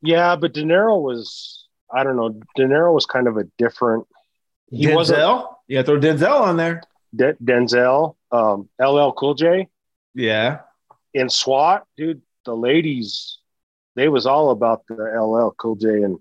yeah, 0.00 0.36
but 0.36 0.54
De 0.54 0.62
Niro 0.62 1.00
was. 1.02 1.66
I 1.92 2.04
don't 2.04 2.16
know. 2.16 2.28
De 2.54 2.64
Niro 2.66 2.94
was 2.94 3.06
kind 3.06 3.26
of 3.26 3.36
a 3.36 3.44
different. 3.58 4.06
He 4.70 4.86
Denzel. 4.86 4.94
wasn't 4.94 5.46
Yeah, 5.66 5.82
throw 5.82 5.98
Denzel 5.98 6.40
on 6.42 6.56
there. 6.56 6.82
De- 7.16 7.34
Denzel, 7.42 8.14
um, 8.30 8.68
LL 8.78 9.12
Cool 9.12 9.34
J 9.34 9.68
Yeah. 10.14 10.60
in 11.14 11.28
SWAT, 11.30 11.86
dude. 11.96 12.20
The 12.44 12.54
ladies, 12.54 13.37
they 13.98 14.08
was 14.08 14.26
all 14.26 14.50
about 14.50 14.82
the 14.88 14.94
LL 14.94 15.54
Cool 15.58 15.76
J 15.76 15.88
and 16.02 16.18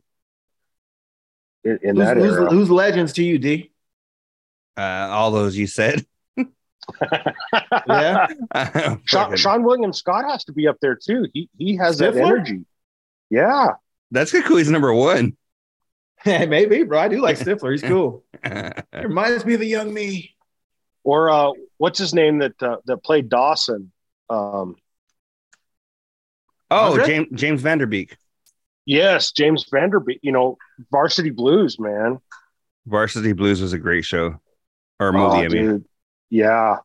in, 1.63 1.79
in 1.83 1.95
Who's, 1.95 2.05
that 2.05 2.17
who's, 2.17 2.33
era. 2.33 2.49
who's 2.49 2.69
legends 2.69 3.13
to 3.13 3.23
you, 3.23 3.37
D? 3.37 3.71
Uh, 4.77 5.07
all 5.11 5.31
those 5.31 5.55
you 5.57 5.67
said. 5.67 6.05
Yeah. 7.87 8.27
Sean, 8.55 9.01
Fucking- 9.05 9.35
Seann 9.35 9.63
William 9.63 9.91
Scott 9.91 10.25
has 10.29 10.45
to 10.45 10.53
be 10.53 10.67
up 10.67 10.77
there 10.81 10.95
too. 10.95 11.25
He 11.33 11.49
he 11.57 11.75
has 11.75 11.97
that 11.97 12.15
energy. 12.15 12.65
Yeah. 13.29 13.71
That's 14.11 14.31
good. 14.31 14.45
Cool. 14.45 14.57
He's 14.57 14.69
number 14.69 14.93
one. 14.93 15.35
Hey, 16.23 16.47
maybe, 16.47 16.81
bro. 16.83 16.99
I 16.99 17.09
do 17.09 17.21
like 17.21 17.37
Stifler. 17.37 17.71
He's 17.71 17.83
cool. 17.83 18.23
He 18.43 18.99
reminds 19.03 19.45
me 19.45 19.53
of 19.53 19.59
the 19.59 19.67
young 19.67 19.93
me. 19.93 20.35
Or 21.03 21.29
uh, 21.29 21.51
what's 21.77 21.99
his 21.99 22.11
name 22.13 22.39
that 22.39 22.61
uh, 22.61 22.77
that 22.85 23.03
played 23.03 23.29
Dawson? 23.29 23.91
Um, 24.29 24.77
oh, 26.71 27.05
James 27.05 27.27
James 27.33 27.61
Van 27.61 27.77
Der 27.77 27.85
Beek. 27.85 28.17
yes, 28.85 29.31
James 29.31 29.65
Van 29.71 29.89
Der 29.89 29.99
Beek. 29.99 30.19
You 30.21 30.31
know, 30.31 30.57
Varsity 30.91 31.29
Blues, 31.29 31.79
man. 31.79 32.19
Varsity 32.85 33.33
Blues 33.33 33.61
was 33.61 33.73
a 33.73 33.77
great 33.77 34.05
show 34.05 34.39
or 34.99 35.11
movie. 35.11 35.25
Oh, 35.25 35.41
I 35.41 35.47
mean, 35.47 35.65
dude. 35.65 35.85
Yeah. 36.29 36.77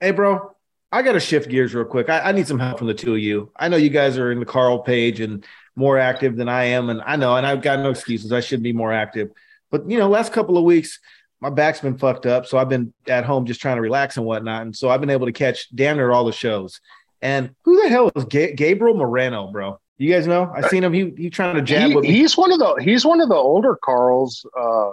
Hey, 0.00 0.10
bro. 0.12 0.54
I 0.92 1.02
got 1.02 1.12
to 1.12 1.20
shift 1.20 1.48
gears 1.48 1.72
real 1.74 1.84
quick. 1.84 2.08
I, 2.08 2.20
I 2.20 2.32
need 2.32 2.48
some 2.48 2.58
help 2.58 2.78
from 2.78 2.88
the 2.88 2.94
two 2.94 3.12
of 3.12 3.20
you. 3.20 3.52
I 3.54 3.68
know 3.68 3.76
you 3.76 3.90
guys 3.90 4.18
are 4.18 4.32
in 4.32 4.40
the 4.40 4.46
Carl 4.46 4.80
page 4.80 5.20
and 5.20 5.44
more 5.76 5.98
active 5.98 6.36
than 6.36 6.48
I 6.48 6.64
am. 6.64 6.90
And 6.90 7.00
I 7.02 7.14
know, 7.14 7.36
and 7.36 7.46
I've 7.46 7.62
got 7.62 7.78
no 7.78 7.90
excuses. 7.90 8.32
I 8.32 8.40
should 8.40 8.62
be 8.62 8.72
more 8.72 8.92
active. 8.92 9.30
But, 9.70 9.88
you 9.88 9.98
know, 9.98 10.08
last 10.08 10.32
couple 10.32 10.58
of 10.58 10.64
weeks, 10.64 10.98
my 11.40 11.48
back's 11.48 11.80
been 11.80 11.96
fucked 11.96 12.26
up. 12.26 12.46
So 12.46 12.58
I've 12.58 12.68
been 12.68 12.92
at 13.06 13.24
home 13.24 13.46
just 13.46 13.60
trying 13.60 13.76
to 13.76 13.82
relax 13.82 14.16
and 14.16 14.26
whatnot. 14.26 14.62
And 14.62 14.74
so 14.74 14.88
I've 14.90 15.00
been 15.00 15.10
able 15.10 15.26
to 15.26 15.32
catch 15.32 15.68
damn 15.74 15.96
near 15.96 16.10
all 16.10 16.24
the 16.24 16.32
shows. 16.32 16.80
And 17.22 17.50
who 17.64 17.82
the 17.82 17.88
hell 17.88 18.10
is 18.16 18.24
Ga- 18.24 18.54
Gabriel 18.54 18.96
Moreno, 18.96 19.50
bro? 19.52 19.78
You 19.98 20.10
guys 20.12 20.26
know? 20.26 20.50
I 20.54 20.66
seen 20.68 20.82
him. 20.82 20.92
He 20.92 21.12
he 21.16 21.28
trying 21.30 21.56
to 21.56 21.62
jab 21.62 21.90
He, 21.90 21.94
with 21.94 22.04
me. 22.04 22.12
he's 22.12 22.36
one 22.36 22.50
of 22.52 22.58
the 22.58 22.80
he's 22.82 23.04
one 23.04 23.20
of 23.20 23.28
the 23.28 23.34
older 23.34 23.78
Carls. 23.84 24.46
Uh, 24.58 24.92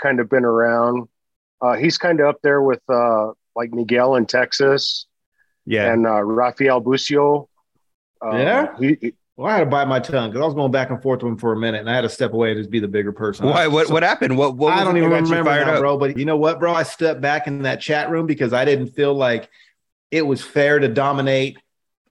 kind 0.00 0.20
of 0.20 0.28
been 0.28 0.44
around. 0.44 1.08
Uh, 1.60 1.74
he's 1.74 1.98
kind 1.98 2.20
of 2.20 2.26
up 2.26 2.36
there 2.42 2.62
with 2.62 2.80
uh, 2.88 3.32
like 3.56 3.72
Miguel 3.72 4.14
in 4.16 4.26
Texas 4.26 5.06
yeah. 5.66 5.92
and 5.92 6.06
uh, 6.06 6.22
Rafael 6.22 6.80
Busio. 6.80 7.48
Uh, 8.24 8.36
Yeah? 8.36 8.76
He, 8.78 8.96
he- 9.00 9.14
Well, 9.36 9.48
I 9.50 9.54
had 9.58 9.60
to 9.64 9.66
bite 9.66 9.88
my 9.88 9.98
tongue 9.98 10.30
because 10.30 10.42
I 10.42 10.44
was 10.46 10.54
going 10.54 10.70
back 10.70 10.90
and 10.90 11.02
forth 11.02 11.22
with 11.22 11.32
him 11.32 11.38
for 11.38 11.52
a 11.52 11.56
minute, 11.56 11.80
and 11.80 11.90
I 11.90 11.94
had 11.94 12.02
to 12.02 12.08
step 12.08 12.32
away 12.34 12.52
and 12.52 12.58
just 12.60 12.70
be 12.70 12.78
the 12.78 12.86
bigger 12.88 13.12
person. 13.12 13.46
Why? 13.46 13.66
What? 13.66 13.90
What 13.90 14.02
happened? 14.04 14.36
What? 14.36 14.56
What? 14.56 14.74
I 14.74 14.84
don't 14.84 14.96
even 14.96 15.10
that 15.10 15.20
got 15.22 15.28
you 15.30 15.36
remember 15.36 15.64
now, 15.72 15.80
bro. 15.80 15.96
But 15.98 16.16
you 16.16 16.24
know 16.24 16.36
what, 16.36 16.60
bro? 16.60 16.72
I 16.72 16.84
stepped 16.84 17.20
back 17.20 17.48
in 17.48 17.62
that 17.62 17.80
chat 17.80 18.10
room 18.10 18.26
because 18.26 18.52
I 18.52 18.64
didn't 18.64 18.88
feel 18.88 19.12
like 19.14 19.48
it 20.12 20.22
was 20.22 20.40
fair 20.44 20.78
to 20.78 20.86
dominate 20.86 21.58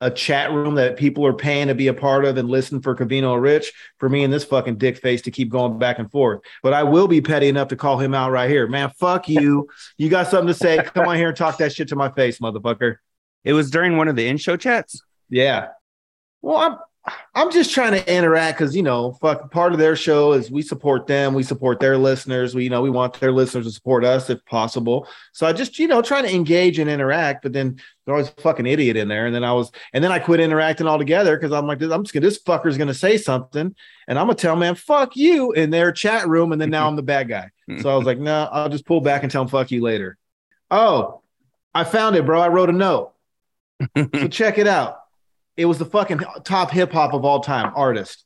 a 0.03 0.11
chat 0.11 0.51
room 0.51 0.75
that 0.75 0.97
people 0.97 1.25
are 1.25 1.33
paying 1.33 1.67
to 1.67 1.73
be 1.73 1.87
a 1.87 1.93
part 1.93 2.25
of 2.25 2.35
and 2.35 2.49
listen 2.49 2.81
for 2.81 2.93
Covino 2.93 3.39
Rich 3.41 3.71
for 3.99 4.09
me 4.09 4.25
and 4.25 4.33
this 4.33 4.43
fucking 4.43 4.77
dick 4.77 4.97
face 4.97 5.21
to 5.21 5.31
keep 5.31 5.47
going 5.49 5.79
back 5.79 5.97
and 5.97 6.11
forth. 6.11 6.41
But 6.61 6.73
I 6.73 6.83
will 6.83 7.07
be 7.07 7.21
petty 7.21 7.47
enough 7.47 7.69
to 7.69 7.77
call 7.77 7.97
him 7.99 8.13
out 8.13 8.31
right 8.31 8.49
here. 8.49 8.67
Man, 8.67 8.91
fuck 8.99 9.29
you. 9.29 9.69
You 9.97 10.09
got 10.09 10.27
something 10.27 10.47
to 10.47 10.53
say? 10.53 10.77
Come 10.83 11.07
on 11.07 11.15
here 11.15 11.29
and 11.29 11.37
talk 11.37 11.57
that 11.59 11.73
shit 11.73 11.87
to 11.87 11.95
my 11.95 12.11
face, 12.11 12.39
motherfucker. 12.39 12.97
It 13.45 13.53
was 13.53 13.71
during 13.71 13.95
one 13.95 14.09
of 14.09 14.17
the 14.17 14.27
in 14.27 14.35
show 14.35 14.57
chats. 14.57 15.01
Yeah. 15.29 15.69
Well, 16.41 16.57
I'm 16.57 16.77
I'm 17.35 17.51
just 17.51 17.73
trying 17.73 17.91
to 17.91 18.15
interact 18.15 18.57
because 18.57 18.73
you 18.73 18.81
know, 18.81 19.11
fuck, 19.13 19.51
part 19.51 19.73
of 19.73 19.79
their 19.79 19.95
show 19.95 20.31
is 20.31 20.49
we 20.49 20.61
support 20.61 21.05
them, 21.05 21.33
we 21.33 21.43
support 21.43 21.81
their 21.81 21.97
listeners. 21.97 22.55
We 22.55 22.63
you 22.63 22.69
know 22.69 22.81
we 22.81 22.89
want 22.89 23.19
their 23.19 23.33
listeners 23.33 23.65
to 23.65 23.71
support 23.71 24.05
us 24.05 24.29
if 24.29 24.43
possible. 24.45 25.07
So 25.33 25.45
I 25.45 25.51
just 25.51 25.77
you 25.79 25.87
know 25.87 26.01
trying 26.01 26.23
to 26.23 26.33
engage 26.33 26.79
and 26.79 26.89
interact, 26.89 27.43
but 27.43 27.51
then 27.51 27.75
there's 28.05 28.13
always 28.13 28.29
a 28.29 28.41
fucking 28.41 28.65
idiot 28.65 28.95
in 28.95 29.09
there, 29.09 29.25
and 29.25 29.35
then 29.35 29.43
I 29.43 29.51
was 29.51 29.69
and 29.91 30.01
then 30.01 30.13
I 30.13 30.19
quit 30.19 30.39
interacting 30.39 30.87
altogether 30.87 31.35
because 31.35 31.51
I'm 31.51 31.67
like 31.67 31.81
I'm 31.81 32.03
just 32.03 32.13
gonna 32.13 32.25
this 32.25 32.41
fucker's 32.41 32.77
gonna 32.77 32.93
say 32.93 33.17
something, 33.17 33.75
and 34.07 34.19
I'm 34.19 34.27
gonna 34.27 34.35
tell 34.35 34.55
man 34.55 34.75
fuck 34.75 35.17
you 35.17 35.51
in 35.51 35.71
their 35.71 35.91
chat 35.91 36.29
room, 36.29 36.53
and 36.53 36.61
then 36.61 36.69
now 36.69 36.87
I'm 36.87 36.95
the 36.95 37.03
bad 37.03 37.27
guy. 37.27 37.49
So 37.81 37.89
I 37.89 37.95
was 37.95 38.05
like, 38.05 38.19
no, 38.19 38.43
nah, 38.43 38.49
I'll 38.51 38.67
just 38.67 38.85
pull 38.85 38.99
back 38.99 39.23
and 39.23 39.31
tell 39.31 39.41
him 39.41 39.47
fuck 39.47 39.71
you 39.71 39.81
later. 39.81 40.17
Oh, 40.69 41.21
I 41.73 41.85
found 41.85 42.17
it, 42.17 42.25
bro. 42.25 42.41
I 42.41 42.49
wrote 42.49 42.69
a 42.69 42.73
note. 42.73 43.13
so 43.95 44.27
check 44.27 44.57
it 44.57 44.67
out 44.67 45.02
it 45.57 45.65
was 45.65 45.77
the 45.77 45.85
fucking 45.85 46.21
top 46.43 46.71
hip 46.71 46.91
hop 46.91 47.13
of 47.13 47.25
all 47.25 47.39
time 47.39 47.71
artist. 47.75 48.25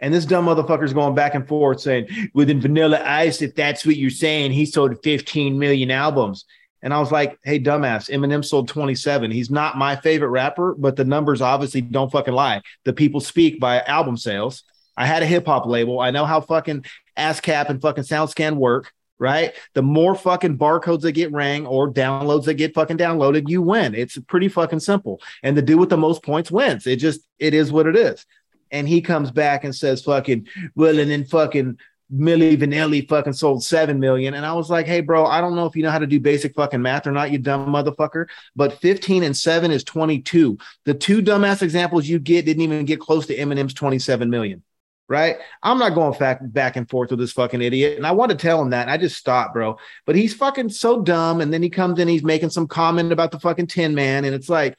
And 0.00 0.14
this 0.14 0.24
dumb 0.24 0.46
motherfucker's 0.46 0.94
going 0.94 1.14
back 1.14 1.34
and 1.34 1.46
forth 1.46 1.80
saying, 1.80 2.08
within 2.32 2.60
Vanilla 2.60 3.02
Ice, 3.04 3.42
if 3.42 3.54
that's 3.54 3.84
what 3.84 3.96
you're 3.96 4.08
saying, 4.08 4.52
he 4.52 4.64
sold 4.64 5.02
15 5.02 5.58
million 5.58 5.90
albums. 5.90 6.46
And 6.82 6.94
I 6.94 7.00
was 7.00 7.12
like, 7.12 7.38
hey, 7.44 7.60
dumbass, 7.60 8.10
Eminem 8.10 8.42
sold 8.42 8.68
27. 8.68 9.30
He's 9.30 9.50
not 9.50 9.76
my 9.76 9.96
favorite 9.96 10.30
rapper, 10.30 10.74
but 10.74 10.96
the 10.96 11.04
numbers 11.04 11.42
obviously 11.42 11.82
don't 11.82 12.10
fucking 12.10 12.32
lie. 12.32 12.62
The 12.84 12.94
people 12.94 13.20
speak 13.20 13.60
by 13.60 13.80
album 13.80 14.16
sales. 14.16 14.64
I 14.96 15.04
had 15.04 15.22
a 15.22 15.26
hip 15.26 15.44
hop 15.44 15.66
label. 15.66 16.00
I 16.00 16.10
know 16.10 16.24
how 16.24 16.40
fucking 16.40 16.86
ASCAP 17.18 17.68
and 17.68 17.82
fucking 17.82 18.04
SoundScan 18.04 18.56
work 18.56 18.92
right? 19.20 19.52
The 19.74 19.82
more 19.82 20.16
fucking 20.16 20.58
barcodes 20.58 21.02
that 21.02 21.12
get 21.12 21.30
rang 21.30 21.66
or 21.66 21.92
downloads 21.92 22.46
that 22.46 22.54
get 22.54 22.74
fucking 22.74 22.96
downloaded, 22.98 23.48
you 23.48 23.62
win. 23.62 23.94
It's 23.94 24.18
pretty 24.18 24.48
fucking 24.48 24.80
simple. 24.80 25.20
And 25.42 25.56
the 25.56 25.62
dude 25.62 25.78
with 25.78 25.90
the 25.90 25.96
most 25.96 26.24
points 26.24 26.50
wins. 26.50 26.86
It 26.86 26.96
just, 26.96 27.20
it 27.38 27.54
is 27.54 27.70
what 27.70 27.86
it 27.86 27.96
is. 27.96 28.26
And 28.72 28.88
he 28.88 29.02
comes 29.02 29.30
back 29.30 29.62
and 29.62 29.74
says, 29.74 30.02
fucking, 30.02 30.48
well, 30.74 30.98
and 30.98 31.10
then 31.10 31.24
fucking 31.26 31.78
Milli 32.12 32.56
Vanilli 32.56 33.06
fucking 33.08 33.34
sold 33.34 33.62
7 33.62 34.00
million. 34.00 34.34
And 34.34 34.46
I 34.46 34.54
was 34.54 34.70
like, 34.70 34.86
hey, 34.86 35.00
bro, 35.00 35.26
I 35.26 35.40
don't 35.40 35.54
know 35.54 35.66
if 35.66 35.76
you 35.76 35.82
know 35.82 35.90
how 35.90 35.98
to 35.98 36.06
do 36.06 36.18
basic 36.18 36.54
fucking 36.54 36.80
math 36.80 37.06
or 37.06 37.12
not, 37.12 37.30
you 37.30 37.38
dumb 37.38 37.66
motherfucker, 37.66 38.26
but 38.56 38.80
15 38.80 39.22
and 39.22 39.36
7 39.36 39.70
is 39.70 39.84
22. 39.84 40.58
The 40.86 40.94
two 40.94 41.22
dumbass 41.22 41.62
examples 41.62 42.08
you 42.08 42.18
get 42.18 42.46
didn't 42.46 42.62
even 42.62 42.84
get 42.84 43.00
close 43.00 43.26
to 43.26 43.36
Eminem's 43.36 43.74
27 43.74 44.30
million 44.30 44.62
right? 45.10 45.38
I'm 45.60 45.78
not 45.78 45.94
going 45.94 46.16
back 46.16 46.38
back 46.40 46.76
and 46.76 46.88
forth 46.88 47.10
with 47.10 47.18
this 47.18 47.32
fucking 47.32 47.60
idiot. 47.60 47.96
And 47.96 48.06
I 48.06 48.12
want 48.12 48.30
to 48.30 48.36
tell 48.36 48.62
him 48.62 48.70
that. 48.70 48.82
And 48.82 48.90
I 48.90 48.96
just 48.96 49.16
stopped, 49.16 49.52
bro. 49.52 49.76
But 50.06 50.14
he's 50.14 50.32
fucking 50.32 50.68
so 50.68 51.02
dumb. 51.02 51.40
And 51.40 51.52
then 51.52 51.64
he 51.64 51.68
comes 51.68 51.98
in, 51.98 52.06
he's 52.06 52.22
making 52.22 52.50
some 52.50 52.68
comment 52.68 53.12
about 53.12 53.32
the 53.32 53.40
fucking 53.40 53.66
Tin 53.66 53.96
Man. 53.96 54.24
And 54.24 54.34
it's 54.36 54.48
like, 54.48 54.78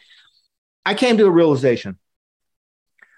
I 0.86 0.94
came 0.94 1.18
to 1.18 1.26
a 1.26 1.30
realization. 1.30 2.00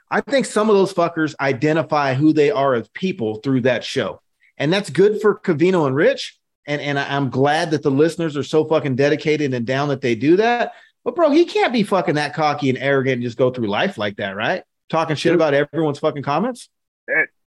I 0.10 0.22
think 0.22 0.48
some 0.48 0.70
of 0.70 0.76
those 0.76 0.92
fuckers 0.92 1.36
identify 1.40 2.16
who 2.16 2.34
they 2.34 2.50
are 2.50 2.74
as 2.74 2.90
people 2.90 3.36
through 3.36 3.62
that 3.62 3.84
show. 3.84 4.20
And 4.58 4.74
that's 4.74 4.90
good 4.90 5.22
for 5.22 5.40
Covino 5.40 5.86
and 5.86 5.96
Rich. 5.96 6.40
And, 6.66 6.82
and 6.82 6.98
I'm 6.98 7.30
glad 7.30 7.72
that 7.72 7.84
the 7.84 7.92
listeners 7.92 8.36
are 8.38 8.44
so 8.44 8.66
fucking 8.66 8.96
dedicated 8.96 9.54
and 9.54 9.68
down 9.68 9.90
that 9.90 10.02
they 10.02 10.16
do 10.16 10.38
that. 10.38 10.74
But 11.04 11.16
bro, 11.16 11.30
he 11.30 11.46
can't 11.46 11.74
be 11.74 11.84
fucking 11.84 12.16
that 12.16 12.34
cocky 12.34 12.70
and 12.70 12.78
arrogant 12.80 13.16
and 13.16 13.24
just 13.24 13.38
go 13.38 13.52
through 13.52 13.68
life 13.68 14.00
like 14.00 14.18
that, 14.18 14.36
right? 14.36 14.64
Talking 14.90 15.16
shit 15.16 15.36
about 15.36 15.54
everyone's 15.54 16.00
fucking 16.00 16.24
comments 16.24 16.70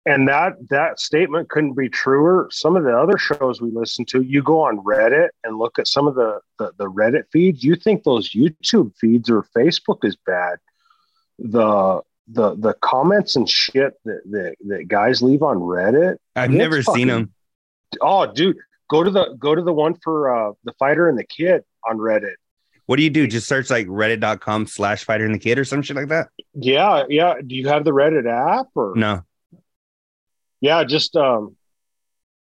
and 0.07 0.29
that 0.29 0.55
that 0.71 1.01
statement 1.01 1.49
couldn't 1.49 1.75
be 1.75 1.88
truer 1.88 2.49
some 2.51 2.77
of 2.77 2.85
the 2.85 2.97
other 2.97 3.19
shows 3.19 3.61
we 3.61 3.71
listen 3.71 4.05
to 4.05 4.23
you 4.23 4.42
go 4.42 4.61
on 4.62 4.79
reddit 4.79 5.29
and 5.45 5.59
look 5.59 5.79
at 5.79 5.87
some 5.87 6.07
of 6.07 6.14
the, 6.14 6.40
the, 6.59 6.73
the 6.79 6.90
reddit 6.90 7.25
feeds 7.33 7.62
you 7.62 7.75
think 7.77 8.05
those 8.05 8.31
youtube 8.31 8.97
feeds 8.97 9.29
or 9.29 9.42
facebook 9.57 9.99
is 10.05 10.16
bad 10.27 10.59
the 11.38 12.01
the 12.29 12.55
the 12.57 12.75
comments 12.81 13.37
and 13.37 13.49
shit 13.49 13.95
that 14.05 14.21
that, 14.31 14.57
that 14.66 14.88
guys 14.88 15.23
leave 15.23 15.42
on 15.42 15.59
reddit 15.59 16.16
i've 16.35 16.51
never 16.51 16.83
fucking, 16.83 17.01
seen 17.01 17.09
them 17.09 17.33
oh 18.01 18.33
dude 18.33 18.57
go 18.88 19.03
to 19.03 19.11
the 19.11 19.37
go 19.38 19.55
to 19.55 19.62
the 19.62 19.73
one 19.73 19.95
for 20.03 20.35
uh 20.35 20.53
the 20.64 20.73
fighter 20.79 21.09
and 21.09 21.19
the 21.19 21.25
kid 21.25 21.62
on 21.88 21.99
reddit 21.99 22.35
what 22.87 22.99
do 22.99 23.03
you 23.03 23.11
do? 23.11 23.27
Just 23.27 23.49
search 23.49 23.69
like 23.69 23.88
reddit.com 23.88 24.69
slash 24.69 25.03
fighter 25.03 25.25
and 25.25 25.35
the 25.35 25.40
kid 25.40 25.59
or 25.59 25.64
some 25.64 25.83
shit 25.83 25.97
like 25.97 26.07
that? 26.07 26.29
Yeah. 26.55 27.03
Yeah. 27.09 27.35
Do 27.45 27.57
you 27.57 27.66
have 27.66 27.85
the 27.85 27.90
Reddit 27.90 28.31
app 28.31 28.69
or 28.77 28.92
no? 28.95 29.25
Yeah, 30.61 30.85
just 30.85 31.16
um, 31.16 31.57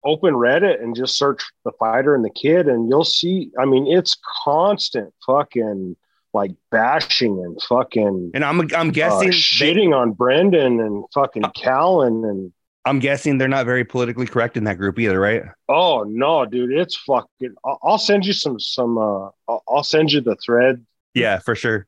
open 0.04 0.34
Reddit 0.34 0.82
and 0.82 0.96
just 0.96 1.18
search 1.18 1.44
the 1.66 1.72
fighter 1.80 2.16
and 2.16 2.24
the 2.24 2.30
kid, 2.30 2.68
and 2.68 2.90
you'll 2.90 3.04
see. 3.04 3.52
I 3.60 3.66
mean, 3.66 3.88
it's 3.88 4.18
constant 4.44 5.14
fucking 5.26 5.96
like 6.34 6.52
bashing 6.70 7.40
and 7.44 7.60
fucking. 7.64 8.32
And 8.34 8.46
I'm 8.46 8.62
I'm 8.76 8.92
guessing 8.92 9.30
uh, 9.30 9.32
shitting 9.32 9.90
they, 9.90 9.94
on 9.94 10.12
Brendan 10.12 10.80
and 10.80 11.04
fucking 11.14 11.46
uh, 11.46 11.52
Callen 11.52 12.30
and. 12.30 12.54
I'm 12.88 13.00
guessing 13.00 13.40
they're 13.40 13.48
not 13.48 13.66
very 13.66 13.84
politically 13.84 14.28
correct 14.28 14.58
in 14.58 14.66
that 14.66 14.78
group 14.78 15.00
either, 15.00 15.20
right? 15.20 15.42
Oh 15.68 16.04
no, 16.04 16.46
dude, 16.46 16.72
it's 16.72 16.96
fucking. 16.96 17.56
I'll 17.82 17.98
send 17.98 18.28
you 18.28 18.34
some 18.34 18.60
some. 18.60 19.00
uh 19.00 19.30
I'll 19.68 19.84
send 19.84 20.12
you 20.12 20.22
the 20.22 20.36
thread. 20.36 20.86
Yeah, 21.16 21.40
for 21.40 21.56
sure. 21.56 21.88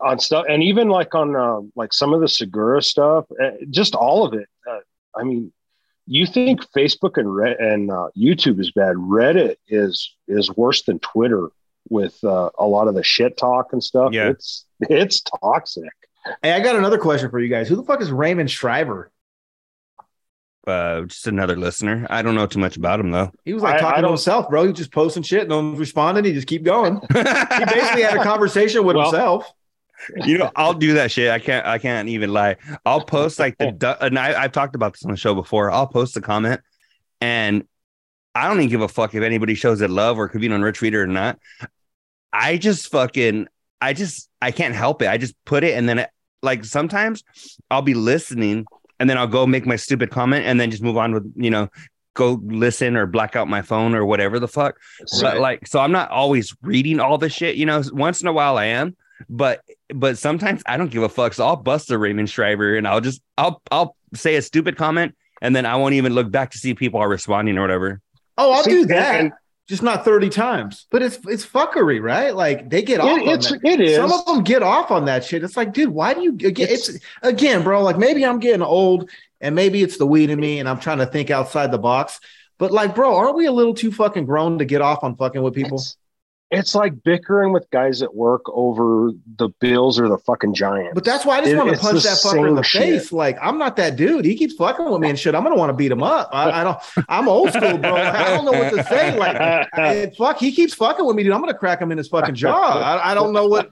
On 0.00 0.18
stuff, 0.18 0.44
and 0.48 0.62
even 0.62 0.90
like 0.90 1.14
on 1.14 1.34
uh, 1.34 1.60
like 1.76 1.94
some 1.94 2.12
of 2.12 2.20
the 2.20 2.28
Segura 2.28 2.82
stuff, 2.82 3.24
eh, 3.40 3.52
just 3.70 3.94
all 3.94 4.26
of 4.26 4.34
it. 4.34 4.48
I 5.18 5.24
mean, 5.24 5.52
you 6.06 6.26
think 6.26 6.60
Facebook 6.70 7.16
and 7.16 7.34
Re- 7.34 7.56
and 7.58 7.90
uh, 7.90 8.08
YouTube 8.16 8.60
is 8.60 8.70
bad. 8.70 8.96
Reddit 8.96 9.56
is 9.68 10.14
is 10.26 10.50
worse 10.56 10.82
than 10.82 10.98
Twitter 11.00 11.50
with 11.90 12.22
uh, 12.24 12.50
a 12.58 12.66
lot 12.66 12.88
of 12.88 12.94
the 12.94 13.02
shit 13.02 13.36
talk 13.36 13.72
and 13.72 13.82
stuff. 13.82 14.12
Yeah. 14.12 14.30
It's 14.30 14.64
it's 14.80 15.20
toxic. 15.20 15.90
Hey, 16.42 16.52
I 16.52 16.60
got 16.60 16.76
another 16.76 16.98
question 16.98 17.30
for 17.30 17.38
you 17.38 17.48
guys. 17.48 17.68
Who 17.68 17.76
the 17.76 17.84
fuck 17.84 18.00
is 18.00 18.10
Raymond 18.10 18.50
Shriver? 18.50 19.10
Uh, 20.66 21.02
just 21.02 21.26
another 21.26 21.56
listener. 21.56 22.06
I 22.10 22.20
don't 22.20 22.34
know 22.34 22.46
too 22.46 22.58
much 22.58 22.76
about 22.76 23.00
him 23.00 23.10
though. 23.10 23.32
He 23.44 23.54
was 23.54 23.62
like 23.62 23.80
talking 23.80 23.96
I, 23.96 23.98
I 23.98 24.02
to 24.02 24.08
himself, 24.08 24.48
bro. 24.50 24.62
He 24.62 24.68
was 24.68 24.78
just 24.78 24.92
posting 24.92 25.22
shit, 25.22 25.40
and 25.40 25.48
no 25.48 25.62
one's 25.62 25.78
responding. 25.78 26.24
He 26.24 26.32
just 26.32 26.46
keep 26.46 26.62
going. 26.62 27.00
he 27.12 27.64
basically 27.64 28.02
had 28.02 28.16
a 28.16 28.22
conversation 28.22 28.84
with 28.84 28.96
well, 28.96 29.10
himself 29.10 29.52
you 30.24 30.38
know, 30.38 30.50
I'll 30.56 30.74
do 30.74 30.94
that 30.94 31.10
shit. 31.10 31.30
I 31.30 31.38
can't. 31.38 31.66
I 31.66 31.78
can't 31.78 32.08
even 32.08 32.32
lie. 32.32 32.56
I'll 32.84 33.04
post 33.04 33.38
like 33.38 33.56
the 33.58 33.96
and 34.00 34.18
I, 34.18 34.42
I've 34.42 34.52
talked 34.52 34.74
about 34.74 34.92
this 34.92 35.04
on 35.04 35.10
the 35.10 35.16
show 35.16 35.34
before. 35.34 35.70
I'll 35.70 35.86
post 35.86 36.16
a 36.16 36.20
comment, 36.20 36.60
and 37.20 37.64
I 38.34 38.46
don't 38.48 38.58
even 38.58 38.68
give 38.68 38.80
a 38.80 38.88
fuck 38.88 39.14
if 39.14 39.22
anybody 39.22 39.54
shows 39.54 39.80
it 39.80 39.90
love 39.90 40.18
or 40.18 40.28
could 40.28 40.40
be 40.40 40.50
on 40.50 40.62
Rich 40.62 40.82
Reader 40.82 41.02
or 41.02 41.06
not. 41.06 41.38
I 42.32 42.56
just 42.56 42.90
fucking. 42.90 43.48
I 43.80 43.92
just. 43.92 44.28
I 44.40 44.50
can't 44.50 44.74
help 44.74 45.02
it. 45.02 45.08
I 45.08 45.18
just 45.18 45.34
put 45.44 45.64
it, 45.64 45.76
and 45.76 45.88
then 45.88 46.00
it, 46.00 46.10
like 46.42 46.64
sometimes 46.64 47.24
I'll 47.70 47.82
be 47.82 47.94
listening, 47.94 48.66
and 49.00 49.10
then 49.10 49.18
I'll 49.18 49.26
go 49.26 49.46
make 49.46 49.66
my 49.66 49.76
stupid 49.76 50.10
comment, 50.10 50.46
and 50.46 50.60
then 50.60 50.70
just 50.70 50.82
move 50.82 50.96
on 50.96 51.12
with 51.12 51.32
you 51.36 51.50
know 51.50 51.68
go 52.18 52.40
listen 52.46 52.96
or 52.96 53.06
black 53.06 53.36
out 53.36 53.48
my 53.48 53.62
phone 53.62 53.94
or 53.94 54.04
whatever 54.04 54.40
the 54.40 54.48
fuck. 54.48 54.76
Right. 55.00 55.22
But 55.22 55.38
like, 55.38 55.66
so 55.68 55.78
I'm 55.78 55.92
not 55.92 56.10
always 56.10 56.54
reading 56.62 56.98
all 56.98 57.16
the 57.16 57.28
shit. 57.28 57.54
You 57.54 57.64
know, 57.64 57.80
once 57.92 58.20
in 58.20 58.26
a 58.26 58.32
while 58.32 58.58
I 58.58 58.66
am, 58.66 58.96
but 59.30 59.62
but 59.94 60.18
sometimes 60.18 60.62
I 60.66 60.76
don't 60.76 60.90
give 60.90 61.02
a 61.02 61.08
fuck. 61.08 61.34
So 61.34 61.46
I'll 61.46 61.56
bust 61.56 61.90
a 61.90 61.98
Raymond 61.98 62.30
Shriver 62.30 62.76
and 62.76 62.86
I'll 62.86 63.00
just 63.00 63.22
I'll 63.36 63.62
I'll 63.70 63.96
say 64.14 64.36
a 64.36 64.42
stupid 64.42 64.76
comment 64.76 65.14
and 65.40 65.54
then 65.54 65.66
I 65.66 65.76
won't 65.76 65.94
even 65.94 66.14
look 66.14 66.30
back 66.30 66.50
to 66.50 66.58
see 66.58 66.74
people 66.74 67.00
are 67.00 67.08
responding 67.08 67.58
or 67.58 67.62
whatever. 67.62 68.00
Oh, 68.36 68.52
I'll 68.52 68.62
see, 68.62 68.70
do 68.70 68.86
that. 68.86 69.20
And, 69.20 69.32
just 69.68 69.82
not 69.82 70.04
30 70.04 70.30
times. 70.30 70.86
But 70.90 71.02
it's 71.02 71.18
it's 71.26 71.44
fuckery, 71.44 72.02
right? 72.02 72.34
Like 72.34 72.70
they 72.70 72.82
get 72.82 73.00
off. 73.00 73.18
It, 73.20 73.28
it's 73.28 73.52
it 73.52 73.80
is. 73.80 73.96
Some 73.96 74.10
of 74.10 74.24
them 74.24 74.42
get 74.42 74.62
off 74.62 74.90
on 74.90 75.04
that 75.04 75.24
shit. 75.24 75.44
It's 75.44 75.58
like, 75.58 75.74
dude, 75.74 75.90
why 75.90 76.14
do 76.14 76.22
you 76.22 76.30
again? 76.30 76.68
It's, 76.70 76.88
it's 76.88 77.04
again, 77.22 77.62
bro. 77.62 77.82
Like 77.82 77.98
maybe 77.98 78.24
I'm 78.24 78.38
getting 78.38 78.62
old, 78.62 79.10
and 79.42 79.54
maybe 79.54 79.82
it's 79.82 79.98
the 79.98 80.06
weed 80.06 80.30
in 80.30 80.40
me, 80.40 80.58
and 80.58 80.68
I'm 80.68 80.80
trying 80.80 80.98
to 80.98 81.06
think 81.06 81.30
outside 81.30 81.70
the 81.70 81.78
box. 81.78 82.18
But 82.56 82.72
like, 82.72 82.94
bro, 82.94 83.14
aren't 83.14 83.36
we 83.36 83.44
a 83.44 83.52
little 83.52 83.74
too 83.74 83.92
fucking 83.92 84.24
grown 84.24 84.58
to 84.58 84.64
get 84.64 84.80
off 84.80 85.04
on 85.04 85.16
fucking 85.16 85.42
with 85.42 85.54
people? 85.54 85.82
It's, 86.50 86.74
like 86.74 87.02
bickering 87.02 87.52
with 87.52 87.68
guys 87.70 88.02
at 88.02 88.14
work 88.14 88.42
over 88.48 89.12
the 89.36 89.48
Bills 89.60 89.98
or 89.98 90.08
the 90.08 90.18
fucking 90.18 90.54
Giants. 90.54 90.92
But 90.94 91.04
that's 91.04 91.24
why 91.24 91.38
I 91.38 91.40
just 91.40 91.52
it, 91.52 91.56
want 91.56 91.74
to 91.74 91.78
punch 91.78 92.02
that 92.04 92.18
fucker 92.18 92.48
in 92.48 92.54
the 92.54 92.62
shit. 92.62 92.82
face. 92.82 93.12
Like, 93.12 93.36
I'm 93.40 93.58
not 93.58 93.76
that 93.76 93.96
dude. 93.96 94.24
He 94.24 94.34
keeps 94.36 94.54
fucking 94.54 94.90
with 94.90 95.00
me 95.00 95.10
and 95.10 95.18
shit. 95.18 95.34
I'm 95.34 95.42
gonna 95.42 95.56
want 95.56 95.70
to 95.70 95.74
beat 95.74 95.90
him 95.90 96.02
up. 96.02 96.30
I, 96.32 96.60
I, 96.60 96.64
don't. 96.64 96.78
I'm 97.08 97.28
old 97.28 97.52
school, 97.52 97.78
bro. 97.78 97.94
I 97.94 98.28
don't 98.28 98.44
know 98.44 98.52
what 98.52 98.72
to 98.74 98.84
say. 98.84 99.18
Like, 99.18 99.36
I, 99.36 100.10
fuck, 100.18 100.38
he 100.38 100.52
keeps 100.52 100.74
fucking 100.74 101.04
with 101.04 101.16
me, 101.16 101.22
dude. 101.22 101.32
I'm 101.32 101.40
gonna 101.40 101.54
crack 101.54 101.80
him 101.80 101.92
in 101.92 101.98
his 101.98 102.08
fucking 102.08 102.34
jaw. 102.34 102.78
I, 102.78 103.12
I 103.12 103.14
don't 103.14 103.32
know 103.32 103.46
what. 103.46 103.70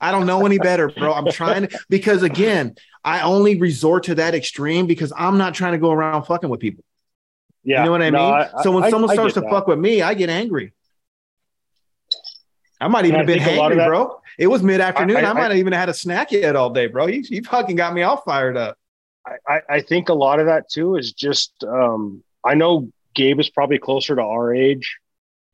I 0.00 0.10
don't 0.10 0.26
know 0.26 0.44
any 0.44 0.58
better, 0.58 0.88
bro. 0.88 1.12
I'm 1.12 1.30
trying 1.30 1.68
to 1.68 1.78
because 1.88 2.22
again, 2.22 2.74
I 3.04 3.22
only 3.22 3.58
resort 3.58 4.04
to 4.04 4.16
that 4.16 4.34
extreme 4.34 4.86
because 4.86 5.12
I'm 5.16 5.38
not 5.38 5.54
trying 5.54 5.72
to 5.72 5.78
go 5.78 5.92
around 5.92 6.24
fucking 6.24 6.50
with 6.50 6.60
people. 6.60 6.84
Yeah, 7.64 7.80
you 7.80 7.84
know 7.86 7.90
what 7.92 8.02
I 8.02 8.10
no, 8.10 8.36
mean. 8.36 8.46
so 8.62 8.72
when 8.72 8.90
someone 8.90 9.12
starts 9.12 9.34
to 9.34 9.40
that. 9.40 9.50
fuck 9.50 9.66
with 9.66 9.78
me, 9.78 10.02
I 10.02 10.14
get 10.14 10.30
angry. 10.30 10.72
I 12.80 12.88
might 12.88 13.04
even 13.06 13.18
have 13.18 13.26
been 13.26 13.40
think 13.42 13.56
a 13.56 13.60
lot 13.60 13.72
of 13.72 13.78
hangry, 13.78 13.80
that- 13.82 13.88
bro. 13.88 14.20
It 14.38 14.46
was 14.46 14.62
mid 14.62 14.80
afternoon. 14.80 15.16
I, 15.16 15.22
I- 15.22 15.30
I- 15.30 15.32
might 15.32 15.42
have 15.50 15.56
even 15.56 15.72
had 15.72 15.88
a 15.88 15.94
snack 15.94 16.30
yet 16.32 16.54
all 16.56 16.70
day, 16.70 16.86
bro. 16.86 17.06
You, 17.06 17.22
you 17.28 17.42
fucking 17.42 17.76
got 17.76 17.92
me 17.94 18.02
all 18.02 18.18
fired 18.18 18.56
up. 18.56 18.76
I, 19.26 19.32
I, 19.54 19.60
I 19.68 19.80
think 19.80 20.08
a 20.08 20.14
lot 20.14 20.38
of 20.40 20.46
that 20.46 20.70
too 20.70 20.96
is 20.96 21.12
just 21.12 21.52
um, 21.64 22.22
I 22.44 22.54
know 22.54 22.90
Gabe 23.14 23.40
is 23.40 23.50
probably 23.50 23.78
closer 23.78 24.14
to 24.16 24.22
our 24.22 24.54
age, 24.54 24.96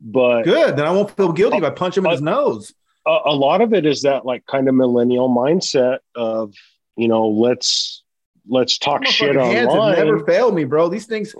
but 0.01 0.43
Good. 0.43 0.77
Then 0.77 0.87
I 0.87 0.91
won't 0.91 1.11
feel 1.17 1.33
guilty 1.33 1.57
if 1.57 1.65
I 1.65 1.71
punch 1.71 1.97
him 1.97 2.05
in 2.05 2.13
his 2.13 2.21
nose. 2.23 2.75
a, 3.07 3.19
a 3.27 3.35
lot 3.35 3.63
of 3.63 3.73
it 3.73 3.87
is 3.87 4.03
that 4.03 4.25
like 4.27 4.45
kind 4.47 4.69
of 4.69 4.75
millennial 4.75 5.29
mindset 5.29 5.99
of 6.15 6.53
you 6.97 7.09
know 7.09 7.29
let's 7.29 8.03
let's 8.47 8.77
talk 8.77 9.07
shit 9.07 9.35
Motherfucking 9.35 9.53
hands 9.53 9.73
have 9.73 9.81
online. 9.81 10.05
never 10.07 10.25
failed 10.27 10.55
me, 10.55 10.65
bro. 10.65 10.89
These 10.91 11.07
things, 11.07 11.35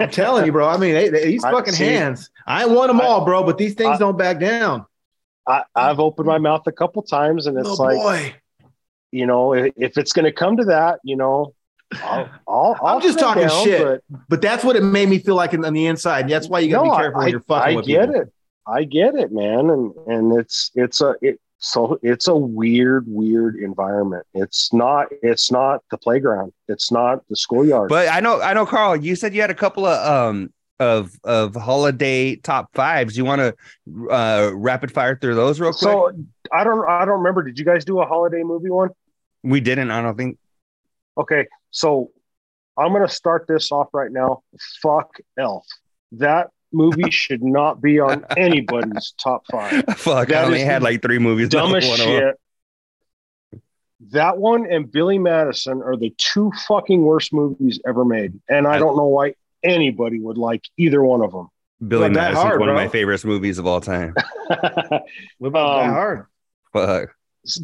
I'm 0.00 0.10
telling 0.10 0.44
you, 0.44 0.50
bro. 0.52 0.68
I 0.68 0.76
mean, 0.76 0.94
they, 0.94 1.08
they- 1.10 1.26
these 1.26 1.44
I- 1.44 1.52
fucking 1.52 1.74
see, 1.74 1.84
hands. 1.86 2.28
I 2.46 2.66
won 2.66 2.88
them 2.88 3.00
I- 3.00 3.04
all, 3.04 3.24
bro, 3.24 3.44
but 3.44 3.56
these 3.56 3.74
things 3.74 3.94
I- 3.94 3.98
don't 3.98 4.18
back 4.18 4.40
down. 4.40 4.84
I, 5.46 5.64
I've 5.74 6.00
opened 6.00 6.26
my 6.26 6.38
mouth 6.38 6.62
a 6.66 6.72
couple 6.72 7.02
times, 7.02 7.46
and 7.46 7.58
it's 7.58 7.68
oh 7.68 7.82
like 7.82 7.96
boy. 7.96 8.34
you 9.10 9.26
know 9.26 9.54
if, 9.54 9.72
if 9.76 9.98
it's 9.98 10.12
going 10.12 10.24
to 10.24 10.32
come 10.32 10.56
to 10.58 10.64
that, 10.66 11.00
you 11.02 11.16
know, 11.16 11.54
I'll, 12.02 12.30
I'll, 12.46 12.76
I'll 12.80 12.96
I'm 12.96 13.00
just 13.02 13.18
sit 13.18 13.24
talking 13.24 13.48
down, 13.48 13.64
shit. 13.64 14.02
but 14.10 14.20
But 14.28 14.42
that's 14.42 14.64
what 14.64 14.76
it 14.76 14.82
made 14.82 15.08
me 15.08 15.18
feel 15.18 15.34
like 15.34 15.52
in, 15.52 15.64
on 15.64 15.72
the 15.72 15.86
inside. 15.86 16.28
That's 16.28 16.48
why 16.48 16.60
you 16.60 16.70
gotta 16.70 16.88
no, 16.88 16.94
be 16.94 17.02
careful 17.02 17.20
I, 17.20 17.24
when 17.24 17.30
you're 17.32 17.40
fucking 17.40 17.72
I 17.72 17.76
with 17.76 17.86
get 17.86 18.08
people. 18.08 18.20
it. 18.22 18.32
I 18.66 18.84
get 18.84 19.14
it, 19.16 19.32
man, 19.32 19.70
and 19.70 19.92
and 20.06 20.38
it's 20.38 20.70
it's 20.74 21.00
a 21.00 21.16
it 21.20 21.40
so 21.58 21.98
it's 22.02 22.28
a 22.28 22.34
weird 22.36 23.04
weird 23.06 23.56
environment. 23.56 24.26
It's 24.34 24.72
not 24.72 25.08
it's 25.22 25.50
not 25.50 25.82
the 25.90 25.98
playground. 25.98 26.52
It's 26.68 26.90
not 26.92 27.26
the 27.28 27.36
schoolyard. 27.36 27.88
But 27.88 28.08
I 28.08 28.20
know, 28.20 28.40
I 28.40 28.54
know, 28.54 28.66
Carl. 28.66 28.96
You 28.96 29.16
said 29.16 29.34
you 29.34 29.40
had 29.40 29.50
a 29.50 29.54
couple 29.54 29.86
of 29.86 30.04
um 30.06 30.52
of 30.80 31.12
of 31.24 31.54
holiday 31.54 32.36
top 32.36 32.70
fives. 32.74 33.16
You 33.16 33.24
want 33.24 33.40
to 33.40 34.08
uh 34.10 34.50
rapid 34.54 34.92
fire 34.92 35.16
through 35.16 35.34
those 35.36 35.60
real 35.60 35.70
quick? 35.72 35.80
so 35.80 36.12
I 36.52 36.64
don't 36.64 36.88
I 36.88 37.04
don't 37.04 37.18
remember. 37.18 37.42
Did 37.42 37.58
you 37.58 37.64
guys 37.64 37.84
do 37.84 38.00
a 38.00 38.06
holiday 38.06 38.42
movie 38.42 38.70
one? 38.70 38.90
we 39.44 39.60
didn't. 39.60 39.90
I 39.90 40.00
don't 40.02 40.16
think. 40.16 40.38
Okay, 41.18 41.46
so 41.70 42.10
I'm 42.78 42.92
gonna 42.92 43.08
start 43.08 43.46
this 43.48 43.70
off 43.72 43.88
right 43.92 44.10
now. 44.10 44.42
Fuck 44.82 45.16
Elf. 45.38 45.66
That 46.12 46.50
movie 46.72 47.10
should 47.10 47.42
not 47.42 47.80
be 47.82 48.00
on 48.00 48.24
anybody's 48.36 49.12
top 49.22 49.44
five. 49.50 49.84
Fuck, 49.96 50.28
That 50.28 50.44
I 50.44 50.46
only 50.46 50.60
had 50.60 50.82
like 50.82 51.02
three 51.02 51.18
movies. 51.18 51.48
Dumb 51.50 51.70
not 51.72 51.82
as 51.82 51.88
one 51.88 51.98
shit. 51.98 52.36
That 54.10 54.36
one 54.38 54.66
and 54.66 54.90
Billy 54.90 55.18
Madison 55.18 55.80
are 55.82 55.96
the 55.96 56.12
two 56.18 56.50
fucking 56.66 57.02
worst 57.02 57.32
movies 57.32 57.78
ever 57.86 58.04
made, 58.04 58.40
and 58.48 58.66
I- 58.66 58.78
don't 58.78 58.96
know 58.96 59.06
why 59.06 59.34
anybody 59.64 60.20
would 60.20 60.38
like 60.38 60.64
either 60.76 61.02
one 61.02 61.22
of 61.22 61.32
them. 61.32 61.48
Billy 61.86 62.02
Well, 62.02 62.10
Die 62.10 62.14
Madison's 62.20 62.42
Hard, 62.42 62.60
one 62.60 62.68
of 62.68 62.74
my 62.76 62.88
favorite 62.88 63.24
movies 63.24 63.58
of 63.58 63.66
all 63.66 63.80
time. 63.80 64.14
What 65.38 65.48
about 65.48 65.78
Die 65.78 65.84
Um, 65.86 65.90
Hard? 65.90 66.26
Fuck. 66.72 67.10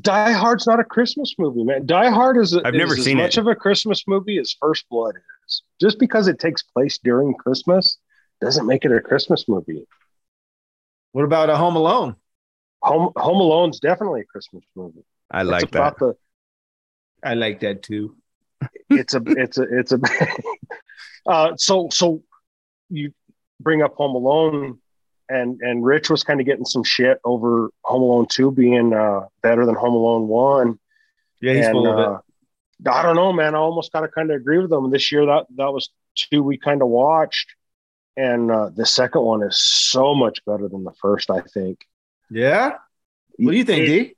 Die 0.00 0.32
Hard's 0.32 0.66
not 0.66 0.80
a 0.80 0.84
Christmas 0.84 1.34
movie, 1.38 1.62
man. 1.64 1.86
Die 1.86 2.10
Hard 2.10 2.36
is, 2.36 2.56
I've 2.64 2.74
is 2.74 2.78
never 2.78 2.94
as 2.94 3.04
seen 3.04 3.16
much 3.18 3.36
it. 3.38 3.40
of 3.40 3.46
a 3.46 3.54
Christmas 3.54 4.04
movie 4.08 4.38
as 4.38 4.54
First 4.60 4.88
Blood 4.88 5.14
is. 5.46 5.62
Just 5.80 5.98
because 6.00 6.26
it 6.28 6.38
takes 6.40 6.62
place 6.62 6.98
during 6.98 7.34
Christmas 7.34 7.98
doesn't 8.40 8.66
make 8.66 8.84
it 8.84 8.92
a 8.92 9.00
Christmas 9.00 9.44
movie. 9.48 9.86
What 11.12 11.24
about 11.24 11.48
a 11.50 11.56
Home 11.56 11.76
Alone? 11.76 12.16
Home 12.82 13.12
Home 13.16 13.40
Alone's 13.40 13.80
definitely 13.80 14.22
a 14.22 14.24
Christmas 14.24 14.64
movie. 14.74 15.04
I 15.30 15.42
It's 15.42 15.50
like 15.50 15.70
that. 15.72 15.98
the 15.98 16.14
I 17.22 17.34
like 17.34 17.60
that 17.60 17.82
too. 17.82 18.16
it's 18.90 19.14
a 19.14 19.22
it's 19.26 19.58
a 19.58 19.62
it's 19.78 19.92
a 19.92 19.98
uh 21.26 21.52
so 21.56 21.88
so 21.90 22.22
you 22.90 23.12
bring 23.60 23.82
up 23.82 23.94
home 23.94 24.14
alone 24.14 24.78
and 25.28 25.60
and 25.60 25.84
rich 25.84 26.08
was 26.10 26.22
kind 26.24 26.40
of 26.40 26.46
getting 26.46 26.64
some 26.64 26.82
shit 26.84 27.18
over 27.24 27.70
home 27.82 28.02
alone 28.02 28.26
2 28.30 28.50
being 28.52 28.92
uh 28.94 29.20
better 29.42 29.66
than 29.66 29.74
home 29.74 29.94
alone 29.94 30.26
1 30.28 30.78
Yeah, 31.40 31.54
he's 31.54 31.66
and 31.66 31.72
full 31.74 31.86
of 31.92 31.98
it. 31.98 32.06
uh, 32.06 32.92
i 32.92 33.02
don't 33.02 33.16
know 33.16 33.32
man 33.32 33.54
i 33.54 33.58
almost 33.58 33.92
gotta 33.92 34.08
kind 34.08 34.30
of 34.30 34.36
agree 34.36 34.58
with 34.58 34.70
them 34.70 34.90
this 34.90 35.10
year 35.12 35.26
that 35.26 35.46
that 35.56 35.72
was 35.72 35.90
two 36.16 36.42
we 36.42 36.56
kind 36.56 36.80
of 36.82 36.88
watched 36.88 37.54
and 38.16 38.50
uh 38.50 38.70
the 38.74 38.86
second 38.86 39.22
one 39.22 39.42
is 39.42 39.60
so 39.60 40.14
much 40.14 40.44
better 40.46 40.68
than 40.68 40.84
the 40.84 40.92
first 41.00 41.30
i 41.30 41.40
think 41.40 41.84
Yeah. 42.30 42.76
What 43.40 43.52
do 43.52 43.56
you 43.56 43.64
think, 43.64 43.82
It- 43.84 43.86
D? 44.08 44.14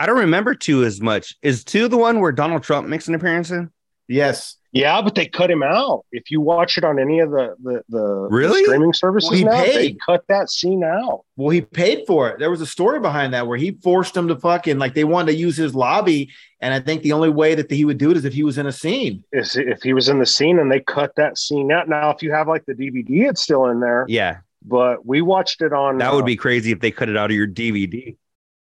I 0.00 0.06
don't 0.06 0.18
remember 0.18 0.54
two 0.54 0.84
as 0.84 1.00
much. 1.00 1.34
Is 1.42 1.64
two 1.64 1.88
the 1.88 1.96
one 1.96 2.20
where 2.20 2.30
Donald 2.32 2.62
Trump 2.62 2.86
makes 2.88 3.08
an 3.08 3.14
appearance 3.16 3.50
in? 3.50 3.70
Yes. 4.08 4.56
yeah 4.72 5.00
but 5.02 5.14
they 5.14 5.26
cut 5.26 5.50
him 5.50 5.62
out 5.62 6.04
if 6.12 6.30
you 6.30 6.40
watch 6.40 6.76
it 6.78 6.84
on 6.84 6.98
any 6.98 7.20
of 7.20 7.30
the 7.30 7.54
the, 7.62 7.82
the, 7.88 8.28
Really? 8.30 8.64
streaming 8.64 8.92
services 8.92 9.30
Well, 9.30 9.38
he 9.38 9.44
now, 9.44 9.62
they 9.62 9.96
cut 10.04 10.24
that 10.28 10.50
scene 10.50 10.82
out 10.84 11.24
Well, 11.36 11.50
he 11.50 11.60
paid 11.60 12.04
for 12.06 12.28
it. 12.30 12.38
There 12.38 12.50
was 12.50 12.60
a 12.60 12.66
story 12.66 13.00
behind 13.00 13.32
that 13.34 13.46
where 13.46 13.58
he 13.58 13.72
forced 13.82 14.16
him 14.16 14.28
to 14.28 14.36
fucking 14.36 14.78
like 14.78 14.94
they 14.94 15.04
wanted 15.04 15.32
to 15.32 15.38
use 15.38 15.56
his 15.56 15.74
lobby, 15.74 16.30
and 16.60 16.74
I 16.74 16.80
think 16.80 17.02
the 17.02 17.12
only 17.12 17.28
way 17.30 17.54
that 17.54 17.70
he 17.70 17.84
would 17.84 17.98
do 17.98 18.10
it 18.10 18.16
is 18.16 18.24
if 18.24 18.32
he 18.34 18.42
was 18.42 18.58
in 18.58 18.66
a 18.66 18.72
scene. 18.72 19.22
is 19.32 19.56
if 19.56 19.82
he 19.82 19.92
was 19.92 20.08
in 20.08 20.18
the 20.18 20.26
scene 20.26 20.58
and 20.58 20.70
they 20.72 20.80
cut 20.80 21.12
that 21.16 21.38
scene 21.38 21.70
out. 21.70 21.88
Now, 21.88 22.10
if 22.10 22.22
you 22.22 22.32
have 22.32 22.48
like 22.48 22.64
the 22.66 22.74
DVD, 22.74 23.28
it's 23.30 23.42
still 23.42 23.66
in 23.66 23.80
there. 23.80 24.04
Yeah, 24.08 24.38
But 24.64 25.06
we 25.06 25.20
watched 25.22 25.62
it 25.62 25.72
on. 25.72 25.98
that 25.98 26.12
would 26.12 26.24
uh, 26.24 26.26
be 26.26 26.36
crazy 26.36 26.72
if 26.72 26.80
they 26.80 26.90
cut 26.90 27.08
it 27.08 27.16
out 27.16 27.30
of 27.30 27.36
your 27.36 27.46
DVD. 27.46 28.16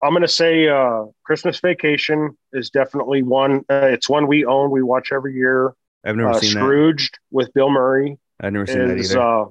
I'm 0.01 0.11
going 0.11 0.21
to 0.21 0.27
say 0.27 0.67
uh, 0.67 1.05
Christmas 1.23 1.59
Vacation 1.59 2.37
is 2.53 2.69
definitely 2.69 3.21
one. 3.23 3.65
Uh, 3.69 3.87
it's 3.91 4.07
one 4.09 4.27
we 4.27 4.45
own. 4.45 4.71
We 4.71 4.81
watch 4.81 5.11
every 5.11 5.33
year. 5.33 5.73
I've 6.05 6.15
never 6.15 6.29
Uh, 6.29 6.39
seen 6.39 6.51
Scrooged 6.51 7.19
with 7.31 7.53
Bill 7.53 7.69
Murray. 7.69 8.17
I've 8.39 8.53
never 8.53 8.65
seen 8.65 8.87
that 8.87 8.97
is 8.97 9.11
either. 9.13 9.21
uh, 9.21 9.45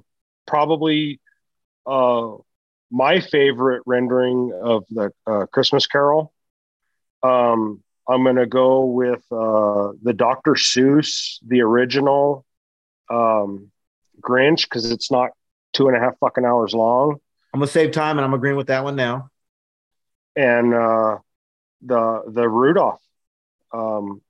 probably 0.46 1.20
uh, 1.86 2.32
my 2.90 3.20
favorite 3.20 3.82
rendering 3.84 4.58
of 4.62 4.84
the 4.90 5.12
uh, 5.26 5.44
Christmas 5.52 5.86
Carol. 5.86 6.32
Um, 7.22 7.82
I'm 8.08 8.22
going 8.22 8.36
to 8.36 8.46
go 8.46 8.86
with 8.86 9.22
uh, 9.30 9.92
the 10.02 10.14
Dr. 10.16 10.52
Seuss, 10.54 11.36
the 11.46 11.60
original 11.60 12.46
um, 13.10 13.70
Grinch, 14.22 14.62
because 14.64 14.90
it's 14.90 15.10
not 15.10 15.30
two 15.74 15.88
and 15.88 15.96
a 15.96 16.00
half 16.00 16.14
fucking 16.18 16.44
hours 16.46 16.72
long. 16.74 17.16
I'm 17.52 17.60
gonna 17.60 17.66
save 17.70 17.92
time, 17.92 18.18
and 18.18 18.24
I'm 18.24 18.32
agreeing 18.34 18.56
with 18.56 18.68
that 18.68 18.84
one 18.84 18.96
now. 18.96 19.28
And 20.36 20.74
uh, 20.74 21.18
the 21.82 22.22
the 22.28 22.48
Rudolph, 22.48 23.02
um, 23.72 24.22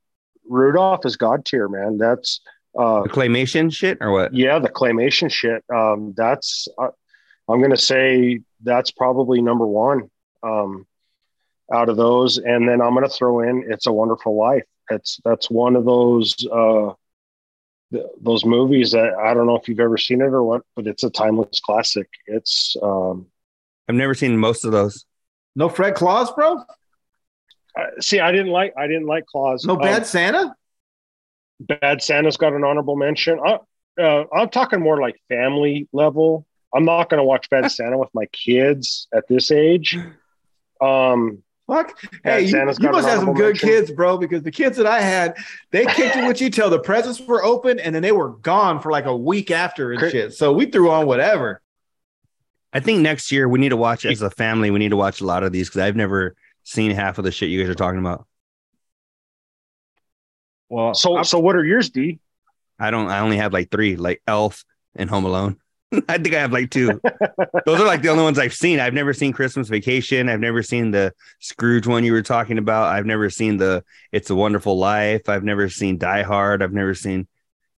Rudolph 0.47 1.05
is 1.05 1.17
god 1.17 1.45
tier, 1.45 1.67
man. 1.67 1.97
That's 1.97 2.41
uh, 2.77 3.03
the 3.03 3.09
claymation 3.09 3.73
shit 3.73 3.97
or 4.01 4.11
what? 4.11 4.33
yeah, 4.33 4.59
the 4.59 4.69
claymation 4.69 5.31
shit. 5.31 5.63
Um, 5.73 6.13
that's 6.15 6.67
uh, 6.77 6.89
I'm 7.47 7.61
gonna 7.61 7.77
say 7.77 8.41
that's 8.63 8.91
probably 8.91 9.41
number 9.41 9.65
one 9.65 10.09
um, 10.43 10.87
out 11.71 11.89
of 11.89 11.97
those, 11.97 12.37
and 12.37 12.67
then 12.67 12.81
I'm 12.81 12.93
gonna 12.93 13.09
throw 13.09 13.41
in 13.41 13.65
"It's 13.67 13.87
a 13.87 13.93
Wonderful 13.93 14.35
Life." 14.35 14.65
It's 14.89 15.19
that's 15.23 15.49
one 15.49 15.75
of 15.75 15.85
those 15.85 16.35
uh, 16.51 16.93
th- 17.91 18.05
those 18.21 18.45
movies 18.45 18.91
that 18.91 19.13
I 19.13 19.33
don't 19.33 19.47
know 19.47 19.55
if 19.55 19.67
you've 19.67 19.79
ever 19.79 19.97
seen 19.97 20.21
it 20.21 20.25
or 20.25 20.43
what, 20.43 20.61
but 20.75 20.87
it's 20.87 21.03
a 21.03 21.09
timeless 21.09 21.59
classic. 21.59 22.07
It's 22.27 22.75
um, 22.81 23.27
I've 23.87 23.95
never 23.95 24.13
seen 24.13 24.37
most 24.37 24.65
of 24.65 24.71
those. 24.71 25.05
No 25.59 25.67
Fred 25.67 25.93
Claus, 25.93 26.31
bro. 26.31 26.57
uh, 27.77 27.83
see, 27.99 28.21
I 28.21 28.31
didn't 28.31 28.47
like 28.51 28.73
I 28.77 28.87
didn't 28.87 29.07
like 29.07 29.25
Claus. 29.25 29.65
No 29.65 29.73
Um, 29.73 29.79
Bad 29.81 30.07
Santa. 30.07 30.55
Bad 31.59 32.01
Santa's 32.01 32.37
got 32.37 32.53
an 32.53 32.63
honorable 32.63 32.95
mention. 32.95 33.37
Uh, 33.45 33.57
uh, 34.01 34.23
I'm 34.33 34.47
talking 34.49 34.79
more 34.79 35.01
like 35.01 35.21
family 35.27 35.89
level. 35.91 36.45
I'm 36.73 36.85
not 36.85 37.09
going 37.09 37.17
to 37.17 37.25
watch 37.25 37.49
Bad 37.49 37.69
Santa 37.77 37.97
with 37.97 38.07
my 38.13 38.25
kids 38.27 39.07
at 39.13 39.27
this 39.27 39.51
age. 39.51 39.97
Um, 40.79 41.43
Fuck. 41.67 41.99
Hey, 42.23 42.43
you, 42.45 42.57
you 42.57 42.89
must 42.89 43.07
have 43.07 43.19
some 43.19 43.33
good 43.33 43.47
mention. 43.55 43.69
kids, 43.69 43.91
bro. 43.91 44.17
Because 44.17 44.41
the 44.43 44.51
kids 44.51 44.77
that 44.77 44.87
I 44.87 45.01
had, 45.01 45.35
they 45.71 45.85
kicked 45.85 46.15
it 46.15 46.25
with 46.25 46.39
you 46.41 46.49
till 46.49 46.69
the 46.69 46.79
presents 46.79 47.19
were 47.19 47.43
open, 47.43 47.79
and 47.79 47.93
then 47.93 48.01
they 48.01 48.13
were 48.13 48.29
gone 48.29 48.79
for 48.79 48.91
like 48.91 49.05
a 49.05 49.15
week 49.15 49.51
after 49.51 49.91
and 49.91 49.99
shit. 50.09 50.33
So 50.33 50.53
we 50.53 50.67
threw 50.67 50.89
on 50.89 51.05
whatever. 51.05 51.61
I 52.71 52.79
think 52.79 52.99
next 52.99 53.31
year 53.31 53.47
we 53.49 53.59
need 53.59 53.69
to 53.69 53.77
watch 53.77 54.05
as 54.05 54.21
a 54.21 54.29
family. 54.29 54.69
We 54.71 54.79
need 54.79 54.89
to 54.89 54.97
watch 54.97 55.21
a 55.21 55.25
lot 55.25 55.43
of 55.43 55.51
these 55.51 55.67
because 55.69 55.81
I've 55.81 55.95
never 55.95 56.35
seen 56.63 56.91
half 56.91 57.17
of 57.17 57.23
the 57.23 57.31
shit 57.31 57.49
you 57.49 57.59
guys 57.61 57.69
are 57.69 57.75
talking 57.75 57.99
about. 57.99 58.27
Well, 60.69 60.93
so, 60.93 61.15
I'm- 61.15 61.23
so 61.23 61.39
what 61.39 61.55
are 61.55 61.65
yours, 61.65 61.89
D? 61.89 62.19
I 62.79 62.91
don't. 62.91 63.09
I 63.09 63.19
only 63.19 63.37
have 63.37 63.51
like 63.51 63.71
three, 63.71 63.95
like 63.97 64.21
Elf 64.27 64.63
and 64.95 65.09
Home 65.09 65.25
Alone. 65.25 65.57
I 66.07 66.17
think 66.19 66.33
I 66.35 66.39
have 66.39 66.53
like 66.53 66.69
two. 66.69 67.01
Those 67.65 67.81
are 67.81 67.85
like 67.85 68.03
the 68.03 68.09
only 68.09 68.23
ones 68.23 68.37
I've 68.39 68.53
seen. 68.53 68.79
I've 68.79 68.93
never 68.93 69.11
seen 69.13 69.33
Christmas 69.33 69.67
Vacation. 69.67 70.29
I've 70.29 70.39
never 70.39 70.61
seen 70.63 70.91
the 70.91 71.13
Scrooge 71.39 71.87
one 71.87 72.03
you 72.05 72.13
were 72.13 72.21
talking 72.21 72.57
about. 72.59 72.85
I've 72.93 73.07
never 73.07 73.29
seen 73.29 73.57
the 73.57 73.83
It's 74.11 74.29
a 74.29 74.35
Wonderful 74.35 74.77
Life. 74.77 75.27
I've 75.27 75.43
never 75.43 75.67
seen 75.67 75.97
Die 75.97 76.21
Hard. 76.21 76.61
I've 76.63 76.71
never 76.71 76.93
seen. 76.93 77.27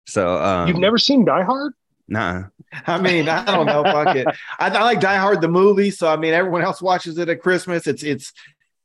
So 0.05 0.37
um, 0.43 0.67
You've 0.67 0.77
never 0.77 0.97
seen 0.97 1.23
Die 1.25 1.43
Hard? 1.43 1.73
Nah. 2.11 2.43
I 2.87 2.99
mean, 2.99 3.29
I 3.29 3.45
don't 3.45 3.65
know. 3.65 3.83
Fuck 3.83 4.17
it. 4.17 4.27
I, 4.59 4.67
I 4.67 4.83
like 4.83 4.99
Die 4.99 5.15
Hard 5.15 5.39
the 5.39 5.47
movie, 5.47 5.91
so 5.91 6.09
I 6.09 6.17
mean, 6.17 6.33
everyone 6.33 6.61
else 6.61 6.81
watches 6.81 7.17
it 7.17 7.29
at 7.29 7.41
Christmas. 7.41 7.87
It's 7.87 8.03
it's 8.03 8.33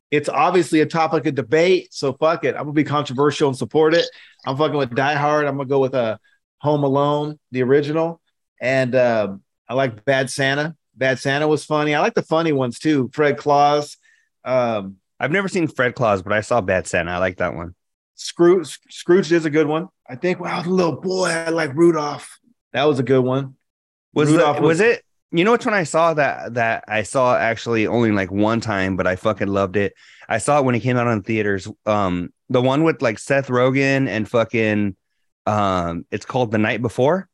it's 0.09 0.29
obviously 0.29 0.79
a 0.79 0.85
topic 0.85 1.25
of 1.25 1.35
debate. 1.35 1.93
So 1.93 2.13
fuck 2.13 2.45
it. 2.45 2.55
I'm 2.55 2.63
gonna 2.63 2.71
be 2.71 2.85
controversial 2.85 3.49
and 3.49 3.57
support 3.57 3.93
it. 3.93 4.05
I'm 4.45 4.55
fucking 4.55 4.77
with 4.77 4.95
Die 4.95 5.13
Hard. 5.15 5.45
I'm 5.45 5.57
gonna 5.57 5.67
go 5.67 5.79
with 5.79 5.93
a 5.93 5.97
uh, 5.97 6.17
Home 6.59 6.85
Alone, 6.85 7.37
the 7.51 7.63
original, 7.63 8.21
and 8.61 8.95
uh, 8.95 9.35
I 9.67 9.73
like 9.73 10.05
Bad 10.05 10.29
Santa. 10.29 10.77
Bad 10.95 11.19
Santa 11.19 11.49
was 11.49 11.65
funny. 11.65 11.93
I 11.93 11.99
like 11.99 12.15
the 12.15 12.23
funny 12.23 12.53
ones 12.53 12.79
too. 12.79 13.09
Fred 13.11 13.37
Claus. 13.37 13.97
Um, 14.45 14.95
I've 15.19 15.31
never 15.31 15.49
seen 15.49 15.67
Fred 15.67 15.95
Claus, 15.95 16.21
but 16.21 16.31
I 16.31 16.39
saw 16.39 16.61
Bad 16.61 16.87
Santa. 16.87 17.11
I 17.11 17.17
like 17.17 17.37
that 17.37 17.55
one. 17.55 17.75
Scrooge, 18.15 18.79
Scrooge 18.89 19.33
is 19.33 19.43
a 19.43 19.49
good 19.49 19.67
one. 19.67 19.89
I 20.09 20.15
think. 20.15 20.39
Wow, 20.39 20.61
the 20.61 20.69
little 20.69 21.01
boy, 21.01 21.27
I 21.27 21.49
like 21.49 21.75
Rudolph. 21.75 22.39
That 22.77 22.83
was 22.85 22.99
a 22.99 23.03
good 23.03 23.21
one. 23.23 23.55
Was 24.13 24.31
the, 24.31 24.37
was, 24.37 24.61
was- 24.61 24.79
it? 24.81 25.03
You 25.31 25.43
know 25.43 25.51
which 25.51 25.65
one 25.65 25.73
I 25.73 25.83
saw 25.83 26.13
that 26.13 26.53
that 26.53 26.85
I 26.87 27.01
saw 27.03 27.35
actually 27.35 27.85
only 27.87 28.11
like 28.11 28.31
one 28.31 28.61
time, 28.61 28.95
but 28.95 29.07
I 29.07 29.15
fucking 29.17 29.47
loved 29.47 29.75
it. 29.75 29.93
I 30.29 30.37
saw 30.37 30.59
it 30.59 30.63
when 30.63 30.75
it 30.75 30.81
came 30.81 30.95
out 30.95 31.07
on 31.07 31.23
theaters. 31.23 31.67
Um, 31.85 32.29
the 32.49 32.61
one 32.61 32.83
with 32.83 33.01
like 33.01 33.19
Seth 33.19 33.47
Rogen 33.47 34.07
and 34.07 34.29
fucking, 34.29 34.95
um, 35.45 36.05
it's 36.11 36.25
called 36.25 36.51
The 36.51 36.59
Night 36.59 36.81
Before. 36.81 37.27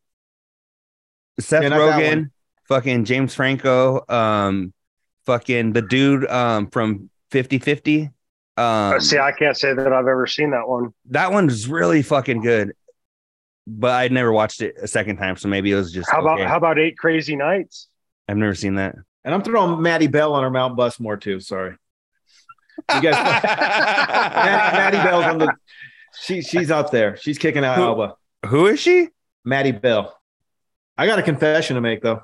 Seth 1.40 1.64
Yeah, 1.64 1.70
Rogen, 1.70 2.32
fucking 2.68 3.06
James 3.06 3.36
Franco, 3.36 4.04
um, 4.10 4.74
fucking 5.26 5.74
the 5.74 5.82
dude 5.82 6.26
um 6.30 6.68
from 6.72 7.10
50-50. 7.32 8.12
Um, 8.56 9.00
See, 9.02 9.18
I 9.18 9.34
can't 9.34 9.58
say 9.58 9.74
that 9.74 9.88
I've 9.92 10.08
ever 10.08 10.26
seen 10.26 10.52
that 10.52 10.68
one. 10.68 10.94
that 11.10 11.32
one's 11.32 11.68
really 11.68 12.02
fucking 12.02 12.42
good, 12.42 12.74
but 13.66 13.92
I'd 13.92 14.12
never 14.12 14.32
watched 14.32 14.62
it 14.62 14.76
a 14.82 14.88
second 14.88 15.18
time, 15.18 15.38
so 15.38 15.48
maybe 15.48 15.72
it 15.72 15.76
was 15.76 15.92
just 15.92 16.10
How 16.10 16.22
about 16.22 16.40
okay. 16.40 16.48
how 16.48 16.58
about 16.58 16.80
Eight 16.80 16.98
Crazy 16.98 17.36
Nights? 17.36 17.88
I've 18.28 18.38
never 18.38 18.56
seen 18.56 18.76
that. 18.76 18.96
And 19.24 19.34
I'm 19.34 19.42
throwing 19.42 19.82
Maddie 19.82 20.08
Bell 20.08 20.34
on 20.34 20.44
her 20.44 20.50
Mount 20.50 20.78
Bustmore 20.78 21.20
too. 21.20 21.40
Sorry. 21.40 21.76
You 22.94 23.02
guys, 23.02 23.14
Maddie, 23.44 24.78
Maddie 24.78 24.98
Bell's 25.10 25.26
on 25.26 25.38
the. 25.38 25.54
She 26.20 26.42
she's 26.42 26.72
up 26.72 26.92
there. 26.92 27.16
She's 27.18 27.38
kicking 27.38 27.64
out 27.64 27.78
Who- 27.78 27.84
Alba. 27.84 28.16
Who 28.48 28.68
is 28.68 28.80
she? 28.80 29.10
Maddie 29.46 29.72
Bell. 29.72 30.18
I 30.98 31.08
got 31.08 31.20
a 31.20 31.24
confession 31.24 31.76
to 31.76 31.82
make 31.82 32.02
though. 32.02 32.22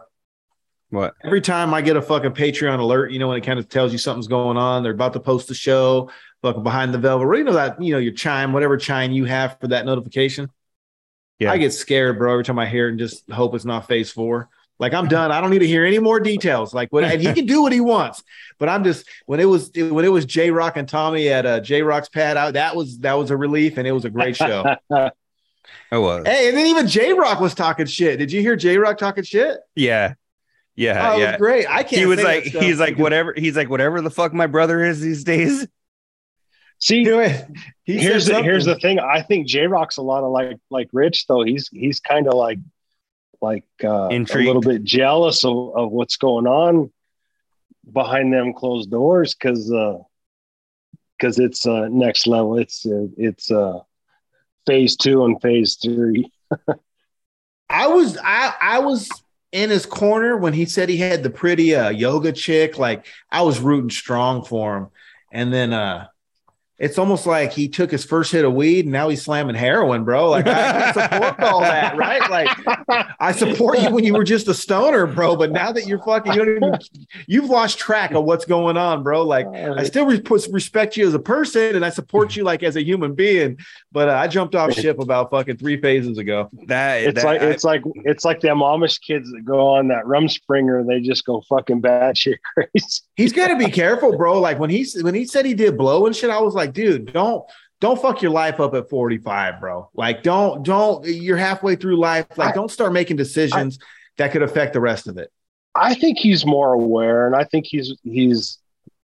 What? 0.89 1.13
Every 1.23 1.41
time 1.41 1.73
I 1.73 1.81
get 1.81 1.95
a 1.97 2.01
fucking 2.01 2.31
Patreon 2.31 2.79
alert, 2.79 3.11
you 3.11 3.19
know, 3.19 3.27
when 3.27 3.37
it 3.37 3.45
kind 3.45 3.59
of 3.59 3.69
tells 3.69 3.91
you 3.91 3.97
something's 3.99 4.27
going 4.27 4.57
on, 4.57 4.81
they're 4.83 4.91
about 4.91 5.13
to 5.13 5.19
post 5.19 5.47
the 5.47 5.53
show, 5.53 6.09
fucking 6.41 6.63
behind 6.63 6.93
the 6.93 6.97
velvet, 6.97 7.25
or 7.25 7.35
you 7.35 7.43
know 7.43 7.53
that, 7.53 7.81
you 7.81 7.93
know, 7.93 7.99
your 7.99 8.13
chime, 8.13 8.53
whatever 8.53 8.75
chime 8.75 9.11
you 9.11 9.25
have 9.25 9.57
for 9.61 9.67
that 9.67 9.85
notification. 9.85 10.49
Yeah. 11.39 11.51
I 11.51 11.57
get 11.57 11.73
scared, 11.73 12.17
bro, 12.17 12.33
every 12.33 12.43
time 12.43 12.59
I 12.59 12.67
hear 12.67 12.87
it 12.87 12.91
and 12.91 12.99
just 12.99 13.29
hope 13.31 13.55
it's 13.55 13.65
not 13.65 13.87
phase 13.87 14.11
four. 14.11 14.49
Like 14.77 14.93
I'm 14.93 15.07
done. 15.07 15.31
I 15.31 15.41
don't 15.41 15.49
need 15.49 15.59
to 15.59 15.67
hear 15.67 15.85
any 15.85 15.99
more 15.99 16.19
details. 16.19 16.73
Like 16.73 16.91
what 16.91 17.03
and 17.03 17.21
he 17.21 17.33
can 17.33 17.45
do 17.45 17.61
what 17.61 17.73
he 17.73 17.81
wants. 17.81 18.23
But 18.59 18.69
I'm 18.69 18.83
just 18.85 19.05
when 19.25 19.41
it 19.41 19.45
was 19.45 19.71
when 19.75 20.05
it 20.05 20.11
was 20.11 20.25
J 20.25 20.51
Rock 20.51 20.77
and 20.77 20.87
Tommy 20.87 21.27
at 21.29 21.45
uh 21.45 21.59
J 21.59 21.81
Rock's 21.81 22.07
pad 22.07 22.37
out, 22.37 22.53
that 22.53 22.75
was 22.75 22.99
that 22.99 23.13
was 23.13 23.29
a 23.29 23.35
relief 23.35 23.77
and 23.77 23.85
it 23.85 23.91
was 23.91 24.05
a 24.05 24.09
great 24.09 24.37
show. 24.37 24.75
I 25.91 25.97
was. 25.97 26.25
hey, 26.25 26.47
and 26.47 26.57
then 26.57 26.67
even 26.67 26.87
J 26.87 27.13
Rock 27.13 27.39
was 27.41 27.53
talking 27.53 27.87
shit. 27.87 28.19
Did 28.19 28.31
you 28.31 28.41
hear 28.41 28.55
J 28.55 28.77
Rock 28.77 28.97
talking 28.97 29.23
shit? 29.23 29.57
Yeah. 29.75 30.13
Yeah. 30.75 31.11
oh, 31.11 31.17
it 31.17 31.19
yeah. 31.19 31.31
was 31.31 31.37
great. 31.39 31.69
I 31.69 31.83
can't. 31.83 31.99
He 31.99 32.05
was 32.05 32.19
say 32.19 32.25
like, 32.25 32.43
he's 32.43 32.79
like, 32.79 32.91
because- 32.91 33.01
whatever. 33.01 33.33
He's 33.35 33.57
like, 33.57 33.69
whatever 33.69 33.99
the 34.01 34.09
fuck 34.09 34.33
my 34.33 34.47
brother 34.47 34.81
is 34.83 35.01
these 35.01 35.25
days. 35.25 35.67
See, 36.79 37.03
Do 37.03 37.19
it. 37.19 37.45
He 37.83 37.97
here's 37.97 38.25
the, 38.25 38.41
here's 38.41 38.65
the 38.65 38.79
thing. 38.79 38.99
I 38.99 39.21
think 39.21 39.47
J 39.47 39.67
Rock's 39.67 39.97
a 39.97 40.01
lot 40.01 40.23
of 40.23 40.31
like 40.31 40.57
like 40.69 40.89
Rich 40.93 41.27
though. 41.27 41.43
He's 41.43 41.67
he's 41.69 41.99
kind 41.99 42.27
of 42.27 42.33
like 42.35 42.59
like 43.41 43.65
uh, 43.83 44.07
a 44.09 44.19
little 44.19 44.61
bit 44.61 44.83
jealous 44.83 45.43
of, 45.43 45.75
of 45.75 45.91
what's 45.91 46.17
going 46.17 46.47
on 46.47 46.91
behind 47.91 48.33
them 48.33 48.53
closed 48.53 48.91
doors 48.91 49.33
because 49.33 49.71
because 51.17 51.39
it's 51.39 51.65
uh, 51.65 51.87
next 51.89 52.27
level. 52.27 52.57
It's 52.57 52.85
uh, 52.85 53.07
it's 53.17 53.51
uh, 53.51 53.79
phase 54.65 54.95
two 54.95 55.25
and 55.25 55.41
phase 55.41 55.75
three. 55.75 56.31
I 57.69 57.87
was 57.87 58.17
I 58.23 58.53
I 58.61 58.79
was 58.79 59.09
in 59.51 59.69
his 59.69 59.85
corner 59.85 60.37
when 60.37 60.53
he 60.53 60.65
said 60.65 60.89
he 60.89 60.97
had 60.97 61.23
the 61.23 61.29
pretty 61.29 61.75
uh, 61.75 61.89
yoga 61.89 62.31
chick. 62.31 62.77
Like 62.77 63.05
I 63.31 63.41
was 63.41 63.59
rooting 63.59 63.89
strong 63.89 64.43
for 64.43 64.77
him, 64.77 64.87
and 65.31 65.53
then 65.53 65.73
uh 65.73 66.07
it's 66.79 66.97
almost 66.97 67.25
like 67.25 67.51
he 67.51 67.67
took 67.67 67.91
his 67.91 68.05
first 68.05 68.31
hit 68.31 68.45
of 68.45 68.53
weed 68.53 68.85
and 68.85 68.91
now 68.93 69.09
he's 69.09 69.21
slamming 69.21 69.55
heroin, 69.55 70.03
bro. 70.05 70.29
Like 70.29 70.47
I 70.47 70.91
support 70.93 71.39
all 71.41 71.59
that, 71.61 71.97
right? 71.97 72.29
Like 72.29 72.47
I 73.19 73.33
support 73.33 73.79
you 73.81 73.89
when 73.91 74.03
you 74.05 74.13
were 74.13 74.23
just 74.23 74.47
a 74.47 74.53
stoner, 74.53 75.05
bro. 75.05 75.35
But 75.35 75.51
now 75.51 75.71
that 75.73 75.87
you're 75.87 76.01
fucking, 76.03 76.33
you 76.33 76.45
don't 76.45 76.55
even, 76.55 76.79
you've 77.27 77.49
lost 77.49 77.79
track 77.79 78.11
of 78.11 78.23
what's 78.23 78.45
going 78.45 78.77
on, 78.77 79.03
bro. 79.03 79.23
Like 79.23 79.45
I 79.47 79.83
still 79.83 80.05
re- 80.05 80.21
respect 80.51 80.95
you 80.95 81.05
as 81.05 81.13
a 81.13 81.19
person 81.19 81.75
and 81.75 81.83
I 81.83 81.89
support 81.89 82.35
you 82.35 82.43
like 82.43 82.63
as 82.63 82.75
a 82.77 82.83
human 82.83 83.13
being. 83.13 83.57
But 83.91 84.07
uh, 84.09 84.13
I 84.13 84.27
jumped 84.27 84.55
off 84.55 84.73
ship 84.73 84.99
about 84.99 85.31
fucking 85.31 85.57
three 85.57 85.81
phases 85.81 86.17
ago. 86.17 86.49
That 86.67 87.03
it's 87.03 87.15
that- 87.15 87.25
like 87.25 87.41
it's 87.41 87.63
like 87.63 87.81
it's 88.05 88.23
like 88.23 88.39
them 88.39 88.59
Amish 88.59 89.01
kids 89.01 89.29
that 89.31 89.43
go 89.43 89.67
on 89.67 89.89
that 89.89 90.05
Rumspringa. 90.05 90.87
They 90.87 91.01
just 91.01 91.25
go 91.25 91.41
fucking 91.49 91.81
batshit 91.81 92.37
crazy. 92.53 93.01
He's 93.15 93.33
got 93.33 93.49
to 93.49 93.57
be 93.57 93.69
careful, 93.69 94.15
bro. 94.15 94.39
Like 94.39 94.59
when 94.59 94.69
he 94.69 94.85
when 95.01 95.13
he 95.13 95.25
said 95.25 95.45
he 95.45 95.53
did 95.53 95.77
blow 95.77 96.05
and 96.05 96.15
shit, 96.15 96.29
I 96.29 96.39
was 96.39 96.53
like, 96.53 96.68
dude, 96.73 97.11
don't 97.13 97.43
don't 97.81 98.01
fuck 98.01 98.21
your 98.21 98.31
life 98.31 98.59
up 98.59 98.73
at 98.73 98.89
45, 98.89 99.59
bro. 99.59 99.89
Like 99.93 100.23
don't 100.23 100.63
don't 100.63 101.05
you're 101.05 101.37
halfway 101.37 101.75
through 101.75 101.97
life. 101.97 102.25
Like 102.37 102.49
I- 102.49 102.53
don't 102.55 102.71
start 102.71 102.93
making 102.93 103.17
decisions 103.17 103.79
that 104.17 104.31
could 104.31 104.41
affect 104.43 104.73
the 104.73 104.81
rest 104.81 105.07
of 105.07 105.17
it. 105.17 105.31
I 105.75 105.93
think 105.93 106.17
he's 106.17 106.45
more 106.45 106.73
aware, 106.73 107.27
and 107.27 107.35
I 107.35 107.43
think 107.43 107.65
he's 107.67 107.93
he's 108.03 108.57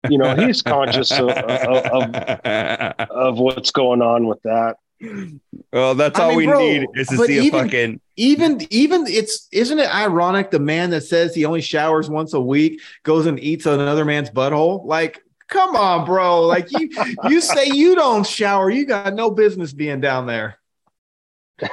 you 0.09 0.17
know 0.17 0.35
he's 0.35 0.61
conscious 0.61 1.11
of, 1.11 1.29
of, 1.29 1.85
of, 1.85 3.09
of 3.09 3.37
what's 3.37 3.71
going 3.71 4.01
on 4.01 4.27
with 4.27 4.41
that. 4.43 4.77
well, 5.71 5.93
that's 5.95 6.19
I 6.19 6.23
all 6.23 6.29
mean, 6.29 6.37
we 6.37 6.45
bro, 6.47 6.59
need 6.59 6.87
is 6.95 7.07
to 7.09 7.17
but 7.17 7.27
see 7.27 7.37
a 7.37 7.41
even- 7.43 7.63
fucking. 7.65 8.01
Even 8.17 8.65
even 8.69 9.05
it's 9.07 9.47
isn't 9.51 9.77
it 9.77 9.93
ironic 9.93 10.49
the 10.49 10.59
man 10.59 10.89
that 10.91 11.01
says 11.01 11.35
he 11.35 11.43
only 11.43 11.59
showers 11.61 12.09
once 12.09 12.33
a 12.33 12.39
week 12.39 12.79
goes 13.03 13.25
and 13.25 13.37
eats 13.39 13.65
another 13.65 14.05
man's 14.05 14.29
butthole? 14.29 14.85
Like, 14.85 15.21
come 15.47 15.75
on, 15.75 16.05
bro. 16.05 16.41
Like 16.45 16.67
you 16.71 16.89
you 17.29 17.41
say 17.41 17.67
you 17.67 17.95
don't 17.95 18.25
shower, 18.25 18.69
you 18.69 18.85
got 18.85 19.13
no 19.13 19.29
business 19.31 19.73
being 19.73 20.01
down 20.01 20.25
there. 20.27 20.57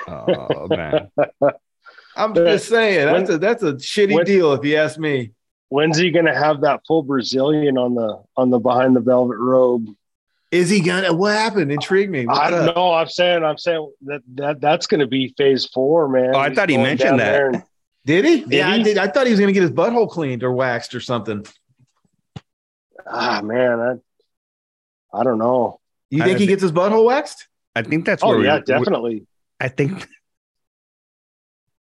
Oh 0.08 0.68
man, 0.68 1.08
I'm 2.16 2.34
just 2.34 2.68
saying 2.68 3.06
that's 3.06 3.28
When- 3.30 3.36
a 3.36 3.38
that's 3.38 3.62
a 3.62 3.72
shitty 3.74 4.14
when- 4.14 4.24
deal 4.26 4.52
if 4.52 4.64
you 4.64 4.76
ask 4.76 4.98
me. 4.98 5.32
When's 5.68 5.96
he 5.96 6.10
going 6.10 6.26
to 6.26 6.34
have 6.34 6.60
that 6.60 6.82
full 6.86 7.02
Brazilian 7.02 7.78
on 7.78 7.94
the 7.94 8.22
on 8.36 8.50
the 8.50 8.58
behind 8.58 8.94
the 8.94 9.00
velvet 9.00 9.38
robe? 9.38 9.86
Is 10.50 10.68
he 10.68 10.80
gonna? 10.80 11.14
What 11.14 11.32
happened? 11.34 11.72
Intrigue 11.72 12.10
me. 12.10 12.26
What's 12.26 12.38
I 12.38 12.50
don't 12.50 12.68
up? 12.68 12.76
know. 12.76 12.92
I'm 12.92 13.08
saying 13.08 13.42
I'm 13.42 13.56
saying 13.56 13.90
that 14.02 14.20
that 14.34 14.60
that's 14.60 14.86
going 14.86 15.00
to 15.00 15.06
be 15.06 15.32
phase 15.38 15.64
four, 15.64 16.08
man. 16.10 16.32
Oh, 16.34 16.38
I 16.38 16.48
He's 16.50 16.56
thought 16.58 16.68
he 16.68 16.76
mentioned 16.76 17.20
that. 17.20 17.40
and- 17.54 17.62
Did 18.04 18.24
he? 18.26 18.40
Did 18.40 18.52
yeah, 18.52 18.68
I 18.70 18.82
did. 18.82 18.98
I 18.98 19.08
thought 19.08 19.24
he 19.26 19.30
was 19.30 19.40
gonna 19.40 19.52
get 19.52 19.62
his 19.62 19.70
butthole 19.70 20.10
cleaned 20.10 20.42
or 20.44 20.52
waxed 20.52 20.94
or 20.94 21.00
something. 21.00 21.46
Ah, 23.06 23.40
man, 23.42 23.80
I, 25.12 25.18
I 25.18 25.24
don't 25.24 25.38
know. 25.38 25.80
You 26.10 26.22
I 26.22 26.26
think 26.26 26.38
he 26.40 26.46
gets 26.46 26.62
his 26.62 26.72
butthole 26.72 27.04
waxed? 27.06 27.48
I 27.74 27.82
think 27.82 28.04
that's 28.04 28.22
Oh 28.22 28.28
where 28.28 28.38
we- 28.38 28.44
yeah, 28.44 28.60
definitely. 28.60 29.26
I 29.60 29.68
think. 29.68 30.06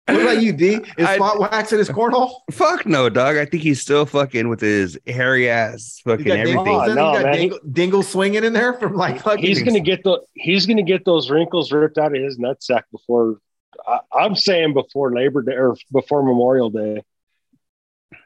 What 0.09 0.23
about 0.23 0.41
you, 0.43 0.53
D? 0.53 0.75
Is 0.75 0.83
I- 1.07 1.17
spot 1.17 1.41
wax 1.41 1.73
in 1.73 1.79
his 1.79 1.89
cornhole? 1.89 2.31
Fuck 2.53 2.87
no, 2.87 3.09
dog. 3.09 3.37
I 3.37 3.45
think 3.45 3.63
he's 3.65 3.81
still 3.81 4.07
fucking 4.07 4.49
with 4.49 4.61
his 4.61 4.97
hairy 5.07 5.49
ass, 5.51 5.97
He's 5.97 6.01
fucking 6.05 6.25
got 6.27 6.39
everything. 6.39 6.65
dingles, 6.65 6.83
Oh, 6.87 6.91
in 6.91 6.95
no, 6.97 7.11
He's 7.13 7.19
got 7.19 7.25
man. 7.25 7.35
dingle, 7.37 7.59
dingle 7.73 8.03
swinging 8.05 8.45
in 8.45 8.53
there 8.53 8.75
from 8.75 8.95
like 8.95 9.21
fucking. 9.21 9.45
He's 9.45 9.63
going 9.63 9.75
to 9.75 9.81
get 9.81 10.05
the 10.05 10.21
he's 10.35 10.65
going 10.67 10.77
to 10.77 10.85
get 10.85 11.05
those 11.05 11.29
wrinkles 11.31 11.73
ripped 11.73 11.99
out 11.99 12.15
of 12.15 12.23
his 12.23 12.39
nutsack 12.39 12.83
before. 12.93 13.39
I, 13.87 13.99
I'm 14.13 14.37
saying 14.37 14.75
before 14.75 15.13
Labor 15.13 15.43
Day 15.43 15.55
or 15.55 15.77
before 15.93 16.23
Memorial 16.23 16.71
Day. 16.71 17.03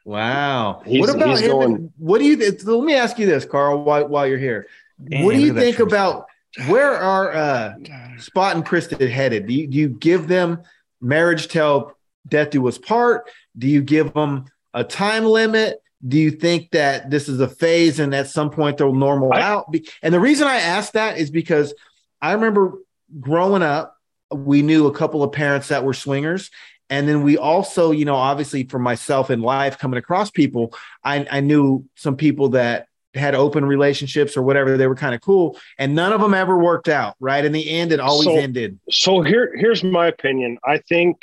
Wow. 0.04 0.82
He's- 0.84 1.00
what 1.06 1.14
about 1.14 1.28
he's 1.30 1.40
him? 1.40 1.50
going- 1.50 1.92
what 1.98 2.18
do 2.18 2.24
you? 2.24 2.36
th- 2.36 2.64
Let 2.64 2.84
me 2.84 2.94
ask 2.94 3.18
you 3.18 3.26
this, 3.26 3.44
Carl. 3.44 3.82
While, 3.82 4.08
while 4.08 4.26
you're 4.26 4.38
here, 4.38 4.66
Damn, 5.02 5.24
what 5.24 5.34
do 5.34 5.40
you 5.40 5.48
look 5.48 5.56
at 5.56 5.60
that 5.60 5.64
think 5.76 5.78
about 5.80 6.26
where 6.66 6.92
are 6.96 7.32
uh, 7.32 7.74
Spot 8.18 8.56
and 8.56 8.64
Kristen 8.66 9.08
headed? 9.08 9.46
Do 9.46 9.54
you, 9.54 9.66
do 9.66 9.78
you 9.78 9.88
give 9.88 10.28
them 10.28 10.62
marriage 11.00 11.48
till 11.48 11.92
death 12.28 12.50
do 12.50 12.66
us 12.68 12.78
part? 12.78 13.30
Do 13.56 13.66
you 13.68 13.82
give 13.82 14.12
them 14.12 14.46
a 14.74 14.84
time 14.84 15.24
limit? 15.24 15.82
Do 16.06 16.18
you 16.18 16.30
think 16.30 16.70
that 16.72 17.10
this 17.10 17.28
is 17.28 17.40
a 17.40 17.48
phase 17.48 18.00
and 18.00 18.14
at 18.14 18.28
some 18.28 18.50
point 18.50 18.78
they'll 18.78 18.94
normal 18.94 19.32
I- 19.32 19.40
out? 19.42 19.74
And 20.02 20.12
the 20.14 20.20
reason 20.20 20.46
I 20.48 20.56
ask 20.56 20.92
that 20.92 21.18
is 21.18 21.30
because 21.30 21.74
I 22.20 22.32
remember 22.32 22.74
growing 23.20 23.62
up, 23.62 23.96
we 24.32 24.62
knew 24.62 24.86
a 24.86 24.94
couple 24.94 25.22
of 25.22 25.32
parents 25.32 25.68
that 25.68 25.84
were 25.84 25.92
swingers. 25.94 26.50
And 26.90 27.08
then 27.08 27.22
we 27.22 27.38
also, 27.38 27.92
you 27.92 28.04
know, 28.04 28.16
obviously 28.16 28.64
for 28.64 28.78
myself 28.80 29.30
in 29.30 29.40
life 29.40 29.78
coming 29.78 29.96
across 29.98 30.30
people, 30.30 30.74
I, 31.04 31.26
I 31.30 31.40
knew 31.40 31.86
some 31.94 32.16
people 32.16 32.50
that 32.50 32.88
had 33.14 33.34
open 33.34 33.64
relationships 33.64 34.36
or 34.36 34.42
whatever. 34.42 34.76
They 34.76 34.86
were 34.88 34.96
kind 34.96 35.14
of 35.14 35.20
cool. 35.20 35.56
And 35.78 35.94
none 35.94 36.12
of 36.12 36.20
them 36.20 36.34
ever 36.34 36.58
worked 36.58 36.88
out, 36.88 37.14
right? 37.20 37.44
In 37.44 37.52
the 37.52 37.70
end, 37.70 37.92
it 37.92 38.00
always 38.00 38.26
So- 38.26 38.36
ended. 38.36 38.78
So 38.90 39.22
here 39.22 39.52
here's 39.56 39.82
my 39.82 40.06
opinion. 40.08 40.58
I 40.64 40.78
think 40.78 41.22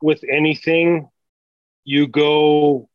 with 0.00 0.22
anything, 0.30 1.08
you 1.84 2.06
go 2.06 2.88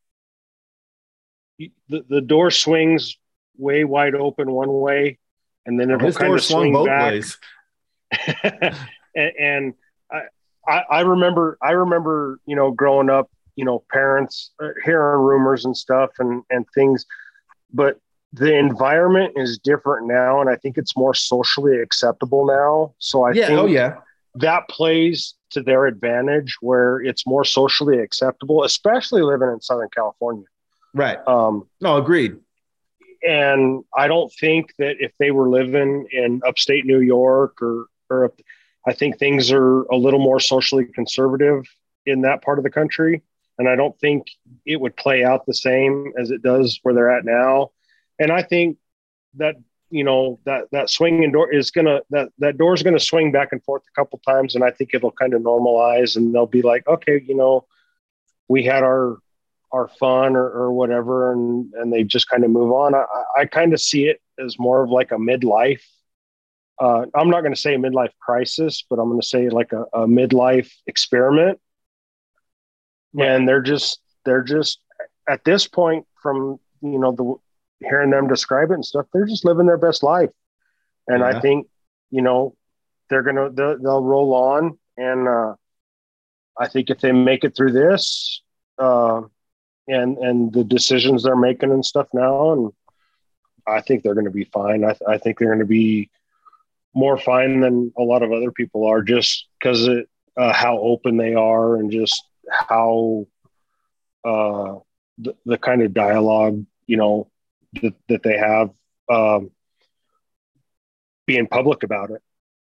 the, 1.89 2.06
the 2.10 2.22
door 2.22 2.52
swings 2.52 3.18
way 3.58 3.84
wide 3.84 4.16
open 4.16 4.52
one 4.52 4.72
way, 4.72 5.20
and 5.66 5.80
then 5.80 5.91
it'll 5.91 6.06
His 6.08 6.18
kind 6.18 6.34
of 6.34 6.43
swing 6.43 6.74
both 6.74 6.88
back. 6.88 7.12
ways. 7.12 7.38
and, 9.16 9.32
and 9.39 9.74
I, 10.68 10.84
I, 10.89 11.01
remember, 11.01 11.57
I 11.62 11.72
remember, 11.72 12.39
you 12.45 12.55
know, 12.55 12.72
growing 12.72 13.09
up, 13.09 13.30
you 13.57 13.66
know 13.66 13.84
parents 13.91 14.51
uh, 14.64 14.70
hearing 14.86 15.20
rumors 15.22 15.66
and 15.66 15.76
stuff 15.76 16.12
and 16.20 16.41
and 16.49 16.66
things 16.74 17.05
but 17.74 17.99
the 18.32 18.55
environment 18.55 19.34
is 19.36 19.59
different 19.59 20.07
now 20.07 20.39
and 20.39 20.49
i 20.49 20.55
think 20.55 20.78
it's 20.78 20.95
more 20.95 21.14
socially 21.14 21.78
acceptable 21.80 22.45
now 22.45 22.93
so 22.97 23.24
i 23.24 23.34
yeah. 23.34 23.47
think 23.47 23.59
Oh 23.59 23.66
yeah. 23.66 23.95
that 24.36 24.70
plays 24.70 25.36
to 25.49 25.62
their 25.62 25.86
advantage 25.86 26.55
where 26.62 27.01
it's 27.01 27.28
more 27.28 27.43
socially 27.43 27.99
acceptable 27.99 28.64
especially 28.64 29.22
living 29.22 29.49
in 29.49 29.59
southern 29.59 29.89
california 29.93 30.45
Right. 30.93 31.20
um, 31.28 31.68
No, 31.82 31.97
agreed. 31.97 32.38
and 33.22 33.84
I 33.95 34.07
don't 34.07 34.32
think 34.39 34.74
that 34.80 34.95
if 35.01 35.12
they 35.20 35.32
were 35.32 35.49
living 35.49 36.07
in 36.12 36.41
upstate 36.47 36.86
New 36.86 36.99
York 37.01 37.62
or 37.62 37.88
or 38.09 38.26
up, 38.26 38.39
I 38.86 38.94
think 38.94 39.18
things 39.18 39.52
are 39.52 39.84
a 39.84 39.96
little 39.96 40.20
more 40.20 40.40
socially 40.40 40.86
conservative 40.86 41.66
in 42.06 42.22
that 42.22 42.42
part 42.42 42.58
of 42.58 42.64
the 42.64 42.70
country, 42.70 43.22
and 43.58 43.70
I 43.70 43.76
don't 43.76 43.98
think 44.00 44.28
it 44.66 44.80
would 44.80 44.96
play 44.96 45.24
out 45.24 45.46
the 45.46 45.54
same 45.54 46.14
as 46.20 46.32
it 46.32 46.42
does 46.42 46.80
where 46.82 46.94
they're 46.94 47.16
at 47.16 47.26
now. 47.26 47.72
And 48.20 48.32
I 48.32 48.42
think 48.42 48.78
that 49.36 49.56
you 49.90 50.04
know 50.04 50.40
that 50.46 50.66
that 50.72 50.90
swinging 50.90 51.32
door 51.32 51.54
is 51.54 51.70
gonna 51.70 52.02
that 52.10 52.30
that 52.40 52.58
door 52.58 52.74
is 52.74 52.82
gonna 52.82 53.00
swing 53.00 53.32
back 53.32 53.50
and 53.52 53.64
forth 53.64 53.84
a 53.88 54.00
couple 54.00 54.20
times, 54.28 54.56
and 54.56 54.64
I 54.64 54.72
think 54.72 54.94
it'll 54.94 55.12
kind 55.12 55.34
of 55.34 55.42
normalize, 55.42 56.16
and 56.16 56.34
they'll 56.34 56.46
be 56.48 56.62
like, 56.62 56.88
okay, 56.88 57.22
you 57.26 57.36
know, 57.36 57.66
we 58.48 58.64
had 58.64 58.84
our 58.84 59.18
our 59.72 59.88
fun 59.88 60.36
or, 60.36 60.46
or 60.46 60.72
whatever. 60.72 61.32
And 61.32 61.72
and 61.76 61.94
they 61.94 62.04
just 62.04 62.30
kind 62.30 62.44
of 62.44 62.52
move 62.52 62.72
on. 62.72 62.96
I, 62.96 63.06
I 63.38 63.46
kind 63.46 63.74
of 63.74 63.82
see 63.82 64.08
it 64.08 64.22
as 64.44 64.58
more 64.58 64.84
of 64.84 64.90
like 64.90 65.12
a 65.12 65.16
midlife 65.16 65.84
uh, 66.82 67.06
i'm 67.16 67.30
not 67.30 67.42
going 67.42 67.54
to 67.54 67.60
say 67.66 67.76
a 67.76 67.78
midlife 67.78 68.14
crisis 68.20 68.84
but 68.90 69.00
i'm 69.00 69.10
going 69.10 69.22
to 69.22 69.28
say 69.28 69.50
like 69.50 69.72
a, 69.74 69.84
a 69.94 70.08
midlife 70.08 70.72
experiment. 70.88 71.60
And 73.20 73.48
they're 73.48 73.62
just 73.62 74.00
they're 74.26 74.44
just 74.44 74.80
at 75.28 75.44
this 75.44 75.68
point 75.68 76.06
from 76.24 76.60
you 76.82 76.98
know 77.00 77.12
the 77.12 77.26
hearing 77.88 78.12
them 78.12 78.28
describe 78.28 78.72
it 78.72 78.76
and 78.76 78.86
stuff 78.86 79.06
they're 79.14 79.26
just 79.26 79.44
living 79.46 79.66
their 79.68 79.78
best 79.78 80.02
life. 80.04 80.30
And 81.08 81.20
Yeah. 81.20 81.28
i 81.32 81.40
think 81.42 81.68
you 82.10 82.22
know 82.22 82.56
they're 83.10 83.24
gonna 83.24 83.50
they'll, 83.52 83.78
they'll 83.84 84.04
roll 84.04 84.34
on. 84.34 84.78
And 84.98 85.28
uh 85.28 85.56
i 86.58 86.68
think 86.70 86.90
if 86.90 87.00
they 87.02 87.12
make 87.12 87.44
it 87.44 87.56
through 87.56 87.74
this 87.74 88.42
uh 88.78 89.22
and 89.88 90.18
and 90.18 90.54
the 90.54 90.64
decisions 90.64 91.24
they're 91.24 91.36
making 91.36 91.72
and 91.72 91.86
stuff 91.86 92.08
now 92.14 92.54
and 92.54 92.72
i 93.68 93.82
think 93.82 94.04
they're 94.04 94.14
going 94.20 94.26
to 94.26 94.32
be 94.32 94.46
fine. 94.46 94.86
I, 94.86 94.96
I 95.08 95.18
think 95.18 95.38
they're 95.38 95.50
going 95.50 95.60
to 95.60 95.66
be 95.66 96.10
more 96.94 97.18
fine 97.18 97.60
than 97.62 97.92
a 97.98 98.02
lot 98.02 98.24
of 98.24 98.32
other 98.32 98.52
people 98.52 98.86
are 98.86 99.02
just 99.02 99.48
because 99.60 99.88
it 99.88 100.08
uh, 100.38 100.54
how 100.54 100.78
open 100.80 101.18
they 101.18 101.34
are 101.34 101.76
and 101.76 101.92
just 101.92 102.24
how 102.50 103.26
uh 104.24 104.76
the, 105.18 105.36
the 105.46 105.58
kind 105.58 105.82
of 105.82 105.94
dialogue 105.94 106.66
you 106.88 106.98
know 106.98 107.30
that, 107.82 107.94
that 108.08 108.24
they 108.24 108.38
have 108.38 108.70
um 109.10 109.52
being 111.26 111.48
public 111.48 111.84
about 111.84 112.12
it 112.12 112.22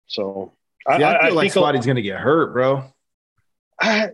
so 0.07 0.53
Yeah, 0.87 1.17
I, 1.21 1.27
feel 1.27 1.35
like 1.35 1.43
think 1.43 1.55
a- 1.55 1.59
Spotty's 1.59 1.85
gonna 1.85 2.01
get 2.01 2.19
hurt, 2.19 2.53
bro. 2.53 2.83
I, 3.79 4.09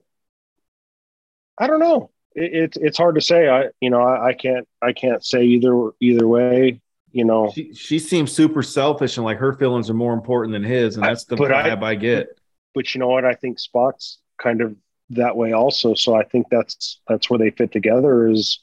I 1.58 1.68
don't 1.68 1.80
know. 1.80 2.10
It, 2.36 2.54
it's 2.54 2.78
it's 2.78 2.98
hard 2.98 3.16
to 3.16 3.22
say. 3.22 3.48
I 3.48 3.66
you 3.80 3.90
know 3.90 4.02
I, 4.02 4.30
I 4.30 4.34
can't 4.34 4.68
I 4.82 4.94
can't 4.94 5.24
say 5.24 5.44
either 5.44 5.92
either 6.00 6.28
way. 6.28 6.82
You 7.14 7.26
know, 7.26 7.52
She 7.54 7.74
she 7.76 8.00
seems 8.00 8.32
super 8.32 8.64
selfish 8.64 9.18
and 9.18 9.24
like 9.26 9.38
her 9.38 9.54
feelings 9.54 9.88
are 9.90 9.94
more 9.94 10.14
important 10.14 10.52
than 10.52 10.64
his, 10.64 10.96
and 10.96 11.06
that's 11.06 11.26
the 11.26 11.36
but 11.36 11.52
I- 11.54 11.70
vibe 11.70 11.84
I, 11.84 11.96
get. 11.96 12.40
but 12.74 12.94
you 12.94 13.00
know 13.00 13.08
what? 13.08 13.24
I 13.24 13.36
think 13.36 13.60
Spot's 13.60 14.18
kind 14.42 14.62
of 14.62 14.76
that 15.12 15.38
way 15.38 15.52
also. 15.54 15.94
So 15.94 16.16
I 16.16 16.24
think 16.24 16.48
that's 16.50 17.00
that's 17.08 17.30
where 17.30 17.38
they 17.38 17.52
fit 17.52 17.72
together. 17.72 18.28
Is 18.28 18.60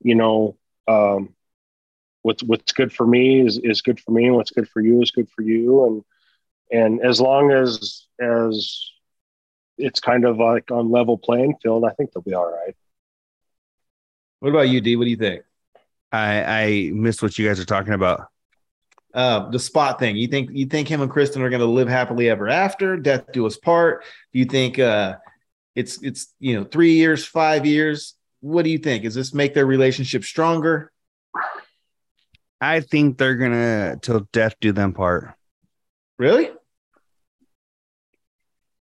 you 0.00 0.14
know 0.14 0.56
um, 0.88 1.34
what's 2.22 2.42
what's 2.42 2.72
good 2.72 2.90
for 2.90 3.06
me 3.06 3.40
is 3.46 3.58
is 3.62 3.82
good 3.82 4.00
for 4.00 4.12
me, 4.12 4.24
and 4.26 4.34
what's 4.34 4.50
good 4.50 4.68
for 4.68 4.80
you 4.80 5.02
is 5.02 5.10
good 5.10 5.28
for 5.28 5.42
you, 5.42 5.84
and 5.84 6.04
and 6.72 7.04
as 7.04 7.20
long 7.20 7.52
as 7.52 8.06
as 8.18 8.90
it's 9.76 10.00
kind 10.00 10.24
of 10.24 10.38
like 10.38 10.70
on 10.70 10.90
level 10.90 11.18
playing 11.18 11.56
field, 11.62 11.84
I 11.84 11.90
think 11.90 12.12
they'll 12.12 12.22
be 12.22 12.32
all 12.32 12.50
right. 12.50 12.74
What 14.40 14.48
about 14.50 14.70
you, 14.70 14.80
D? 14.80 14.96
What 14.96 15.04
do 15.04 15.10
you 15.10 15.16
think? 15.16 15.42
I 16.14 16.62
I 16.62 16.90
missed 16.92 17.22
what 17.22 17.38
you 17.38 17.46
guys 17.46 17.58
are 17.60 17.64
talking 17.64 17.92
about. 17.92 18.28
Uh, 19.12 19.48
the 19.50 19.58
spot 19.58 19.98
thing. 19.98 20.16
You 20.16 20.28
think 20.28 20.50
you 20.52 20.66
think 20.66 20.88
him 20.88 21.00
and 21.00 21.10
Kristen 21.10 21.42
are 21.42 21.50
gonna 21.50 21.64
live 21.64 21.88
happily 21.88 22.28
ever 22.28 22.48
after? 22.48 22.96
Death 22.96 23.32
do 23.32 23.46
us 23.46 23.56
part. 23.56 24.04
Do 24.32 24.38
you 24.38 24.44
think 24.44 24.78
uh 24.78 25.16
it's 25.74 26.02
it's 26.02 26.34
you 26.40 26.54
know 26.54 26.64
three 26.64 26.94
years, 26.94 27.24
five 27.24 27.66
years? 27.66 28.14
What 28.40 28.64
do 28.64 28.70
you 28.70 28.78
think? 28.78 29.04
Does 29.04 29.14
this 29.14 29.34
make 29.34 29.54
their 29.54 29.66
relationship 29.66 30.24
stronger? 30.24 30.92
I 32.60 32.80
think 32.80 33.18
they're 33.18 33.36
gonna 33.36 33.98
till 34.00 34.28
death 34.32 34.54
do 34.60 34.72
them 34.72 34.92
part. 34.92 35.34
Really? 36.18 36.50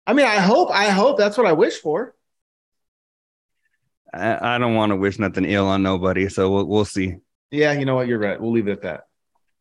I 0.06 0.12
mean, 0.12 0.26
I 0.26 0.36
hope, 0.36 0.70
I 0.70 0.90
hope 0.90 1.16
that's 1.16 1.38
what 1.38 1.46
I 1.46 1.52
wish 1.52 1.78
for. 1.80 2.14
I, 4.14 4.56
I 4.56 4.58
don't 4.58 4.74
want 4.74 4.90
to 4.90 4.96
wish 4.96 5.18
nothing 5.18 5.44
ill 5.44 5.66
on 5.66 5.82
nobody, 5.82 6.28
so 6.28 6.50
we'll 6.50 6.64
we'll 6.66 6.84
see. 6.84 7.16
Yeah, 7.50 7.72
you 7.72 7.84
know 7.84 7.94
what? 7.94 8.08
You're 8.08 8.18
right. 8.18 8.40
We'll 8.40 8.52
leave 8.52 8.68
it 8.68 8.72
at 8.72 8.82
that. 8.82 9.04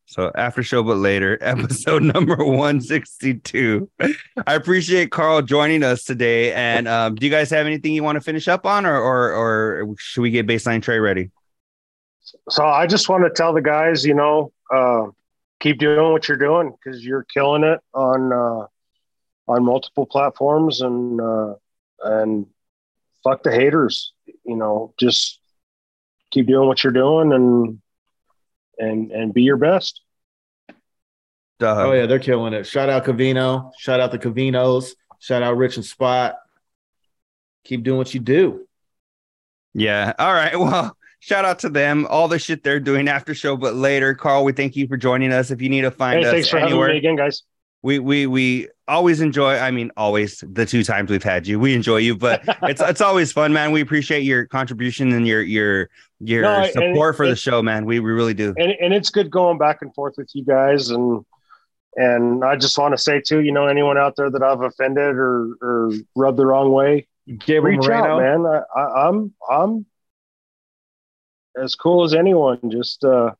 So 0.05 0.31
after 0.35 0.63
show 0.63 0.83
but 0.83 0.97
later, 0.97 1.37
episode 1.41 2.03
number 2.03 2.35
162. 2.35 3.89
I 3.99 4.55
appreciate 4.55 5.11
Carl 5.11 5.41
joining 5.41 5.83
us 5.83 6.03
today. 6.03 6.53
And 6.53 6.87
um, 6.87 7.15
do 7.15 7.25
you 7.25 7.31
guys 7.31 7.49
have 7.51 7.65
anything 7.65 7.93
you 7.93 8.03
want 8.03 8.17
to 8.17 8.21
finish 8.21 8.47
up 8.47 8.65
on 8.65 8.85
or 8.85 8.97
or 8.99 9.33
or 9.33 9.95
should 9.97 10.21
we 10.21 10.31
get 10.31 10.45
baseline 10.45 10.81
tray 10.81 10.99
ready? 10.99 11.31
so 12.49 12.65
I 12.65 12.87
just 12.87 13.09
want 13.09 13.23
to 13.23 13.29
tell 13.29 13.53
the 13.53 13.61
guys, 13.61 14.05
you 14.05 14.13
know, 14.13 14.51
uh, 14.73 15.07
keep 15.59 15.79
doing 15.79 16.11
what 16.11 16.27
you're 16.27 16.37
doing 16.37 16.71
because 16.71 17.03
you're 17.03 17.25
killing 17.33 17.63
it 17.63 17.79
on 17.93 18.33
uh, 18.33 18.67
on 19.47 19.63
multiple 19.63 20.05
platforms 20.05 20.81
and 20.81 21.19
uh, 21.21 21.53
and 22.03 22.47
fuck 23.23 23.43
the 23.43 23.51
haters. 23.51 24.12
You 24.45 24.55
know, 24.55 24.93
just 24.99 25.39
keep 26.31 26.47
doing 26.47 26.67
what 26.67 26.83
you're 26.83 26.93
doing 26.93 27.31
and 27.31 27.81
and 28.77 29.11
and 29.11 29.33
be 29.33 29.43
your 29.43 29.57
best. 29.57 30.01
Duh. 31.59 31.75
Oh 31.87 31.93
yeah, 31.93 32.05
they're 32.07 32.19
killing 32.19 32.53
it. 32.53 32.65
Shout 32.65 32.89
out 32.89 33.05
Covino. 33.05 33.71
Shout 33.77 33.99
out 33.99 34.11
the 34.11 34.19
Covinos. 34.19 34.91
Shout 35.19 35.43
out 35.43 35.55
Rich 35.57 35.77
and 35.77 35.85
Spot. 35.85 36.35
Keep 37.63 37.83
doing 37.83 37.97
what 37.97 38.13
you 38.13 38.19
do. 38.19 38.67
Yeah. 39.73 40.13
All 40.19 40.33
right. 40.33 40.59
Well, 40.59 40.97
shout 41.19 41.45
out 41.45 41.59
to 41.59 41.69
them. 41.69 42.05
All 42.09 42.27
the 42.27 42.37
shit 42.37 42.63
they're 42.63 42.81
doing 42.81 43.07
after 43.07 43.33
show, 43.33 43.55
but 43.55 43.75
later. 43.75 44.13
Carl, 44.13 44.43
we 44.43 44.51
thank 44.51 44.75
you 44.75 44.87
for 44.87 44.97
joining 44.97 45.31
us. 45.31 45.51
If 45.51 45.61
you 45.61 45.69
need 45.69 45.81
to 45.81 45.91
find 45.91 46.19
Hey, 46.19 46.25
us 46.25 46.31
thanks 46.33 46.49
for 46.49 46.57
anywhere, 46.57 46.89
having 46.89 47.01
me 47.01 47.07
again, 47.07 47.15
guys. 47.15 47.43
We 47.83 47.99
we 47.99 48.25
we 48.25 48.69
always 48.87 49.21
enjoy. 49.21 49.57
I 49.57 49.69
mean, 49.69 49.91
always 49.95 50.43
the 50.47 50.65
two 50.65 50.83
times 50.83 51.11
we've 51.11 51.23
had 51.23 51.45
you, 51.45 51.59
we 51.59 51.75
enjoy 51.75 51.97
you. 51.97 52.15
But 52.15 52.41
it's 52.63 52.81
it's 52.81 53.01
always 53.01 53.31
fun, 53.31 53.53
man. 53.53 53.71
We 53.71 53.81
appreciate 53.81 54.23
your 54.23 54.45
contribution 54.45 55.11
and 55.11 55.27
your 55.27 55.41
your 55.43 55.89
your 56.19 56.41
No, 56.41 56.61
and 56.61 56.71
support 56.71 57.17
for 57.17 57.27
the 57.27 57.35
show, 57.35 57.61
man. 57.61 57.85
We 57.85 57.99
we 57.99 58.11
really 58.11 58.33
do. 58.33 58.55
and 58.57 58.71
and 58.71 58.93
it's 58.93 59.09
good 59.09 59.29
going 59.29 59.57
back 59.57 59.81
and 59.81 59.93
forth 59.93 60.15
with 60.17 60.31
you 60.33 60.43
guys 60.43 60.89
and 60.89 61.23
and 61.95 62.43
I 62.43 62.55
just 62.55 62.77
want 62.77 62.93
to 62.93 62.97
say 62.97 63.21
too, 63.21 63.41
you 63.41 63.51
know, 63.51 63.67
anyone 63.67 63.97
out 63.97 64.15
there 64.15 64.31
that 64.31 64.41
I've 64.41 64.61
offended 64.61 65.15
or 65.15 65.55
or 65.61 65.91
rubbed 66.15 66.37
the 66.37 66.45
wrong 66.45 66.71
way, 66.71 67.07
Gabriel 67.45 67.81
reach 67.81 67.89
out, 67.89 68.19
man. 68.19 68.45
I, 68.45 68.79
I, 68.79 69.07
I'm 69.07 69.33
I'm 69.49 69.85
as 71.61 71.75
cool 71.75 72.03
as 72.03 72.13
anyone. 72.13 72.59
Just 72.71 73.03
uh, 73.03 73.31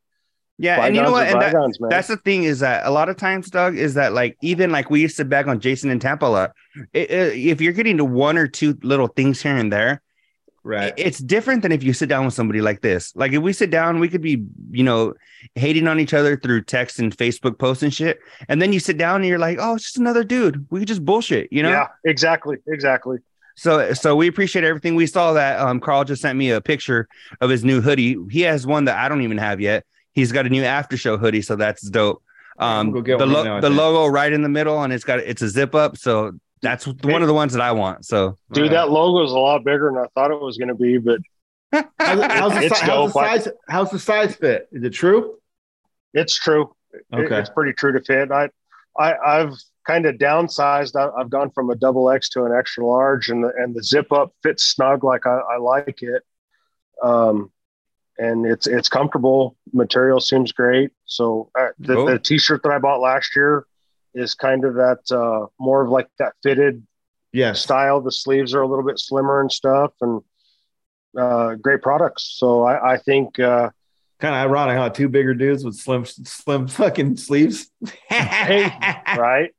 Yeah, 0.60 0.86
and 0.86 0.95
you 0.95 1.01
know 1.01 1.12
what? 1.12 1.28
And 1.28 1.41
that, 1.41 1.78
that's 1.89 2.08
the 2.08 2.18
thing 2.18 2.43
is 2.43 2.60
that 2.60 2.86
a 2.86 2.91
lot 2.91 3.10
of 3.10 3.18
times, 3.18 3.49
Doug, 3.49 3.76
is 3.76 3.95
that 3.95 4.14
like 4.14 4.38
even 4.41 4.72
like 4.72 4.89
we 4.89 5.01
used 5.01 5.18
to 5.18 5.26
back 5.26 5.47
on 5.47 5.60
Jason 5.60 5.89
and 5.89 5.99
Tampa 5.99 6.26
a 6.26 6.28
lot. 6.28 6.51
It- 6.93 7.10
it- 7.10 7.38
if 7.47 7.60
you're 7.62 7.74
getting 7.74 7.97
to 7.97 8.06
one 8.06 8.38
or 8.38 8.47
two 8.47 8.78
little 8.84 9.08
things 9.08 9.41
here 9.41 9.56
and 9.58 9.74
there, 9.74 10.01
Right. 10.64 10.93
it's 10.95 11.18
different 11.20 11.62
than 11.64 11.72
if 11.74 11.84
you 11.84 11.91
sit 11.91 12.08
down 12.08 12.24
with 12.24 12.34
somebody 12.34 12.62
like 12.62 12.82
this. 12.82 13.12
Like 13.16 13.34
if 13.34 13.41
we 13.41 13.51
sit 13.51 13.70
down, 13.70 13.99
we 13.99 14.08
could 14.08 14.22
be, 14.22 14.43
you 14.72 14.84
know, 14.84 15.14
hating 15.56 15.88
on 15.89 15.99
each 15.99 16.14
other 16.14 16.38
through 16.38 16.62
text 16.62 16.99
and 16.99 17.16
Facebook 17.18 17.60
posts 17.60 17.84
and 17.84 17.93
shit. 17.93 18.20
And 18.47 18.62
then 18.62 18.72
you 18.72 18.80
sit 18.80 18.97
down 18.97 19.18
and 19.18 19.26
you're 19.26 19.39
like, 19.39 19.58
oh, 19.60 19.76
it's 19.76 19.84
just 19.84 19.97
another 19.97 20.24
dude. 20.24 20.66
We 20.70 20.80
could 20.80 20.88
just 20.88 21.04
bullshit, 21.04 21.51
you 21.51 21.64
know? 21.64 21.70
yeah, 21.72 21.88
exactly, 22.06 22.58
exactly. 22.68 23.18
So 23.56 23.91
so 23.93 24.16
we 24.16 24.28
appreciate 24.28 24.64
everything. 24.64 24.95
We 24.95 25.06
saw 25.08 25.34
that 25.34 25.60
um 25.60 25.80
Carl 25.80 26.06
just 26.06 26.22
sent 26.22 26.38
me 26.38 26.51
a 26.51 26.62
picture 26.62 27.08
of 27.41 27.49
his 27.49 27.66
new 27.66 27.82
hoodie. 27.82 28.16
He 28.32 28.41
has 28.41 28.66
one 28.66 28.86
that 28.86 28.97
I 28.97 29.10
don't 29.10 29.22
even 29.22 29.38
have 29.39 29.60
yet. 29.60 29.84
He's 30.14 30.32
got 30.32 30.45
a 30.45 30.49
new 30.49 30.64
after 30.64 30.95
show 30.97 31.18
hoodie, 31.18 31.41
so 31.41 31.55
that's 31.55 31.82
dope. 31.89 32.22
Um 32.59 32.95
I'm 32.95 33.03
get 33.03 33.18
the 33.20 33.26
lo- 33.26 33.59
the 33.61 33.70
logo 33.70 34.07
right 34.07 34.32
in 34.32 34.41
the 34.43 34.49
middle 34.49 34.84
and 34.84 34.93
it's 34.93 35.03
got 35.03 35.20
it's 35.20 35.41
a 35.41 35.49
zip 35.49 35.74
up, 35.76 35.97
so 35.97 36.34
that's 36.61 36.86
one 36.88 37.22
of 37.22 37.28
the 37.28 37.34
ones 37.34 37.53
that 37.53 37.61
I 37.61 37.72
want. 37.72 38.05
So 38.05 38.38
Dude, 38.51 38.64
Right. 38.64 38.72
that 38.72 38.89
logo 38.91 39.24
is 39.26 39.32
a 39.32 39.38
lot 39.39 39.64
bigger 39.66 39.91
than 39.93 40.01
I 40.03 40.07
thought 40.16 40.32
it 40.32 40.39
was 40.39 40.57
going 40.57 40.70
to 40.70 40.76
be, 40.76 40.97
but 40.97 41.20
How's, 41.99 42.20
the- 42.20 42.28
how's, 42.30 42.53
the, 42.53 42.61
It's 42.66 42.80
how's 42.80 42.82
the 42.82 42.86
dope. 42.86 43.11
Size? 43.43 43.47
How's 43.68 43.89
the 43.89 43.99
size 43.99 44.36
fit? 44.36 44.70
Is 44.72 44.84
it 44.84 44.91
true? 44.91 45.38
it's 46.14 46.36
true. 46.38 46.76
It- 46.93 47.03
Okay. 47.26 47.39
it's 47.39 47.49
pretty 47.49 47.74
true 47.74 47.91
to 47.93 48.01
fit. 48.01 48.32
I, 48.32 48.49
I, 48.97 49.16
I've 49.16 49.53
kind 49.88 50.05
of 50.05 50.16
downsized. 50.18 50.95
I, 50.95 51.09
have 51.18 51.32
gone 51.32 51.49
from 51.49 51.72
a 51.72 51.76
double 51.76 52.11
X 52.11 52.30
to 52.30 52.43
an 52.45 52.53
extra 52.55 52.86
large, 52.86 53.30
and 53.30 53.43
the 53.43 53.51
and 53.57 53.74
the 53.76 53.82
zip 53.84 54.11
up 54.14 54.32
fits 54.43 54.64
snug 54.64 55.03
like 55.03 55.26
I, 55.26 55.39
I 55.39 55.57
like 55.57 56.03
it. 56.03 56.22
Um, 57.01 57.51
and 58.18 58.45
it's 58.45 58.68
it's 58.68 58.89
comfortable. 58.89 59.55
Material 59.74 60.20
seems 60.20 60.51
great. 60.51 60.91
So 61.05 61.49
uh, 61.57 61.70
the, 61.80 61.95
cool. 61.95 62.05
the 62.05 62.20
t-shirt 62.20 62.64
that 62.64 62.72
I 62.72 62.80
bought 62.80 62.99
last 62.99 63.36
year 63.36 63.66
is 64.14 64.36
kind 64.36 64.66
of 64.66 64.76
that 64.76 64.99
uh, 65.11 65.47
more 65.59 65.84
of 65.84 65.89
like 65.89 66.07
that 66.20 66.34
fitted 66.43 66.86
yeah 67.32 67.53
style. 67.53 68.01
The 68.01 68.11
sleeves 68.11 68.53
are 68.53 68.61
a 68.61 68.68
little 68.68 68.86
bit 68.86 68.99
slimmer 68.99 69.41
and 69.41 69.51
stuff, 69.51 69.93
and 70.01 70.22
uh, 71.18 71.55
great 71.55 71.82
products. 71.82 72.36
So 72.38 72.64
I, 72.64 72.93
I 72.93 72.97
think 72.97 73.39
uh, 73.39 73.70
kind 74.20 74.36
of 74.36 74.49
ironic 74.49 74.78
how 74.78 74.89
two 74.89 75.09
bigger 75.09 75.34
dudes 75.34 75.66
with 75.66 75.76
slim 75.76 76.05
slim 76.05 76.68
fucking 76.68 77.18
sleeves. 77.18 77.70
hey, 78.09 78.72
right. 79.18 79.51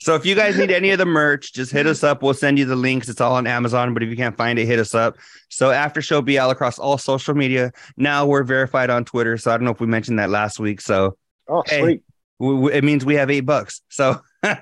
So 0.00 0.14
if 0.14 0.24
you 0.24 0.34
guys 0.34 0.56
need 0.56 0.70
any 0.70 0.90
of 0.90 0.98
the 0.98 1.06
merch, 1.06 1.52
just 1.52 1.72
hit 1.72 1.86
us 1.86 2.04
up. 2.04 2.22
We'll 2.22 2.34
send 2.34 2.58
you 2.58 2.64
the 2.64 2.76
links. 2.76 3.08
It's 3.08 3.20
all 3.20 3.34
on 3.34 3.46
Amazon, 3.46 3.94
but 3.94 4.02
if 4.02 4.08
you 4.08 4.16
can't 4.16 4.36
find 4.36 4.58
it, 4.58 4.66
hit 4.66 4.78
us 4.78 4.94
up. 4.94 5.16
So 5.48 5.70
after 5.70 6.00
show 6.00 6.22
BL 6.22 6.38
across 6.38 6.78
all 6.78 6.98
social 6.98 7.34
media. 7.34 7.72
Now 7.96 8.24
we're 8.24 8.44
verified 8.44 8.90
on 8.90 9.04
Twitter. 9.04 9.36
So 9.36 9.50
I 9.50 9.56
don't 9.56 9.64
know 9.64 9.72
if 9.72 9.80
we 9.80 9.88
mentioned 9.88 10.20
that 10.20 10.30
last 10.30 10.60
week. 10.60 10.80
So 10.80 11.16
oh 11.48 11.64
hey, 11.66 11.80
sweet. 11.80 12.02
We, 12.38 12.54
we, 12.54 12.72
it 12.72 12.84
means 12.84 13.04
we 13.04 13.16
have 13.16 13.28
eight 13.30 13.40
bucks. 13.40 13.82
So 13.88 14.20
so 14.44 14.54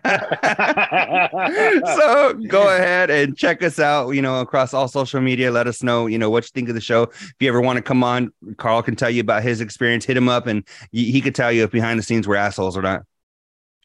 go 2.49 2.75
ahead 2.75 3.11
and 3.11 3.37
check 3.37 3.63
us 3.63 3.79
out, 3.79 4.13
you 4.13 4.23
know, 4.23 4.41
across 4.41 4.73
all 4.73 4.89
social 4.89 5.21
media. 5.21 5.51
Let 5.51 5.67
us 5.67 5.83
know, 5.83 6.07
you 6.07 6.17
know, 6.17 6.31
what 6.31 6.45
you 6.45 6.51
think 6.55 6.71
of 6.71 6.75
the 6.75 6.81
show. 6.81 7.03
If 7.03 7.35
you 7.41 7.49
ever 7.49 7.61
want 7.61 7.77
to 7.77 7.83
come 7.83 8.03
on, 8.03 8.33
Carl 8.57 8.83
can 8.83 8.97
tell 8.97 9.11
you 9.11 9.21
about 9.21 9.43
his 9.43 9.61
experience. 9.61 10.07
Hit 10.07 10.17
him 10.17 10.31
up 10.31 10.47
and 10.47 10.67
he 10.93 11.21
could 11.21 11.35
tell 11.35 11.53
you 11.53 11.65
if 11.65 11.73
behind 11.73 11.99
the 11.99 12.03
scenes 12.03 12.27
we're 12.27 12.37
assholes 12.37 12.75
or 12.75 12.83
not. 12.83 13.03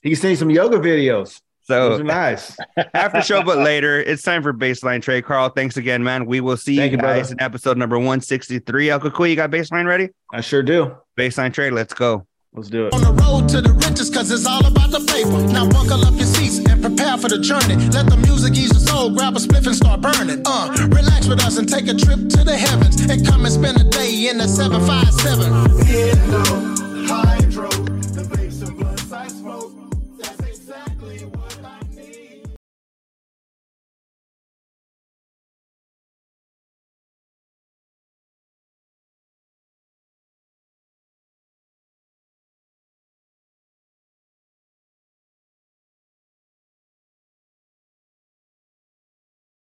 He 0.01 0.09
can 0.09 0.19
send 0.19 0.31
you 0.31 0.35
some 0.37 0.49
yoga 0.49 0.77
videos. 0.77 1.41
So 1.63 2.01
nice. 2.01 2.57
after 2.93 3.21
show, 3.21 3.43
but 3.43 3.59
later, 3.59 4.01
it's 4.01 4.23
time 4.23 4.41
for 4.41 4.51
baseline 4.51 5.01
trade. 5.01 5.25
Carl, 5.25 5.49
thanks 5.49 5.77
again, 5.77 6.03
man. 6.03 6.25
We 6.25 6.41
will 6.41 6.57
see 6.57 6.77
Thank 6.77 6.93
you 6.93 6.97
guys 6.97 7.29
you, 7.29 7.33
in 7.33 7.41
episode 7.41 7.77
number 7.77 7.97
163. 7.97 8.91
Uncle 8.91 9.11
Cool, 9.11 9.27
you 9.27 9.35
got 9.35 9.51
baseline 9.51 9.85
ready? 9.85 10.09
I 10.33 10.41
sure 10.41 10.63
do. 10.63 10.95
Baseline 11.17 11.53
trade, 11.53 11.73
let's 11.73 11.93
go. 11.93 12.25
Let's 12.53 12.69
do 12.69 12.87
it. 12.87 12.93
On 12.93 13.01
the 13.01 13.13
road 13.13 13.47
to 13.49 13.61
the 13.61 13.71
riches, 13.71 14.09
cause 14.09 14.29
it's 14.31 14.45
all 14.45 14.65
about 14.65 14.91
the 14.91 14.99
paper. 14.99 15.39
Now 15.53 15.69
buckle 15.69 16.03
up 16.03 16.15
your 16.15 16.25
seats 16.25 16.57
and 16.57 16.81
prepare 16.81 17.17
for 17.17 17.29
the 17.29 17.39
journey. 17.39 17.75
Let 17.89 18.09
the 18.09 18.17
music 18.17 18.57
ease 18.57 18.71
your 18.73 18.81
soul, 18.81 19.11
grab 19.11 19.37
a 19.37 19.39
spliff 19.39 19.65
and 19.67 19.75
start 19.75 20.01
burning. 20.01 20.41
Uh, 20.45 20.75
relax 20.89 21.27
with 21.27 21.39
us 21.45 21.57
and 21.57 21.69
take 21.69 21.87
a 21.87 21.93
trip 21.93 22.27
to 22.27 22.43
the 22.43 22.57
heavens. 22.57 22.99
And 23.09 23.25
come 23.25 23.45
and 23.45 23.53
spend 23.53 23.79
a 23.79 23.85
day 23.85 24.27
in 24.27 24.39
the 24.39 24.47
757. 24.49 27.07
Hydro. 27.07 27.69